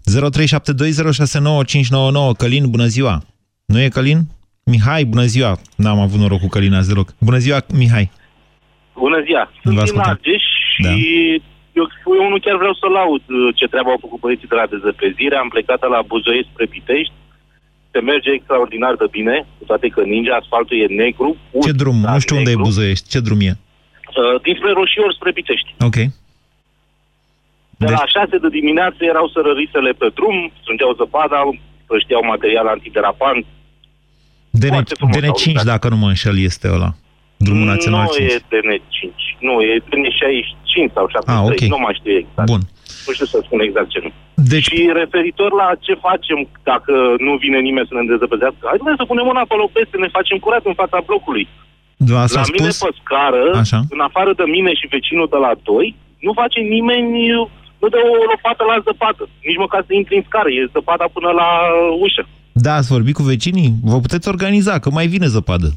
Călin, 2.39 2.71
bună 2.71 2.87
ziua! 2.87 3.23
Nu 3.65 3.81
e 3.81 3.89
Călin? 3.89 4.21
Mihai, 4.65 5.05
bună 5.05 5.25
ziua! 5.25 5.59
N-am 5.77 5.99
avut 6.01 6.19
noroc 6.21 6.41
cu 6.41 6.49
Călin 6.49 6.75
azi 6.75 6.89
deloc. 6.89 7.15
Bună 7.19 7.39
ziua, 7.39 7.59
Mihai! 7.81 8.11
Bună 8.99 9.23
ziua! 9.27 9.51
Sunt 9.63 9.85
din 9.91 9.99
Argeș 9.99 10.43
și 10.75 10.83
da. 10.83 10.91
eu, 11.79 11.85
eu 12.21 12.27
nu 12.33 12.39
chiar 12.45 12.57
vreau 12.63 12.75
să 12.81 12.87
laud 12.99 13.25
uh, 13.29 13.37
ce 13.59 13.67
treabă 13.73 13.91
au 13.91 13.99
făcut 14.05 14.21
băieții 14.25 14.51
de 14.53 14.57
la 14.61 14.67
dezăpezire. 14.75 15.37
Am 15.37 15.49
plecat 15.55 15.81
la 15.95 16.01
Buzăiesc 16.13 16.49
spre 16.53 16.67
Pitești. 16.75 17.13
Se 17.93 18.01
merge 18.01 18.31
extraordinar 18.31 18.95
de 19.03 19.07
bine, 19.17 19.37
cu 19.59 19.65
toate 19.71 19.87
că 19.95 20.01
ninge, 20.15 20.31
asfaltul 20.41 20.77
e 20.85 20.87
negru. 21.03 21.31
Ce 21.67 21.73
drum? 21.81 21.99
Nu 22.13 22.19
știu 22.19 22.37
negru. 22.37 22.51
unde 22.51 22.51
e 22.51 22.67
Buzăiești. 22.69 23.09
Ce 23.13 23.19
drum 23.27 23.41
e? 23.41 23.53
Uh, 23.53 24.41
dinspre 24.45 24.71
Roșior 24.79 25.11
spre 25.19 25.31
Pitești. 25.39 25.71
Ok. 25.89 25.97
De 27.77 27.87
deci... 27.87 27.99
la 27.99 28.07
6 28.07 28.39
de 28.45 28.51
dimineață 28.59 29.01
erau 29.13 29.27
sărărisele 29.35 29.93
pe 30.01 30.09
drum, 30.17 30.37
strângeau 30.61 30.93
zăpada, 31.01 31.39
știau 32.03 32.23
material 32.33 32.67
antiderapant. 32.67 33.45
DN, 34.61 34.77
DN5, 35.15 35.63
dacă 35.73 35.87
nu 35.89 35.97
mă 35.97 36.09
înșel, 36.13 36.39
este 36.51 36.67
ăla. 36.77 36.91
Drumul 37.47 37.67
național 37.75 38.05
nu 38.05 38.17
5. 38.17 38.33
e 38.33 38.37
DN5, 38.53 39.17
nu, 39.49 39.55
e 39.71 39.73
DN65 39.91 40.75
sau 40.97 41.07
73, 41.09 41.35
ah, 41.35 41.43
okay. 41.51 41.69
nu 41.75 41.81
mai 41.85 41.95
știu 41.99 42.13
exact. 42.23 42.49
Bun. 42.53 42.63
Nu 43.07 43.13
știu 43.17 43.29
să 43.33 43.39
spun 43.47 43.61
exact 43.61 43.89
ce 43.95 44.01
nu. 44.03 44.11
Deci... 44.53 44.67
Și 44.71 44.91
referitor 45.03 45.51
la 45.63 45.69
ce 45.87 45.95
facem 46.09 46.39
dacă 46.71 46.95
nu 47.27 47.33
vine 47.45 47.59
nimeni 47.69 47.89
să 47.91 47.95
ne 47.95 48.11
dezăpăzească, 48.15 48.63
hai 48.71 48.99
să 49.01 49.11
punem 49.11 49.27
mâna 49.31 49.45
pe 49.49 49.57
peste, 49.77 49.97
ne 49.97 50.17
facem 50.19 50.39
curat 50.45 50.65
în 50.71 50.77
fața 50.83 50.99
blocului. 51.09 51.49
La 51.97 52.25
mine 52.57 52.71
spus? 52.71 52.89
pe 52.89 52.91
scară, 53.01 53.45
Așa. 53.65 53.81
în 53.95 54.01
afară 54.09 54.33
de 54.41 54.47
mine 54.57 54.75
și 54.75 54.93
vecinul 54.95 55.29
de 55.35 55.39
la 55.47 55.53
2, 55.63 55.95
nu 56.27 56.33
face 56.33 56.61
nimeni, 56.61 57.11
nu 57.85 57.91
dă 57.95 58.01
o 58.23 58.25
lopată 58.33 58.63
la 58.71 58.77
zăpadă. 58.87 59.23
Nici 59.49 59.63
măcar 59.65 59.81
să 59.87 59.93
intri 59.95 60.17
în 60.21 60.25
scară, 60.29 60.49
e 60.51 60.73
zăpada 60.77 61.07
până 61.17 61.31
la 61.41 61.49
ușă. 62.05 62.23
Da, 62.65 62.73
ați 62.75 62.93
vorbit 62.97 63.15
cu 63.15 63.23
vecinii? 63.33 63.71
Vă 63.91 63.99
puteți 64.07 64.29
organiza, 64.35 64.75
că 64.79 64.89
mai 64.91 65.07
vine 65.07 65.27
zăpadă. 65.37 65.69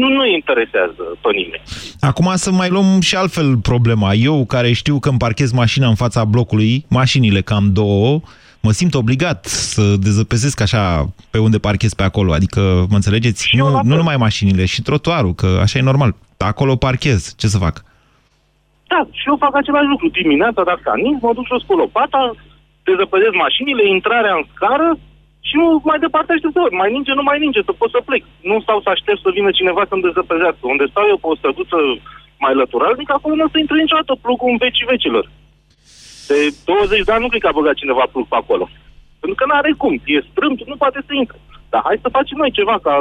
Nu, 0.00 0.08
nu 0.08 0.26
interesează 0.26 1.02
pe 1.22 1.30
nimeni. 1.40 1.62
Acum 2.00 2.28
să 2.34 2.50
mai 2.50 2.68
luăm 2.68 3.00
și 3.00 3.16
altfel 3.16 3.56
problema. 3.56 4.12
Eu, 4.12 4.44
care 4.46 4.72
știu 4.72 4.98
că 4.98 5.08
îmi 5.08 5.18
parchez 5.18 5.52
mașina 5.52 5.88
în 5.88 5.94
fața 5.94 6.24
blocului, 6.24 6.84
mașinile 6.88 7.40
cam 7.40 7.72
două, 7.72 8.20
mă 8.60 8.72
simt 8.72 8.94
obligat 8.94 9.44
să 9.44 9.82
dezăpezesc 9.96 10.60
așa 10.60 11.12
pe 11.30 11.38
unde 11.38 11.58
parchez 11.58 11.94
pe 11.94 12.02
acolo. 12.02 12.32
Adică, 12.32 12.60
mă 12.88 12.94
înțelegeți? 12.94 13.48
Nu, 13.52 13.80
nu 13.82 13.96
numai 13.96 14.16
mașinile, 14.16 14.64
și 14.64 14.82
trotuarul, 14.82 15.34
că 15.34 15.58
așa 15.62 15.78
e 15.78 15.82
normal. 15.82 16.14
Acolo 16.36 16.76
parchez. 16.76 17.34
Ce 17.36 17.46
să 17.46 17.58
fac? 17.58 17.84
Da, 18.92 19.00
și 19.20 19.26
eu 19.30 19.42
fac 19.44 19.54
același 19.56 19.92
lucru. 19.92 20.06
Dimineața, 20.20 20.62
dacă 20.70 20.86
am 20.90 21.00
nins, 21.06 21.18
mă 21.20 21.32
duc 21.36 21.46
și 21.46 21.56
o 21.56 21.64
spun 21.64 21.78
lopata, 21.82 22.22
dezăpezesc 22.88 23.34
mașinile, 23.46 23.84
intrarea 23.96 24.34
în 24.38 24.44
scară 24.52 24.88
și 25.48 25.54
nu 25.60 25.66
mai 25.88 25.98
departe 26.04 26.30
aștept 26.32 26.54
să 26.56 26.62
Mai 26.80 26.90
ninge, 26.94 27.12
nu 27.18 27.24
mai 27.28 27.38
ninge, 27.44 27.60
să 27.68 27.72
pot 27.80 27.90
să 27.94 28.00
plec. 28.08 28.22
Nu 28.50 28.56
stau 28.64 28.78
să 28.84 28.88
aștept 28.92 29.20
să 29.22 29.30
vină 29.36 29.50
cineva 29.58 29.82
să-mi 29.88 30.06
dezăpezească. 30.08 30.64
Unde 30.74 30.84
stau 30.92 31.06
eu 31.12 31.18
pe 31.20 31.28
o 31.30 31.38
străduță 31.40 31.78
mai 32.44 32.54
lăturalnică, 32.60 33.12
acolo 33.14 33.34
nu 33.34 33.46
o 33.46 33.52
să 33.52 33.58
intre 33.58 33.76
niciodată 33.80 34.12
plugul 34.24 34.52
în 34.52 34.58
vecii 34.64 34.90
vecilor. 34.92 35.24
De 36.30 36.38
20 36.64 37.06
de 37.06 37.12
ani 37.12 37.24
nu 37.24 37.30
cred 37.30 37.42
că 37.42 37.50
a 37.50 37.58
băgat 37.58 37.76
cineva 37.82 38.04
plug 38.12 38.26
pe 38.28 38.38
acolo. 38.42 38.64
Pentru 39.20 39.36
că 39.38 39.44
nu 39.46 39.54
are 39.60 39.72
cum. 39.82 39.94
E 40.14 40.28
strâmt, 40.30 40.58
nu 40.70 40.76
poate 40.82 41.00
să 41.06 41.12
intre. 41.22 41.38
Dar 41.72 41.80
hai 41.86 42.04
să 42.04 42.14
facem 42.16 42.36
noi 42.38 42.56
ceva 42.58 42.76
ca 42.86 42.94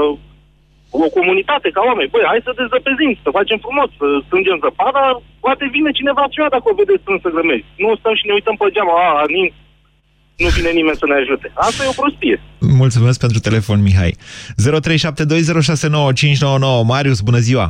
o 1.06 1.08
comunitate, 1.17 1.67
ca 1.75 1.82
oameni. 1.89 2.12
Băi, 2.13 2.30
hai 2.32 2.47
să 2.47 2.60
dezăpezim, 2.62 3.12
să 3.23 3.30
facem 3.39 3.60
frumos, 3.65 3.89
să 3.99 4.06
strângem 4.25 4.58
zăpada, 4.63 5.04
poate 5.45 5.63
vine 5.75 5.91
cineva 5.99 6.23
ceva 6.36 6.49
dacă 6.56 6.65
o 6.69 6.78
vedeți 6.80 7.02
strâns 7.04 7.21
să 7.25 7.30
grămezi. 7.36 7.65
Nu 7.84 7.89
stăm 7.99 8.15
și 8.19 8.28
ne 8.28 8.34
uităm 8.38 8.56
pe 8.60 8.67
geamă, 8.75 8.93
a, 9.06 9.08
a 9.23 9.25
nu 10.43 10.49
vine 10.58 10.71
nimeni 10.80 11.02
să 11.02 11.06
ne 11.08 11.17
ajute. 11.21 11.47
Asta 11.54 11.84
e 11.84 11.93
o 11.93 11.99
prostie. 12.02 12.36
Mulțumesc 12.84 13.17
pentru 13.19 13.39
telefon, 13.39 13.82
Mihai. 13.82 14.12
0372069599. 14.12 14.13
Marius, 16.93 17.19
bună 17.30 17.41
ziua! 17.47 17.67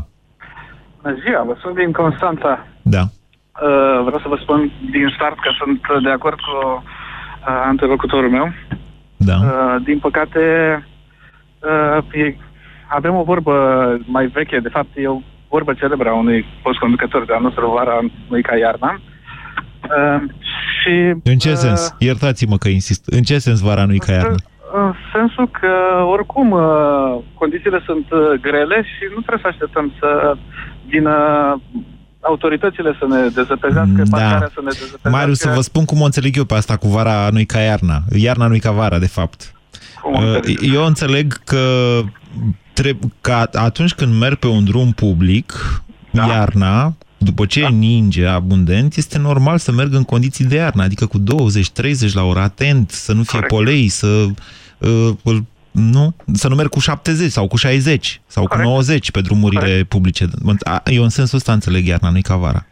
Bună 1.02 1.16
ziua, 1.24 1.42
vă 1.44 1.56
sunt 1.62 1.76
din 1.76 1.92
Constanța. 1.92 2.68
Da. 2.82 3.02
Uh, 3.02 3.10
vreau 4.08 4.20
să 4.22 4.28
vă 4.28 4.38
spun 4.42 4.72
din 4.92 5.14
start 5.16 5.40
că 5.40 5.50
sunt 5.58 5.82
de 6.04 6.10
acord 6.10 6.40
cu 6.48 6.56
uh, 6.66 6.82
antelocutorul 7.72 8.30
meu. 8.30 8.52
Da. 9.18 9.36
Uh, 9.36 9.76
din 9.84 10.00
păcate, 10.00 10.40
uh, 11.60 11.98
e, 12.14 12.38
avem 12.90 13.16
o 13.16 13.24
vorbă 13.24 13.54
mai 14.06 14.26
veche, 14.28 14.60
de 14.60 14.70
fapt 14.70 14.90
e 14.96 15.08
o 15.08 15.22
vorbă 15.50 15.74
celebră 15.74 16.10
a 16.10 16.14
unui 16.14 16.46
post 16.64 16.80
conducător 16.80 17.26
de 17.26 17.34
anul 17.34 17.54
vara, 17.76 18.00
nu 18.30 18.42
ca 18.42 18.58
iarna. 18.58 19.02
Uh, 19.82 20.22
și, 20.80 21.14
în 21.24 21.38
ce 21.38 21.50
uh, 21.50 21.56
sens? 21.56 21.96
Iertați-mă 21.98 22.58
că 22.58 22.70
insist. 22.70 23.08
În 23.08 23.24
ce 23.24 23.38
sens 23.38 23.60
vara 23.60 23.86
nu 23.86 23.96
ca 23.98 24.12
iarna? 24.12 24.36
În 24.74 24.94
sensul 25.14 25.50
că, 25.50 26.04
oricum, 26.04 26.52
uh, 26.52 26.62
condițiile 27.34 27.82
sunt 27.86 28.12
uh, 28.12 28.20
grele 28.42 28.76
și 28.82 29.04
nu 29.16 29.20
trebuie 29.22 29.42
să 29.42 29.48
așteptăm 29.48 29.94
să 30.00 30.38
vină 30.88 31.16
autoritățile 32.22 32.96
să 33.00 33.06
ne 33.08 33.28
dezăpezească, 33.28 34.02
da. 34.04 34.18
parcarea 34.18 34.52
să 34.54 34.62
ne 34.64 34.72
dezăpezească. 34.72 35.10
Marius, 35.10 35.40
să 35.40 35.52
vă 35.56 35.62
spun 35.62 35.86
cum 35.86 36.02
o 36.02 36.06
înțeleg 36.06 36.38
eu 36.38 36.46
pe 36.46 36.54
asta 36.54 36.78
cu 36.78 36.88
vara 36.88 37.28
nu 37.32 37.40
ca 37.48 37.60
iarna. 37.60 37.98
Iarna 38.16 38.48
nu 38.48 38.58
ca 38.62 38.72
vara, 38.72 39.00
de 39.00 39.08
fapt. 39.08 39.54
Uh, 40.04 40.40
eu 40.74 40.86
înțeleg 40.86 41.34
că, 41.44 41.64
treb- 42.82 43.12
că 43.22 43.50
atunci 43.54 43.94
când 43.94 44.16
merg 44.20 44.36
pe 44.36 44.48
un 44.48 44.64
drum 44.64 44.92
public, 44.92 45.82
da. 46.12 46.26
iarna, 46.28 46.96
după 47.18 47.46
ce 47.46 47.62
da. 47.62 47.70
ninge 47.70 48.26
abundent, 48.26 48.96
este 48.96 49.18
normal 49.18 49.58
să 49.58 49.72
merg 49.72 49.94
în 49.94 50.04
condiții 50.04 50.46
de 50.46 50.56
iarnă, 50.56 50.84
adică 50.84 51.06
cu 51.06 51.20
20-30 51.20 52.12
la 52.14 52.24
oră, 52.24 52.40
atent, 52.40 52.92
să 52.92 53.14
nu 53.14 53.24
fie 53.24 53.40
Corect. 53.40 53.54
polei, 53.54 53.88
să 53.88 54.26
uh, 54.78 55.38
nu? 55.72 56.16
Să 56.34 56.48
nu 56.48 56.56
merg 56.56 56.70
cu 56.70 56.80
70 56.80 57.32
sau 57.32 57.48
cu 57.48 57.56
60 57.56 58.22
sau 58.28 58.46
Corect. 58.46 58.66
cu 58.66 58.72
90 58.72 59.12
pe 59.12 59.22
drumurile 59.22 59.60
Corect. 59.60 59.88
publice. 59.90 60.30
Eu 60.86 61.04
în 61.04 61.10
sensul 61.10 61.38
ăsta 61.38 61.54
înțeleg 61.54 61.88
iarna, 61.88 62.10
nu-i 62.10 62.22
ca 62.22 62.36
vara. 62.36 62.66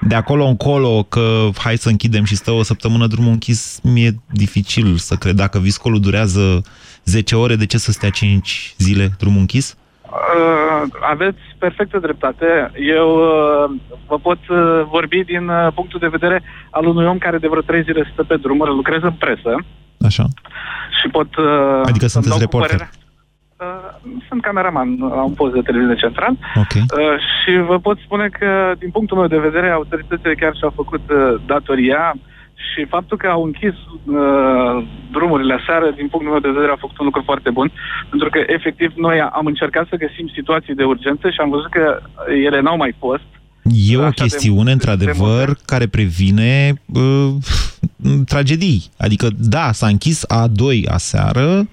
De 0.00 0.14
acolo 0.14 0.44
încolo 0.44 1.02
că 1.02 1.48
hai 1.56 1.76
să 1.76 1.88
închidem 1.88 2.24
și 2.24 2.36
stă 2.36 2.50
o 2.50 2.62
săptămână 2.62 3.06
drumul 3.06 3.30
închis, 3.30 3.80
mi-e 3.82 4.14
dificil 4.30 4.96
să 4.96 5.14
cred. 5.14 5.34
Dacă 5.34 5.58
viscolul 5.58 6.00
durează 6.00 6.62
10 7.04 7.36
ore, 7.36 7.56
de 7.56 7.66
ce 7.66 7.78
să 7.78 7.92
stea 7.92 8.10
5 8.10 8.74
zile 8.78 9.10
drumul 9.18 9.38
închis? 9.38 9.76
Uh, 10.02 10.82
aveți 11.10 11.38
perfectă 11.58 11.98
dreptate. 11.98 12.70
Eu 12.96 13.16
uh, 13.16 13.70
vă 14.06 14.18
pot 14.18 14.38
uh, 14.48 14.82
vorbi 14.90 15.24
din 15.24 15.48
uh, 15.48 15.72
punctul 15.74 15.98
de 15.98 16.06
vedere 16.06 16.42
al 16.70 16.86
unui 16.86 17.06
om 17.06 17.18
care 17.18 17.38
de 17.38 17.48
vreo 17.48 17.60
trei 17.60 17.82
zile 17.82 18.10
stă 18.12 18.22
pe 18.22 18.36
drumuri, 18.36 18.70
lucrez 18.70 19.02
în 19.02 19.12
presă. 19.12 19.64
Așa. 20.00 20.24
Și 21.00 21.08
pot... 21.08 21.36
Uh, 21.36 21.80
adică 21.84 22.06
sunteți 22.06 22.38
reporter? 22.38 22.80
Uh, 22.80 23.05
sunt 24.28 24.42
cameraman 24.42 24.96
la 24.98 25.22
un 25.22 25.32
post 25.32 25.54
de 25.54 25.60
televiziune 25.60 26.04
central 26.04 26.34
okay. 26.54 26.82
uh, 26.82 27.16
și 27.34 27.60
vă 27.70 27.78
pot 27.78 27.98
spune 27.98 28.28
că, 28.28 28.72
din 28.78 28.90
punctul 28.90 29.18
meu 29.18 29.26
de 29.26 29.46
vedere, 29.48 29.70
autoritățile 29.70 30.34
chiar 30.34 30.54
și-au 30.56 30.72
făcut 30.74 31.04
uh, 31.10 31.40
datoria 31.46 32.14
și 32.54 32.84
faptul 32.84 33.16
că 33.16 33.26
au 33.26 33.42
închis 33.44 33.74
uh, 34.04 34.86
drumurile 35.10 35.54
aseară, 35.60 35.86
din 35.90 36.08
punctul 36.08 36.32
meu 36.32 36.40
de 36.40 36.50
vedere, 36.56 36.72
a 36.72 36.84
făcut 36.84 36.98
un 36.98 37.04
lucru 37.04 37.22
foarte 37.24 37.50
bun, 37.50 37.72
pentru 38.10 38.28
că, 38.30 38.40
efectiv, 38.46 38.92
noi 38.96 39.20
am 39.20 39.46
încercat 39.46 39.86
să 39.88 39.96
găsim 39.96 40.30
situații 40.34 40.74
de 40.74 40.84
urgență 40.84 41.30
și 41.30 41.40
am 41.40 41.50
văzut 41.50 41.70
că 41.70 42.00
ele 42.46 42.60
n-au 42.60 42.76
mai 42.76 42.94
fost. 42.98 43.28
E 43.62 43.96
o 43.96 44.08
chestiune, 44.08 44.72
într-adevăr, 44.72 45.56
care 45.64 45.86
previne 45.86 46.74
uh, 46.94 47.34
tragedii. 48.26 48.84
Adică, 48.98 49.28
da, 49.38 49.72
s-a 49.72 49.86
închis 49.86 50.24
A2 50.34 50.88
aseară, 50.88 51.68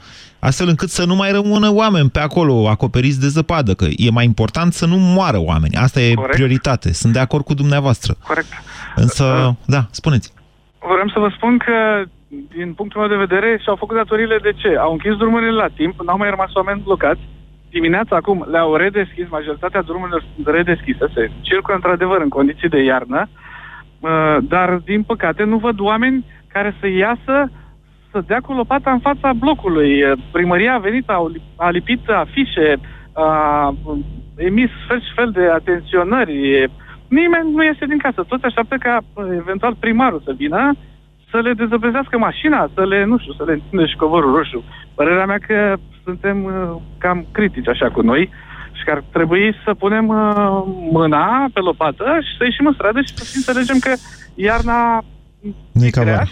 astfel 0.50 0.68
încât 0.68 0.90
să 0.90 1.04
nu 1.06 1.16
mai 1.16 1.32
rămână 1.32 1.70
oameni 1.82 2.10
pe 2.10 2.20
acolo 2.20 2.70
acoperiți 2.70 3.20
de 3.20 3.28
zăpadă, 3.28 3.74
că 3.74 3.86
e 4.06 4.18
mai 4.20 4.26
important 4.26 4.74
să 4.74 4.86
nu 4.86 4.98
moară 4.98 5.40
oameni. 5.40 5.76
Asta 5.76 6.00
e 6.00 6.14
Corect. 6.14 6.34
prioritate. 6.34 6.94
Sunt 6.94 7.14
de 7.14 7.20
acord 7.20 7.44
cu 7.44 7.54
dumneavoastră. 7.54 8.14
Corect. 8.28 8.52
Însă, 8.96 9.24
uh, 9.24 9.54
da, 9.66 9.82
spuneți. 9.92 10.34
Vreau 10.80 11.10
să 11.14 11.20
vă 11.20 11.30
spun 11.36 11.58
că, 11.58 11.78
din 12.56 12.74
punctul 12.74 13.00
meu 13.02 13.10
de 13.10 13.26
vedere, 13.26 13.60
și-au 13.64 13.76
făcut 13.76 13.96
datorile 13.96 14.38
de 14.42 14.54
ce? 14.62 14.78
Au 14.78 14.92
închis 14.92 15.16
drumurile 15.16 15.52
la 15.52 15.70
timp, 15.76 16.02
n-au 16.02 16.18
mai 16.18 16.30
rămas 16.30 16.54
oameni 16.54 16.82
blocați 16.84 17.22
dimineața 17.78 18.16
acum 18.16 18.46
le-au 18.52 18.76
redeschis, 18.76 19.28
majoritatea 19.30 19.82
drumurilor 19.82 20.24
sunt 20.34 20.48
redeschise, 20.56 21.06
se 21.14 21.32
circulă 21.42 21.76
într-adevăr 21.76 22.20
în 22.22 22.30
condiții 22.30 22.70
de 22.70 22.84
iarnă, 22.84 23.22
uh, 23.30 24.38
dar 24.42 24.70
din 24.76 25.04
păcate 25.04 25.44
nu 25.44 25.58
văd 25.58 25.80
oameni 25.80 26.26
care 26.48 26.76
să 26.80 26.88
iasă 26.88 27.52
să 28.14 28.24
dea 28.28 28.40
cu 28.40 28.54
lopata 28.54 28.92
în 28.92 29.00
fața 29.00 29.34
blocului. 29.34 30.04
Uh, 30.04 30.18
Primăria 30.32 30.74
a 30.74 30.86
venit, 30.88 31.10
a, 31.10 31.32
a 31.56 31.70
lipit 31.70 32.10
afișe, 32.10 32.70
a 33.14 33.30
emis 34.36 34.70
fel 34.88 35.00
și 35.02 35.12
fel 35.16 35.30
de 35.32 35.46
atenționări. 35.60 36.36
Nimeni 37.08 37.52
nu 37.56 37.64
iese 37.64 37.86
din 37.86 37.98
casă. 37.98 38.24
Toți 38.28 38.46
așteaptă 38.46 38.76
ca 38.80 38.98
uh, 39.14 39.26
eventual 39.42 39.76
primarul 39.80 40.22
să 40.26 40.34
vină 40.38 40.74
să 41.32 41.40
le 41.40 41.54
dezăpezească 41.54 42.18
mașina, 42.18 42.70
să 42.74 42.86
le, 42.86 43.04
nu 43.06 43.18
știu, 43.18 43.34
să 43.34 43.44
le 43.44 43.54
întindă 43.54 43.86
și 43.86 43.96
covorul 43.96 44.36
roșu. 44.36 44.64
Părerea 44.96 45.26
mea 45.26 45.38
că 45.48 45.76
suntem 46.04 46.44
uh, 46.44 46.82
cam 46.98 47.26
critici 47.32 47.68
așa 47.68 47.90
cu 47.90 48.02
noi 48.02 48.30
și 48.72 48.84
că 48.84 48.92
ar 48.92 49.04
trebui 49.12 49.56
să 49.66 49.74
punem 49.74 50.08
uh, 50.08 50.64
mâna 50.92 51.46
pe 51.54 51.60
lopată 51.60 52.06
și 52.22 52.38
să 52.38 52.44
ieșim 52.44 52.66
în 52.66 52.74
stradă 52.74 53.02
și 53.02 53.14
să 53.14 53.34
înțelegem 53.36 53.78
că 53.80 53.94
iarna 54.36 55.04
Nu-i 55.72 55.92
ca 55.92 56.04
vară. 56.04 56.24
nu 56.24 56.30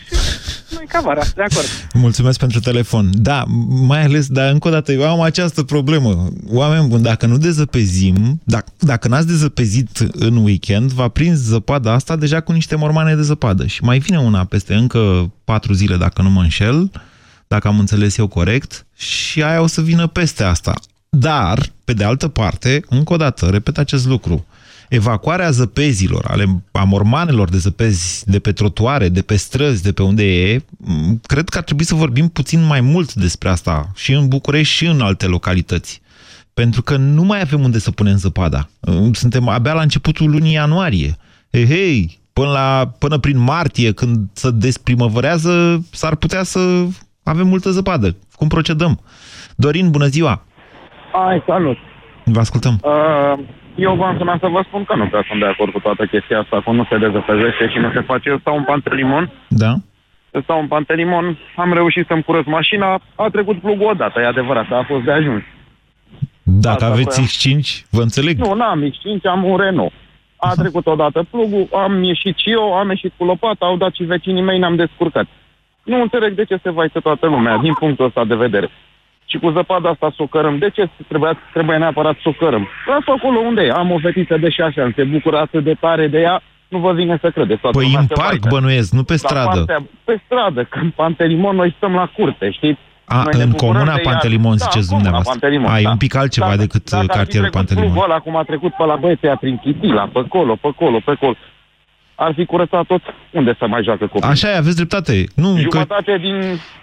e 0.82 0.86
ca 0.86 1.02
vara, 1.02 1.22
de 1.36 1.42
acord. 1.42 1.68
Mulțumesc 1.94 2.40
pentru 2.40 2.60
telefon. 2.60 3.10
Da, 3.14 3.44
mai 3.70 4.04
ales, 4.04 4.28
dar 4.28 4.52
încă 4.52 4.68
o 4.68 4.72
dată, 4.72 4.92
eu 4.92 5.10
am 5.10 5.22
această 5.22 5.64
problemă. 5.64 6.28
Oameni 6.48 6.88
buni, 6.88 7.04
dacă 7.04 7.26
nu 7.26 7.38
dezăpezim, 7.38 8.42
dacă, 8.44 8.72
dacă 8.80 9.08
n-ați 9.08 9.28
dezăpezit 9.28 9.98
în 10.14 10.36
weekend, 10.36 10.92
va 10.92 11.08
prins 11.08 11.38
zăpada 11.38 11.94
asta 11.94 12.16
deja 12.16 12.40
cu 12.40 12.52
niște 12.52 12.76
mormane 12.76 13.16
de 13.16 13.22
zăpadă. 13.22 13.66
Și 13.66 13.84
mai 13.84 14.00
vine 14.00 14.20
una 14.20 14.44
peste 14.44 14.74
încă 14.74 15.32
patru 15.44 15.74
zile, 15.74 15.98
dacă 15.98 16.22
nu 16.22 16.30
mă 16.30 16.42
înșel, 16.42 16.92
dacă 17.48 17.68
am 17.68 17.80
înțeles 17.80 18.18
eu 18.18 18.28
corect, 18.28 18.86
și 18.96 19.44
aia 19.44 19.62
o 19.62 19.68
să 19.68 19.82
vină 19.82 20.08
peste 20.08 20.44
asta. 20.44 20.74
Dar, 21.10 21.72
pe 21.84 21.94
de 21.94 22.04
altă 22.04 22.28
parte, 22.28 22.82
încă 22.90 23.14
o 23.14 23.18
dată, 23.18 23.46
repet 23.46 23.78
acest 23.78 24.06
lucru, 24.06 24.46
evacuarea 24.92 25.50
zăpezilor, 25.50 26.26
ale 26.28 26.64
a 26.72 26.84
mormanelor 26.84 27.50
de 27.50 27.58
zăpezi 27.58 28.30
de 28.30 28.40
pe 28.40 28.52
trotuare, 28.52 29.10
de 29.10 29.22
pe 29.22 29.36
străzi, 29.36 29.84
de 29.84 29.92
pe 29.92 30.04
unde 30.04 30.24
e, 30.24 30.62
m, 30.78 31.20
cred 31.26 31.50
că 31.50 31.58
ar 31.58 31.64
trebui 31.64 31.84
să 31.84 31.96
vorbim 31.96 32.28
puțin 32.28 32.66
mai 32.66 32.82
mult 32.82 33.14
despre 33.14 33.50
asta 33.50 33.92
și 33.96 34.12
în 34.12 34.28
București 34.28 34.74
și 34.74 34.86
în 34.86 35.02
alte 35.02 35.28
localități. 35.28 36.02
Pentru 36.54 36.82
că 36.82 36.98
nu 36.98 37.24
mai 37.24 37.42
avem 37.42 37.64
unde 37.64 37.80
să 37.80 37.92
punem 37.92 38.16
zăpada. 38.18 38.70
Suntem 39.12 39.48
abia 39.48 39.74
la 39.74 39.82
începutul 39.82 40.30
lunii 40.30 40.54
ianuarie. 40.54 41.16
Hei, 41.52 41.66
hei, 41.66 42.20
până, 42.34 42.50
la, 42.50 42.92
până 43.00 43.18
prin 43.18 43.38
martie, 43.38 43.92
când 43.92 44.30
se 44.34 44.52
desprimăvărează, 44.52 45.86
s-ar 45.92 46.16
putea 46.16 46.44
să 46.44 46.60
avem 47.24 47.48
multă 47.48 47.70
zăpadă. 47.70 48.16
Cum 48.36 48.48
procedăm? 48.48 49.00
Dorin, 49.56 49.92
bună 49.92 50.06
ziua! 50.06 50.44
Hai, 51.12 51.44
salut! 51.48 51.78
Vă 52.26 52.40
ascultăm. 52.40 52.80
Uh, 52.84 53.60
eu 53.76 53.96
v-am 53.96 54.18
sunat 54.18 54.40
să 54.40 54.48
vă 54.48 54.62
spun 54.68 54.84
că 54.84 54.96
nu 54.96 55.08
prea 55.08 55.24
sunt 55.28 55.40
de 55.40 55.46
acord 55.46 55.72
cu 55.72 55.80
toată 55.80 56.06
chestia 56.06 56.40
asta, 56.40 56.62
cu 56.62 56.72
nu 56.72 56.86
se 56.90 56.98
dezăpezește 56.98 57.70
și 57.70 57.78
nu 57.78 57.92
se 57.94 58.02
face. 58.02 58.30
Eu 58.30 58.38
stau 58.38 58.58
în 58.58 58.64
Pantelimon, 58.64 59.32
Da? 59.48 59.74
eu 60.32 60.42
stau 60.42 60.60
în 60.60 60.68
Pantelimon, 60.68 61.38
am 61.56 61.74
reușit 61.74 62.06
să-mi 62.08 62.24
curăț 62.24 62.46
mașina, 62.46 63.02
a 63.16 63.30
trecut 63.30 63.60
plugul 63.60 63.88
odată, 63.90 64.20
e 64.20 64.26
adevărat, 64.28 64.72
a 64.72 64.84
fost 64.88 65.04
de 65.04 65.12
ajuns. 65.12 65.44
Dacă 66.44 66.84
Asta 66.84 66.86
aveți 66.86 67.16
voiam. 67.16 67.60
X5, 67.60 67.86
vă 67.90 68.02
înțeleg. 68.02 68.38
Nu, 68.38 68.54
n-am 68.54 68.90
X5, 68.92 69.22
am 69.24 69.44
un 69.44 69.58
Renault. 69.58 69.92
A 70.36 70.52
trecut 70.56 70.86
odată 70.88 71.26
plugul, 71.30 71.68
am 71.74 72.04
ieșit 72.04 72.38
și 72.38 72.50
eu, 72.52 72.74
am 72.74 72.90
ieșit 72.90 73.14
cu 73.18 73.24
lopata, 73.26 73.66
au 73.66 73.78
dat 73.78 73.94
și 73.94 74.04
vecinii 74.04 74.42
mei, 74.42 74.60
ne-am 74.60 74.76
descurcat. 74.76 75.26
Nu 75.84 76.02
înțeleg 76.02 76.34
de 76.36 76.44
ce 76.44 76.60
se 76.64 76.70
vaită 76.70 77.00
toată 77.00 77.28
lumea, 77.28 77.58
din 77.58 77.74
punctul 77.74 78.06
ăsta 78.06 78.26
de 78.26 78.36
vedere. 78.36 78.70
Și 79.32 79.38
cu 79.44 79.50
zăpada 79.50 79.90
asta 79.90 80.08
să 80.16 80.22
o 80.26 80.28
cărăm. 80.36 80.58
De 80.58 80.70
ce 80.76 80.90
trebuia, 81.08 81.34
trebuie 81.54 81.78
neapărat 81.78 82.16
să 82.24 82.30
o 82.30 82.32
cărăm? 82.32 82.68
Las-o 82.92 83.12
acolo 83.18 83.40
unde 83.40 83.62
e. 83.62 83.72
Am 83.72 83.92
o 83.92 83.98
fetiță 84.06 84.38
de 84.38 84.50
șase 84.50 84.82
ani, 84.82 84.94
se 84.96 85.04
bucură 85.04 85.38
atât 85.38 85.64
de 85.64 85.74
tare 85.80 86.08
de 86.08 86.20
ea, 86.20 86.42
nu 86.68 86.78
vă 86.80 86.92
vine 86.94 87.18
să 87.22 87.30
credeți. 87.30 87.62
Toată 87.62 87.78
Păi 87.78 87.86
lumea 87.86 88.00
în 88.00 88.08
se 88.08 88.14
parc 88.14 88.30
vaită. 88.30 88.48
bănuiesc, 88.50 88.92
nu 88.94 89.04
pe 89.04 89.12
La 89.12 89.18
stradă. 89.18 89.58
partea- 89.66 89.84
pe 90.04 90.22
stradă, 90.26 90.64
că 90.64 90.80
în 90.82 90.90
Pantelimon 90.90 91.56
noi 91.56 91.74
stăm 91.78 91.94
la 91.94 92.06
curte, 92.18 92.52
știți? 92.52 92.80
A, 93.06 93.16
Noi 93.24 93.34
ne 93.38 93.44
în 93.44 93.50
bucurăm 93.50 93.72
comuna 93.74 93.94
de 93.96 94.02
ea. 94.04 94.10
Pantelimon, 94.12 94.56
Da, 94.58 94.64
ziceți 94.66 94.78
în 94.78 94.84
comuna 94.94 95.04
dumneavoastră. 95.10 95.40
Pantelimon, 95.40 95.72
A, 95.72 95.80
e 95.80 95.84
da. 95.84 95.90
un 95.90 95.98
pic 96.06 96.16
altceva 96.16 96.46
Dacă- 96.52 96.58
decât 96.66 96.84
dacă 96.90 97.04
ar 97.04 97.10
fi 97.10 97.16
cartierul 97.18 97.48
trecut 97.50 97.60
Pantelimon. 97.68 97.92
plugul 97.92 98.10
ăla, 98.12 98.20
cum 98.26 98.36
a 98.42 98.44
trecut 98.52 98.74
pe 98.80 98.84
la 98.92 98.96
băieții 98.96 99.30
prin 99.44 99.58
Chitila, 99.64 100.04
pe 100.14 100.20
acolo, 100.26 100.54
pe 100.62 100.68
acolo, 100.74 100.98
pe 101.06 101.12
acolo, 101.12 101.36
ar 102.26 102.34
fi 102.38 102.46
curățat 102.46 102.86
tot 102.86 103.02
unde 103.32 103.56
să 103.60 103.66
mai 103.68 103.84
joacă 103.84 104.06
copiii. 104.08 104.32
Așa 104.32 104.48
e, 104.50 104.58
aveți 104.58 104.76
dreptate. 104.76 105.24
Nu, 105.36 105.54
că... 105.54 105.60
Jumătate 105.60 106.18
din 106.22 106.36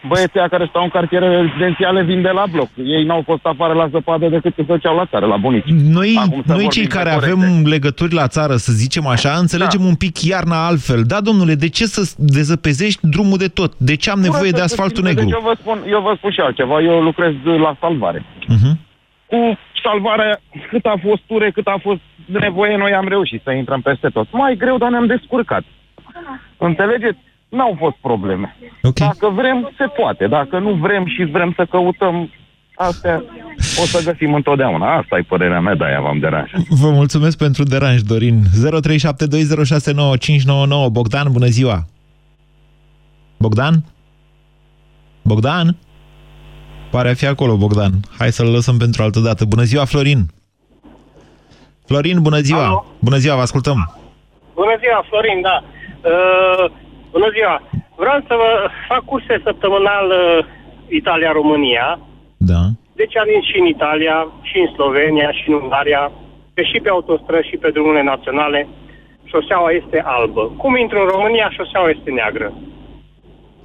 băieții 0.08 0.40
care 0.50 0.66
stau 0.68 0.82
în 0.82 0.88
cartiere 0.88 1.28
rezidențiale 1.40 2.02
vin 2.02 2.22
de 2.22 2.28
la 2.28 2.44
bloc. 2.50 2.68
Ei 2.74 3.04
n-au 3.04 3.22
fost 3.24 3.44
afară 3.46 3.72
la 3.72 3.88
zăpadă 3.88 4.28
decât 4.28 4.54
se 4.56 4.62
făceau 4.62 4.96
la 4.96 5.06
țară, 5.06 5.26
la 5.26 5.36
bunici. 5.36 5.68
Noi, 5.98 6.14
Acum 6.18 6.42
să 6.46 6.52
noi 6.52 6.62
vorbim 6.62 6.68
cei 6.68 6.86
pe 6.86 6.94
care 6.96 7.10
corecte. 7.10 7.30
avem 7.30 7.62
legături 7.66 8.14
la 8.14 8.26
țară, 8.28 8.56
să 8.56 8.72
zicem 8.72 9.06
așa, 9.06 9.30
înțelegem 9.38 9.84
un 9.84 9.94
pic 9.94 10.22
iarna 10.22 10.66
altfel. 10.66 11.02
Da, 11.02 11.20
domnule, 11.20 11.54
de 11.54 11.68
ce 11.68 11.84
să 11.84 12.12
dezăpezești 12.16 13.00
drumul 13.02 13.38
de 13.38 13.48
tot? 13.48 13.72
De 13.76 13.94
ce 13.96 14.10
am 14.10 14.20
nevoie 14.20 14.50
de 14.50 14.56
Curăță 14.56 14.62
asfaltul 14.62 15.02
puțin, 15.02 15.16
negru? 15.16 15.24
Deci 15.24 15.34
eu 15.34 15.42
vă, 15.44 15.54
spun, 15.60 15.78
eu 15.94 16.00
vă 16.00 16.14
spun 16.16 16.30
și 16.30 16.40
altceva. 16.40 16.80
Eu 16.80 17.00
lucrez 17.00 17.32
la 17.44 17.76
salvare. 17.80 18.24
Mhm. 18.46 18.78
Cu 19.28 19.58
salvarea, 19.82 20.40
cât 20.70 20.84
a 20.84 20.94
fost 21.02 21.22
ture, 21.26 21.50
cât 21.50 21.66
a 21.66 21.78
fost 21.82 22.00
nevoie, 22.26 22.76
noi 22.76 22.92
am 22.92 23.08
reușit 23.08 23.40
să 23.44 23.50
intrăm 23.50 23.80
peste 23.80 24.08
tot. 24.08 24.32
Mai 24.32 24.56
greu, 24.56 24.78
dar 24.78 24.90
ne-am 24.90 25.06
descurcat. 25.06 25.62
Înțelegeți? 26.56 27.18
N-au 27.48 27.76
fost 27.78 27.96
probleme. 28.00 28.56
Okay. 28.82 29.06
Dacă 29.06 29.28
vrem, 29.34 29.72
se 29.76 29.86
poate. 29.86 30.26
Dacă 30.26 30.58
nu 30.58 30.74
vrem 30.74 31.06
și 31.06 31.24
vrem 31.24 31.52
să 31.56 31.64
căutăm 31.64 32.30
astea, 32.74 33.22
o 33.56 33.84
să 33.84 34.02
găsim 34.04 34.34
întotdeauna. 34.34 34.96
Asta 34.96 35.18
e 35.18 35.22
părerea 35.22 35.60
mea, 35.60 35.74
de-aia 35.74 36.00
v-am 36.00 36.18
deranjat. 36.18 36.60
Vă 36.68 36.90
mulțumesc 36.90 37.38
pentru 37.38 37.62
deranj, 37.62 38.00
Dorin. 38.00 38.42
0372069599. 38.42 38.46
Bogdan, 40.90 41.32
bună 41.32 41.46
ziua! 41.46 41.86
Bogdan? 43.38 43.74
Bogdan? 45.22 45.76
Pare 46.90 47.08
a 47.10 47.14
fi 47.14 47.26
acolo, 47.26 47.56
Bogdan. 47.56 47.92
Hai 48.18 48.32
să-l 48.32 48.50
lăsăm 48.50 48.76
pentru 48.78 49.02
altă 49.02 49.20
dată. 49.20 49.44
Bună 49.44 49.62
ziua, 49.62 49.84
Florin! 49.84 50.20
Florin, 51.86 52.18
bună 52.22 52.40
ziua! 52.48 52.66
Alo. 52.66 52.86
Bună 52.98 53.16
ziua, 53.16 53.34
vă 53.34 53.40
ascultăm! 53.40 53.78
Bună 54.54 54.74
ziua, 54.82 55.00
Florin, 55.08 55.40
da. 55.48 55.56
Uh, 56.12 56.64
bună 57.14 57.28
ziua. 57.36 57.54
Vreau 58.02 58.18
să 58.28 58.34
vă 58.42 58.50
fac 58.88 59.02
curse 59.10 59.34
săptămânal 59.44 60.06
uh, 60.10 60.44
Italia-România. 61.00 61.86
Da. 62.36 62.62
Deci 63.00 63.16
am 63.16 63.26
venit 63.30 63.46
și 63.50 63.56
în 63.62 63.66
Italia, 63.76 64.16
și 64.48 64.56
în 64.64 64.68
Slovenia, 64.74 65.30
și 65.38 65.44
în 65.48 65.54
Ungaria, 65.62 66.02
că 66.54 66.62
și 66.70 66.78
pe 66.82 66.88
autostrăzi, 66.88 67.48
și 67.50 67.56
pe 67.62 67.68
drumurile 67.74 68.02
naționale, 68.12 68.60
șoseaua 69.30 69.70
este 69.80 69.98
albă. 70.16 70.42
Cum 70.62 70.72
intru 70.76 70.98
în 71.00 71.08
România, 71.14 71.46
șoseaua 71.56 71.90
este 71.96 72.10
neagră. 72.10 72.48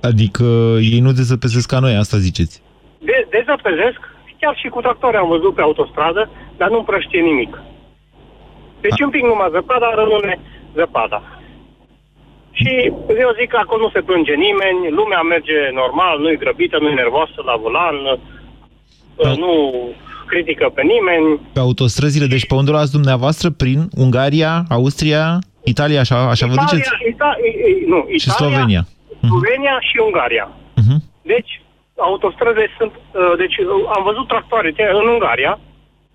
Adică 0.10 0.44
ei 0.94 1.00
nu 1.00 1.12
dezăpezesc 1.12 1.68
ca 1.74 1.80
noi, 1.80 1.96
asta 1.96 2.18
ziceți. 2.18 2.62
De, 3.08 3.28
dezăpezesc, 3.36 4.00
chiar 4.40 4.56
și 4.62 4.68
cu 4.68 4.82
tractori 4.82 5.18
am 5.18 5.28
văzut 5.36 5.54
pe 5.56 5.62
autostradă, 5.62 6.30
dar 6.58 6.70
nu 6.70 6.78
împrăștie 6.78 7.22
nimic. 7.22 7.54
Deci 8.82 9.00
un 9.06 9.10
pic 9.10 9.24
numai 9.24 9.50
zăpada, 9.52 9.88
rămâne 10.02 10.40
zăpada. 10.76 11.20
Și 12.52 12.72
eu 13.24 13.30
zic 13.40 13.50
că 13.50 13.58
acolo 13.62 13.82
nu 13.84 13.90
se 13.96 14.02
plânge 14.02 14.34
nimeni, 14.48 14.80
lumea 15.00 15.22
merge 15.22 15.60
normal, 15.74 16.20
nu 16.20 16.30
e 16.30 16.36
grăbită, 16.44 16.78
nu 16.80 16.90
e 16.90 16.94
nervoasă 16.94 17.40
la 17.50 17.56
volan, 17.64 17.96
nu 19.44 19.52
critică 20.28 20.72
pe 20.76 20.82
nimeni. 20.82 21.40
Pe 21.54 21.60
autostrăzile, 21.60 22.26
deci 22.26 22.48
pe 22.48 22.56
unde 22.56 22.72
luați 22.72 22.92
dumneavoastră? 22.92 23.50
Prin 23.50 23.80
Ungaria, 23.98 24.64
Austria, 24.70 25.40
Italia, 25.64 26.00
așa, 26.00 26.18
așa 26.30 26.46
vă 26.48 26.54
duceți? 26.54 26.90
Italia, 26.90 27.12
Ita- 27.14 27.38
e- 27.48 27.70
e- 27.70 27.86
nu, 27.88 28.06
Și 28.18 28.28
Italia, 28.30 28.36
Slovenia. 28.56 28.84
Slovenia 29.28 29.78
și 29.90 29.96
Ungaria. 30.06 30.48
Mhm. 30.76 31.04
Deci, 31.22 31.62
autostrăzile 31.98 32.68
sunt... 32.78 32.94
uh, 32.96 33.34
Deci, 33.42 33.58
uh, 33.58 33.68
am 33.96 34.04
văzut 34.10 34.28
tractoare 34.28 34.70
te- 34.72 34.96
în 35.02 35.08
Ungaria, 35.16 35.54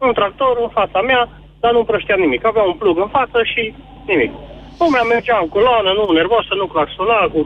un 0.06 0.12
tractor 0.18 0.54
în 0.64 0.68
fața 0.78 1.00
mea, 1.10 1.22
dar 1.60 1.72
nu 1.72 1.78
împrăștea 1.78 2.16
nimic. 2.24 2.44
Avea 2.46 2.62
un 2.62 2.76
plug 2.82 2.96
în 3.04 3.08
față 3.18 3.38
și 3.52 3.62
nimic. 4.06 4.32
Lumea 4.82 5.02
mergea 5.02 5.38
în 5.42 5.48
coloană, 5.48 5.90
nu 5.98 6.12
nervoasă, 6.12 6.52
nu 6.60 6.66
claxona, 6.66 7.18
cu 7.32 7.38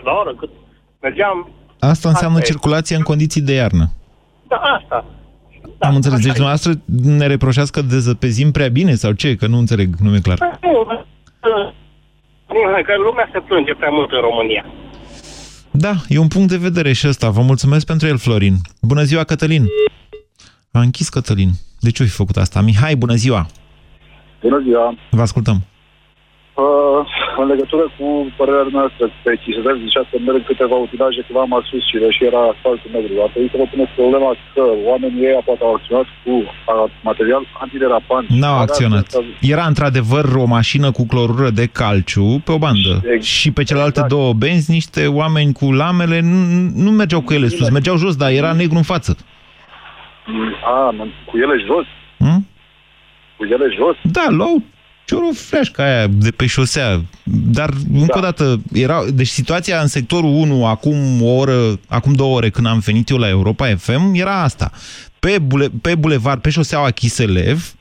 30-50 0.00 0.02
la 0.08 0.12
oră, 0.22 0.32
cât 0.40 0.50
mergeam. 1.00 1.48
Asta 1.92 2.08
înseamnă 2.08 2.38
Asta 2.38 2.48
e. 2.48 2.52
circulație 2.52 2.96
în 2.96 3.02
condiții 3.02 3.40
de 3.48 3.52
iarnă. 3.52 3.84
Da, 4.48 4.56
asta. 4.56 5.04
Da, 5.78 5.86
Am 5.88 5.94
înțeles. 5.94 6.16
Deci 6.18 6.32
dumneavoastră 6.38 6.72
ne 7.20 7.26
reproșați 7.26 7.72
că 7.72 7.80
dezăpezim 7.82 8.50
prea 8.50 8.68
bine 8.68 8.94
sau 8.94 9.12
ce? 9.12 9.34
Că 9.36 9.46
nu 9.46 9.58
înțeleg, 9.58 9.88
nu 10.04 10.10
mi-e 10.10 10.20
clar. 10.28 10.58
Nu, 10.62 10.70
uh, 10.80 11.72
nu, 12.48 12.82
că 12.84 12.94
lumea 12.96 13.28
se 13.32 13.40
plânge 13.40 13.74
prea 13.74 13.90
mult 13.90 14.10
în 14.12 14.20
România. 14.20 14.64
Da, 15.70 15.94
e 16.08 16.18
un 16.18 16.28
punct 16.28 16.48
de 16.48 16.56
vedere 16.56 16.92
și 16.92 17.08
ăsta. 17.08 17.30
Vă 17.30 17.42
mulțumesc 17.42 17.86
pentru 17.86 18.06
el, 18.06 18.18
Florin. 18.18 18.54
Bună 18.82 19.02
ziua, 19.02 19.24
Cătălin. 19.24 19.66
A 20.70 20.80
închis 20.80 21.08
Cătălin. 21.08 21.50
De 21.80 21.90
ce 21.90 22.02
o 22.02 22.06
fi 22.06 22.12
făcut 22.12 22.36
asta? 22.36 22.60
Mihai, 22.60 22.96
bună 22.96 23.14
ziua. 23.14 23.46
Bună 24.42 24.60
ziua! 24.62 24.94
Vă 25.10 25.20
ascultăm. 25.20 25.62
Uh, 27.40 27.46
în 27.46 27.48
legătură 27.54 27.84
cu 27.96 28.06
părerea 28.38 28.66
noastră 28.78 29.04
pe 29.24 29.32
Chișinău, 29.42 29.76
zicea 29.84 30.02
că 30.10 30.16
merg 30.26 30.42
câteva 30.50 30.76
utilaje 30.86 31.20
ceva 31.28 31.44
mai 31.52 31.62
sus 31.68 31.82
și 31.90 31.96
deși 32.04 32.24
era 32.30 32.42
asfaltul 32.52 32.90
negru. 32.94 33.12
Ar 33.24 33.30
trebui 33.32 33.50
să 33.52 33.56
vă 33.62 33.66
puneți 33.72 33.94
problema 34.00 34.30
că 34.54 34.62
oamenii 34.90 35.24
ei 35.28 35.42
poate 35.48 35.62
au 35.64 35.74
acționat 35.74 36.06
cu 36.24 36.32
a, 36.72 36.74
material 37.10 37.42
antiderapant. 37.64 38.26
N-au 38.28 38.58
acționat. 38.64 39.06
Era 39.54 39.64
într-adevăr 39.72 40.24
o 40.44 40.46
mașină 40.58 40.88
cu 40.96 41.04
clorură 41.12 41.50
de 41.60 41.66
calciu 41.80 42.28
pe 42.44 42.52
o 42.56 42.58
bandă. 42.64 42.94
Exact. 43.02 43.22
Și 43.22 43.48
pe 43.56 43.62
celelalte 43.68 44.02
două 44.14 44.32
benzi, 44.42 44.70
niște 44.78 45.02
oameni 45.06 45.52
cu 45.52 45.66
lamele 45.72 46.18
nu, 46.20 46.38
nu 46.84 46.90
mergeau 46.90 47.20
cu 47.20 47.32
ele 47.32 47.48
sus, 47.48 47.70
mergeau 47.70 47.96
jos, 47.96 48.14
dar 48.16 48.30
era 48.30 48.52
negru 48.52 48.76
în 48.76 48.88
față. 48.92 49.12
A, 50.64 50.90
mă- 50.96 51.06
cu 51.28 51.34
ele 51.38 51.56
jos? 51.66 51.86
Hmm? 52.18 52.46
Cu 53.36 53.44
ele 53.44 53.66
jos? 53.78 53.96
Da, 54.02 54.26
luau 54.28 54.62
ciorul 55.10 55.34
fleașca 55.34 55.82
aia 55.84 56.06
de 56.06 56.30
pe 56.30 56.46
șosea. 56.46 57.04
Dar, 57.24 57.70
încă 57.92 58.18
o 58.18 58.20
dată, 58.20 58.60
era, 58.72 59.04
deci 59.14 59.28
situația 59.28 59.80
în 59.80 59.86
sectorul 59.86 60.30
1, 60.30 60.66
acum 60.66 61.22
o 61.22 61.26
oră, 61.26 61.78
acum 61.88 62.12
două 62.12 62.36
ore, 62.36 62.50
când 62.50 62.66
am 62.66 62.78
venit 62.78 63.08
eu 63.08 63.16
la 63.16 63.28
Europa 63.28 63.74
FM, 63.76 64.14
era 64.14 64.42
asta. 64.42 64.70
Pe, 65.18 65.38
bule, 65.38 65.70
pe 65.82 65.94
bulevard, 65.94 66.40
pe 66.40 66.50
șoseaua 66.50 66.90
Chiselev, 66.90 67.74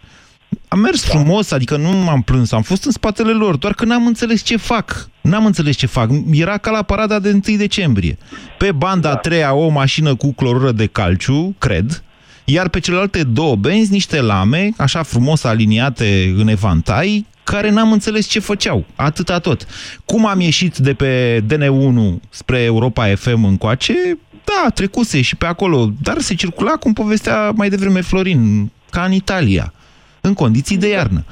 am 0.67 0.79
mers 0.79 1.05
da. 1.05 1.09
frumos, 1.09 1.51
adică 1.51 1.77
nu 1.77 1.89
m-am 1.89 2.21
plâns, 2.21 2.51
am 2.51 2.61
fost 2.61 2.85
în 2.85 2.91
spatele 2.91 3.31
lor, 3.31 3.55
doar 3.55 3.73
că 3.73 3.85
n-am 3.85 4.07
înțeles 4.07 4.41
ce 4.41 4.57
fac. 4.57 5.09
N-am 5.21 5.45
înțeles 5.45 5.75
ce 5.75 5.85
fac. 5.85 6.09
Era 6.31 6.57
ca 6.57 6.71
la 6.71 6.81
parada 6.81 7.19
de 7.19 7.39
1 7.47 7.57
decembrie. 7.57 8.17
Pe 8.57 8.71
banda 8.71 9.11
a 9.11 9.15
treia 9.15 9.53
o 9.53 9.67
mașină 9.67 10.15
cu 10.15 10.33
clorură 10.33 10.71
de 10.71 10.85
calciu, 10.85 11.55
cred, 11.57 12.03
iar 12.51 12.67
pe 12.67 12.79
celelalte 12.79 13.23
două 13.23 13.55
benzi 13.55 13.91
niște 13.91 14.21
lame, 14.21 14.69
așa 14.77 15.03
frumos 15.03 15.43
aliniate 15.43 16.33
în 16.37 16.47
evantai, 16.47 17.25
care 17.43 17.69
n-am 17.69 17.91
înțeles 17.91 18.25
ce 18.25 18.39
făceau. 18.39 18.85
Atâta 18.95 19.39
tot. 19.39 19.67
Cum 20.05 20.25
am 20.25 20.39
ieșit 20.39 20.77
de 20.77 20.93
pe 20.93 21.43
DN1 21.47 22.29
spre 22.29 22.59
Europa 22.59 23.15
FM 23.15 23.43
încoace, 23.43 24.17
da, 24.43 24.69
trecuse 24.69 25.21
și 25.21 25.35
pe 25.35 25.45
acolo, 25.45 25.91
dar 26.01 26.19
se 26.19 26.35
circula, 26.35 26.71
cum 26.71 26.93
povestea 26.93 27.51
mai 27.51 27.69
devreme 27.69 28.01
Florin, 28.01 28.71
ca 28.89 29.03
în 29.03 29.11
Italia, 29.11 29.73
în 30.21 30.33
condiții 30.33 30.77
de 30.77 30.89
iarnă. 30.89 31.25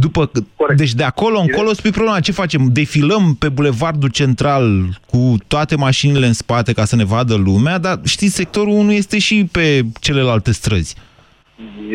După, 0.00 0.26
cât- 0.26 0.46
deci 0.76 0.92
de 0.94 1.02
acolo 1.04 1.38
încolo 1.40 1.72
spui 1.72 1.90
problema, 1.90 2.20
ce 2.20 2.32
facem? 2.32 2.68
Defilăm 2.72 3.34
pe 3.38 3.48
bulevardul 3.48 4.08
central 4.08 4.64
cu 5.06 5.36
toate 5.46 5.76
mașinile 5.76 6.26
în 6.26 6.32
spate 6.32 6.72
ca 6.72 6.84
să 6.84 6.96
ne 6.96 7.04
vadă 7.04 7.34
lumea, 7.34 7.78
dar 7.78 8.00
știți, 8.04 8.34
sectorul 8.34 8.72
1 8.72 8.92
este 8.92 9.18
și 9.18 9.48
pe 9.52 9.82
celelalte 10.00 10.52
străzi. 10.52 10.94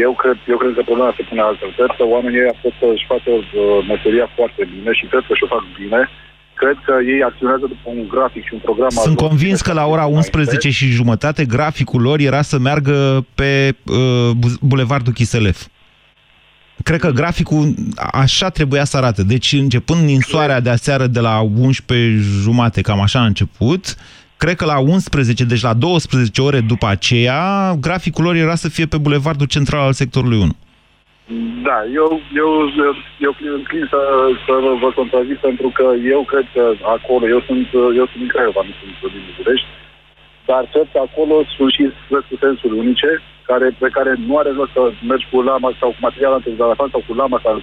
Eu 0.06 0.12
cred, 0.22 0.38
eu 0.52 0.58
cred 0.58 0.74
că 0.76 0.82
problema 0.86 1.14
se 1.18 1.26
pune 1.30 1.42
altfel. 1.42 1.70
Cred 1.80 1.92
că 1.98 2.04
oamenii 2.16 2.40
ei 2.40 2.60
pot 2.64 2.74
să-și 2.82 3.06
facă 3.14 3.30
uh, 3.32 3.42
meseria 3.92 4.28
foarte 4.38 4.62
bine 4.74 4.92
și 4.98 5.06
cred 5.12 5.24
că 5.28 5.34
și-o 5.38 5.48
fac 5.56 5.64
bine. 5.82 6.02
Cred 6.62 6.78
că 6.86 6.94
ei 7.14 7.22
acționează 7.30 7.66
după 7.74 7.88
un 7.96 8.08
grafic 8.14 8.44
și 8.48 8.54
un 8.54 8.60
program. 8.68 8.92
al 8.98 9.04
Sunt 9.08 9.20
lor. 9.20 9.28
convins 9.30 9.62
că 9.62 9.74
la 9.74 9.86
ora 9.86 10.06
11 10.06 10.70
și 10.70 10.86
jumătate 11.00 11.46
graficul 11.46 12.02
lor 12.02 12.20
era 12.20 12.42
să 12.42 12.58
meargă 12.60 13.26
pe 13.36 13.76
uh, 13.86 14.30
bu- 14.42 14.58
bulevardul 14.62 15.14
Chiselev. 15.14 15.58
Cred 16.84 17.00
că 17.00 17.10
graficul 17.10 17.74
așa 18.12 18.50
trebuia 18.50 18.84
să 18.84 18.98
arate. 18.98 19.24
Deci 19.24 19.52
începând 19.52 20.06
din 20.06 20.20
soarea 20.20 20.60
de 20.60 20.70
aseară 20.70 21.08
de 21.08 21.20
la 21.20 21.40
11 21.40 22.18
jumate, 22.42 22.82
cam 22.82 23.02
așa 23.02 23.20
a 23.20 23.26
început, 23.26 23.96
cred 24.38 24.56
că 24.56 24.66
la 24.66 24.80
11, 24.80 25.44
deci 25.44 25.62
la 25.62 25.74
12 25.74 26.42
ore 26.42 26.60
după 26.60 26.88
aceea, 26.88 27.74
graficul 27.80 28.24
lor 28.24 28.36
era 28.36 28.56
să 28.56 28.70
fie 28.70 28.86
pe 28.86 28.98
bulevardul 28.98 29.48
central 29.48 29.82
al 29.86 29.94
sectorului 29.94 30.38
1. 30.38 30.52
Da, 31.68 31.78
eu, 32.00 32.10
eu, 32.44 32.52
eu 33.26 33.34
înclin 33.60 33.86
să, 33.90 34.00
să 34.46 34.54
vă 34.82 34.90
contrazic 34.96 35.38
pentru 35.38 35.68
că 35.78 35.86
eu 36.14 36.22
cred 36.32 36.46
că 36.54 36.64
acolo, 36.96 37.28
eu 37.28 37.42
sunt, 37.48 37.68
eu 38.00 38.06
sunt 38.10 38.22
din 38.24 38.32
Craiova, 38.34 38.62
nu 38.68 38.74
sunt 38.80 39.12
din 39.16 39.24
București, 39.30 39.68
dar 40.50 40.64
cred 40.74 40.88
că 40.94 41.00
acolo 41.08 41.36
sunt 41.56 41.72
și 41.76 41.84
străzi 42.04 42.30
cu 42.30 42.36
sensuri 42.46 42.80
unice, 42.84 43.12
care, 43.50 43.68
pe 43.84 43.90
care 43.98 44.12
nu 44.28 44.34
are 44.42 44.52
rost 44.58 44.74
să 44.78 44.82
mergi 45.12 45.28
cu 45.32 45.38
lama 45.52 45.70
sau 45.80 45.90
cu 45.96 46.02
material 46.08 46.34
antiderapant 46.34 46.90
sau 46.94 47.02
cu 47.08 47.14
lama 47.22 47.38
sau 47.46 47.54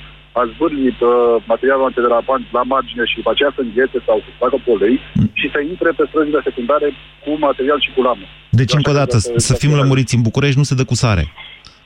a 0.41 0.43
zvârlit 0.53 0.99
uh, 1.01 1.13
materialul 1.53 1.89
antiderapant 1.91 2.43
la 2.57 2.63
margine 2.73 3.05
și 3.11 3.19
după 3.21 3.31
aceea 3.33 3.53
să 3.57 3.61
înghețe 3.63 3.99
sau 4.07 4.17
să 4.25 4.31
facă 4.43 4.57
polei 4.69 4.97
și 5.41 5.47
să 5.55 5.59
intre 5.73 5.91
pe 5.99 6.05
străzile 6.11 6.41
secundare 6.49 6.89
cu 7.25 7.31
material 7.47 7.79
și 7.85 7.91
cu 7.95 8.01
lamă. 8.07 8.27
Deci, 8.61 8.73
încă 8.79 8.91
o 8.91 8.99
dată, 9.01 9.17
să 9.49 9.53
fim 9.55 9.73
lămuriți, 9.81 10.15
în 10.15 10.23
București 10.29 10.59
nu 10.59 10.69
se 10.71 10.75
dă 10.75 10.85
cu 10.91 10.95
sare. 10.95 11.25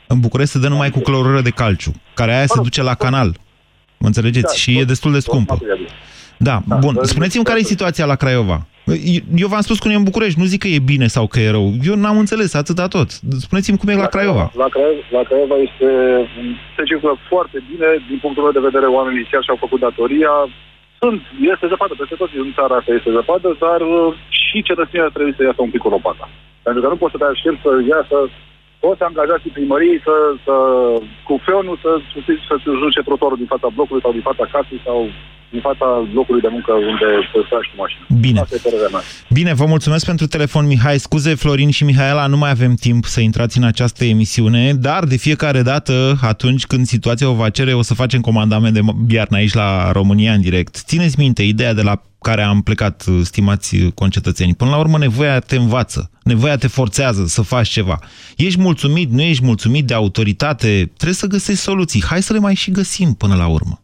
În 0.06 0.18
București 0.20 0.52
se 0.52 0.58
dă 0.58 0.68
numai 0.68 0.90
cu 0.90 1.00
clorură 1.00 1.40
de 1.40 1.50
calciu, 1.50 1.92
care 2.14 2.34
aia 2.34 2.46
se 2.46 2.60
duce 2.62 2.82
la 2.82 2.94
canal. 2.94 3.28
Mă 3.98 4.06
înțelegeți? 4.06 4.58
Și 4.60 4.78
e 4.78 4.84
destul 4.84 5.12
de 5.12 5.18
scumpă. 5.18 5.58
Da, 6.36 6.62
bun. 6.80 6.98
Spuneți-mi 7.02 7.44
care 7.44 7.58
e 7.58 7.62
situația 7.62 8.04
la 8.04 8.14
Craiova. 8.14 8.66
Eu 9.42 9.48
v-am 9.48 9.60
spus 9.60 9.78
cum 9.78 9.90
e 9.90 9.94
în 9.94 10.08
București, 10.10 10.40
nu 10.40 10.44
zic 10.52 10.60
că 10.60 10.68
e 10.68 10.90
bine 10.92 11.06
sau 11.06 11.26
că 11.26 11.38
e 11.40 11.50
rău. 11.50 11.66
Eu 11.90 11.94
n-am 11.94 12.18
înțeles 12.18 12.54
atâta 12.54 12.86
tot. 12.88 13.08
Spuneți-mi 13.46 13.78
cum 13.78 13.88
e 13.88 14.04
la 14.04 14.12
Craiova. 14.14 14.50
La 14.64 14.68
Craiova, 14.74 15.02
la 15.18 15.22
Craiova 15.28 15.56
este, 15.66 15.88
se 16.76 16.82
circulă 16.90 17.14
foarte 17.30 17.58
bine, 17.70 17.88
din 18.08 18.18
punctul 18.24 18.42
meu 18.42 18.54
de 18.58 18.66
vedere, 18.68 18.86
oamenii 18.86 19.28
chiar 19.30 19.42
și-au 19.42 19.62
făcut 19.64 19.80
datoria. 19.80 20.34
Sunt, 21.00 21.20
este 21.52 21.70
zăpadă 21.72 21.94
peste 21.98 22.14
tot, 22.20 22.30
în 22.46 22.52
țara 22.58 22.74
asta 22.76 22.92
este 22.92 23.10
zăpadă, 23.18 23.48
dar 23.64 23.80
uh, 23.80 24.14
și 24.40 24.58
cetățenia 24.68 25.14
trebuie 25.16 25.34
să 25.36 25.42
iasă 25.42 25.60
un 25.62 25.72
pic 25.74 25.82
cu 25.84 25.94
lopata. 25.96 26.26
Pentru 26.66 26.80
că 26.82 26.88
nu 26.88 27.00
poți 27.00 27.14
să 27.14 27.18
te 27.18 27.28
aștepți 27.32 27.64
să 27.66 27.70
iasă 27.94 28.16
toți 28.84 29.02
angajații 29.08 29.56
primăriei 29.58 30.00
să, 30.06 30.14
să 30.44 30.54
cu 31.26 31.34
feonul 31.46 31.76
să, 31.84 31.90
să, 32.10 32.18
să-ți 32.48 32.80
juce 32.82 33.00
trotuarul 33.08 33.42
din 33.42 33.52
fața 33.54 33.68
blocului 33.76 34.04
sau 34.04 34.12
din 34.16 34.28
fața 34.30 34.44
casei 34.52 34.86
sau 34.88 34.98
din 35.54 35.62
fața 35.70 35.86
locului 36.18 36.40
de 36.40 36.48
muncă 36.50 36.72
unde 36.72 37.08
să 37.30 37.38
stai 37.46 37.64
cu 37.70 37.76
mașina. 37.82 38.04
Bine. 38.20 38.40
Asta 38.40 38.54
e 38.58 38.66
părerea 38.68 38.90
mea. 38.94 39.02
Bine, 39.38 39.52
vă 39.60 39.66
mulțumesc 39.74 40.04
pentru 40.06 40.26
telefon, 40.26 40.66
Mihai. 40.66 40.98
Scuze, 40.98 41.34
Florin 41.34 41.70
și 41.70 41.84
Mihaela, 41.84 42.26
nu 42.26 42.36
mai 42.36 42.50
avem 42.50 42.74
timp 42.74 43.04
să 43.04 43.20
intrați 43.20 43.58
în 43.58 43.64
această 43.64 44.04
emisiune, 44.04 44.74
dar 44.88 45.04
de 45.04 45.16
fiecare 45.16 45.62
dată, 45.62 46.18
atunci 46.22 46.66
când 46.66 46.86
situația 46.86 47.28
o 47.28 47.34
va 47.34 47.48
cere, 47.50 47.72
o 47.74 47.82
să 47.82 47.94
facem 47.94 48.20
comandament 48.20 48.74
de 48.74 48.80
iarnă 49.14 49.36
aici 49.36 49.54
la 49.54 49.92
România 49.92 50.32
în 50.32 50.40
direct. 50.40 50.82
Țineți 50.86 51.18
minte 51.18 51.42
ideea 51.42 51.74
de 51.74 51.82
la 51.82 52.02
care 52.20 52.42
am 52.42 52.62
plecat, 52.62 53.04
stimați 53.22 53.76
concetățeni. 53.94 54.54
Până 54.54 54.70
la 54.70 54.76
urmă, 54.76 54.98
nevoia 54.98 55.38
te 55.38 55.56
învață, 55.56 56.10
nevoia 56.22 56.56
te 56.56 56.66
forțează 56.66 57.24
să 57.26 57.42
faci 57.42 57.68
ceva. 57.68 57.98
Ești 58.36 58.60
mulțumit, 58.60 59.10
nu 59.10 59.22
ești 59.22 59.44
mulțumit 59.44 59.86
de 59.86 59.94
autoritate, 59.94 60.90
trebuie 60.96 61.14
să 61.14 61.26
găsești 61.26 61.60
soluții. 61.60 62.04
Hai 62.04 62.22
să 62.22 62.32
le 62.32 62.38
mai 62.38 62.54
și 62.54 62.70
găsim 62.70 63.12
până 63.12 63.34
la 63.34 63.46
urmă. 63.46 63.83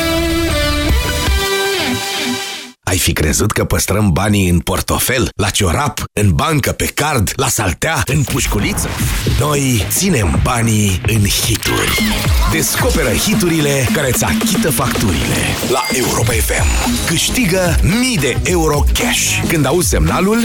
Ai 2.91 2.97
fi 2.97 3.13
crezut 3.13 3.51
că 3.51 3.65
păstrăm 3.65 4.11
banii 4.11 4.49
în 4.49 4.59
portofel, 4.59 5.29
la 5.35 5.49
ciorap, 5.49 6.03
în 6.13 6.31
bancă, 6.31 6.71
pe 6.71 6.85
card, 6.85 7.31
la 7.35 7.47
saltea, 7.47 8.03
în 8.05 8.23
pușculiță? 8.23 8.89
Noi 9.39 9.85
ținem 9.89 10.39
banii 10.43 11.01
în 11.07 11.25
hituri. 11.25 11.99
Descoperă 12.51 13.09
hiturile 13.09 13.87
care 13.93 14.07
îți 14.07 14.23
achită 14.23 14.71
facturile 14.71 15.37
la 15.69 15.83
Europa 15.93 16.31
FM. 16.31 16.65
Câștigă 17.05 17.79
mii 17.99 18.17
de 18.17 18.37
euro 18.43 18.83
cash. 18.93 19.43
Când 19.47 19.65
auzi 19.65 19.89
semnalul, 19.89 20.37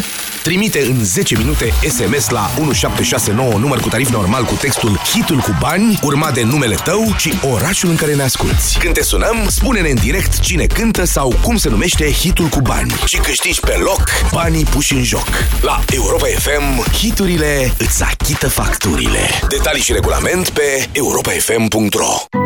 trimite 0.42 0.80
în 0.80 1.04
10 1.04 1.36
minute 1.36 1.72
SMS 1.88 2.28
la 2.28 2.50
1769 2.58 3.58
număr 3.58 3.80
cu 3.80 3.88
tarif 3.88 4.10
normal 4.10 4.44
cu 4.44 4.54
textul 4.54 5.00
hitul 5.12 5.38
cu 5.38 5.56
bani, 5.60 5.98
urmat 6.02 6.34
de 6.34 6.42
numele 6.42 6.74
tău 6.74 7.14
și 7.18 7.32
orașul 7.52 7.88
în 7.88 7.96
care 7.96 8.14
ne 8.14 8.22
asculti. 8.22 8.78
Când 8.78 8.94
te 8.94 9.02
sunăm, 9.02 9.46
spune-ne 9.48 9.88
în 9.88 9.94
direct 9.94 10.38
cine 10.40 10.66
cântă 10.66 11.04
sau 11.04 11.34
cum 11.42 11.56
se 11.56 11.68
numește 11.68 12.12
hitul 12.36 12.50
cu 12.50 12.60
bani 12.60 12.92
și 13.06 13.16
câștigi 13.16 13.60
pe 13.60 13.74
loc 13.78 14.02
banii 14.32 14.64
puși 14.64 14.94
în 14.94 15.02
joc. 15.02 15.28
La 15.62 15.80
Europa 15.90 16.26
FM, 16.26 16.92
hiturile 16.92 17.72
îți 17.78 18.02
achită 18.02 18.48
facturile. 18.48 19.18
Detalii 19.48 19.82
și 19.82 19.92
regulament 19.92 20.48
pe 20.48 20.88
europafm.ro 20.92 22.38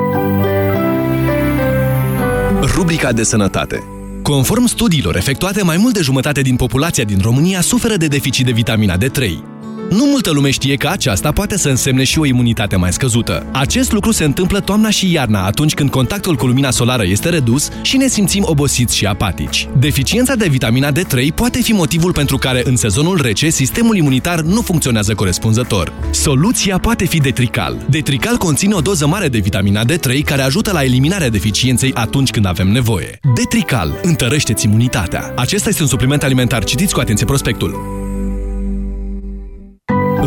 Rubrica 2.74 3.12
de 3.12 3.22
sănătate. 3.22 3.82
Conform 4.22 4.66
studiilor 4.66 5.16
efectuate, 5.16 5.62
mai 5.62 5.76
mult 5.76 5.94
de 5.94 6.00
jumătate 6.00 6.40
din 6.40 6.56
populația 6.56 7.04
din 7.04 7.18
România 7.22 7.60
suferă 7.60 7.96
de 7.96 8.06
deficit 8.06 8.44
de 8.44 8.52
vitamina 8.52 8.96
D3. 8.96 9.50
Nu 9.90 10.04
multă 10.04 10.30
lume 10.30 10.50
știe 10.50 10.76
că 10.76 10.88
aceasta 10.88 11.32
poate 11.32 11.58
să 11.58 11.68
însemne 11.68 12.04
și 12.04 12.18
o 12.18 12.24
imunitate 12.24 12.76
mai 12.76 12.92
scăzută. 12.92 13.46
Acest 13.52 13.92
lucru 13.92 14.12
se 14.12 14.24
întâmplă 14.24 14.60
toamna 14.60 14.90
și 14.90 15.12
iarna, 15.12 15.44
atunci 15.44 15.74
când 15.74 15.90
contactul 15.90 16.36
cu 16.36 16.46
lumina 16.46 16.70
solară 16.70 17.02
este 17.06 17.28
redus 17.28 17.68
și 17.82 17.96
ne 17.96 18.06
simțim 18.06 18.42
obosiți 18.46 18.96
și 18.96 19.06
apatici. 19.06 19.68
Deficiența 19.78 20.34
de 20.34 20.48
vitamina 20.48 20.92
D3 20.92 21.34
poate 21.34 21.62
fi 21.62 21.72
motivul 21.72 22.12
pentru 22.12 22.36
care 22.36 22.62
în 22.64 22.76
sezonul 22.76 23.20
rece 23.22 23.48
sistemul 23.48 23.96
imunitar 23.96 24.40
nu 24.40 24.60
funcționează 24.60 25.14
corespunzător. 25.14 25.92
Soluția 26.10 26.78
poate 26.78 27.06
fi 27.06 27.18
Detrical. 27.18 27.76
Detrical 27.88 28.36
conține 28.36 28.74
o 28.74 28.80
doză 28.80 29.06
mare 29.06 29.28
de 29.28 29.38
vitamina 29.38 29.82
D3 29.84 30.24
care 30.24 30.42
ajută 30.42 30.72
la 30.72 30.84
eliminarea 30.84 31.30
deficienței 31.30 31.94
atunci 31.94 32.30
când 32.30 32.46
avem 32.46 32.68
nevoie. 32.68 33.18
Detrical 33.34 33.98
întărește-ți 34.02 34.66
imunitatea. 34.66 35.32
Acesta 35.36 35.68
este 35.68 35.82
un 35.82 35.88
supliment 35.88 36.22
alimentar. 36.22 36.64
Citiți 36.64 36.94
cu 36.94 37.00
atenție 37.00 37.26
prospectul. 37.26 38.00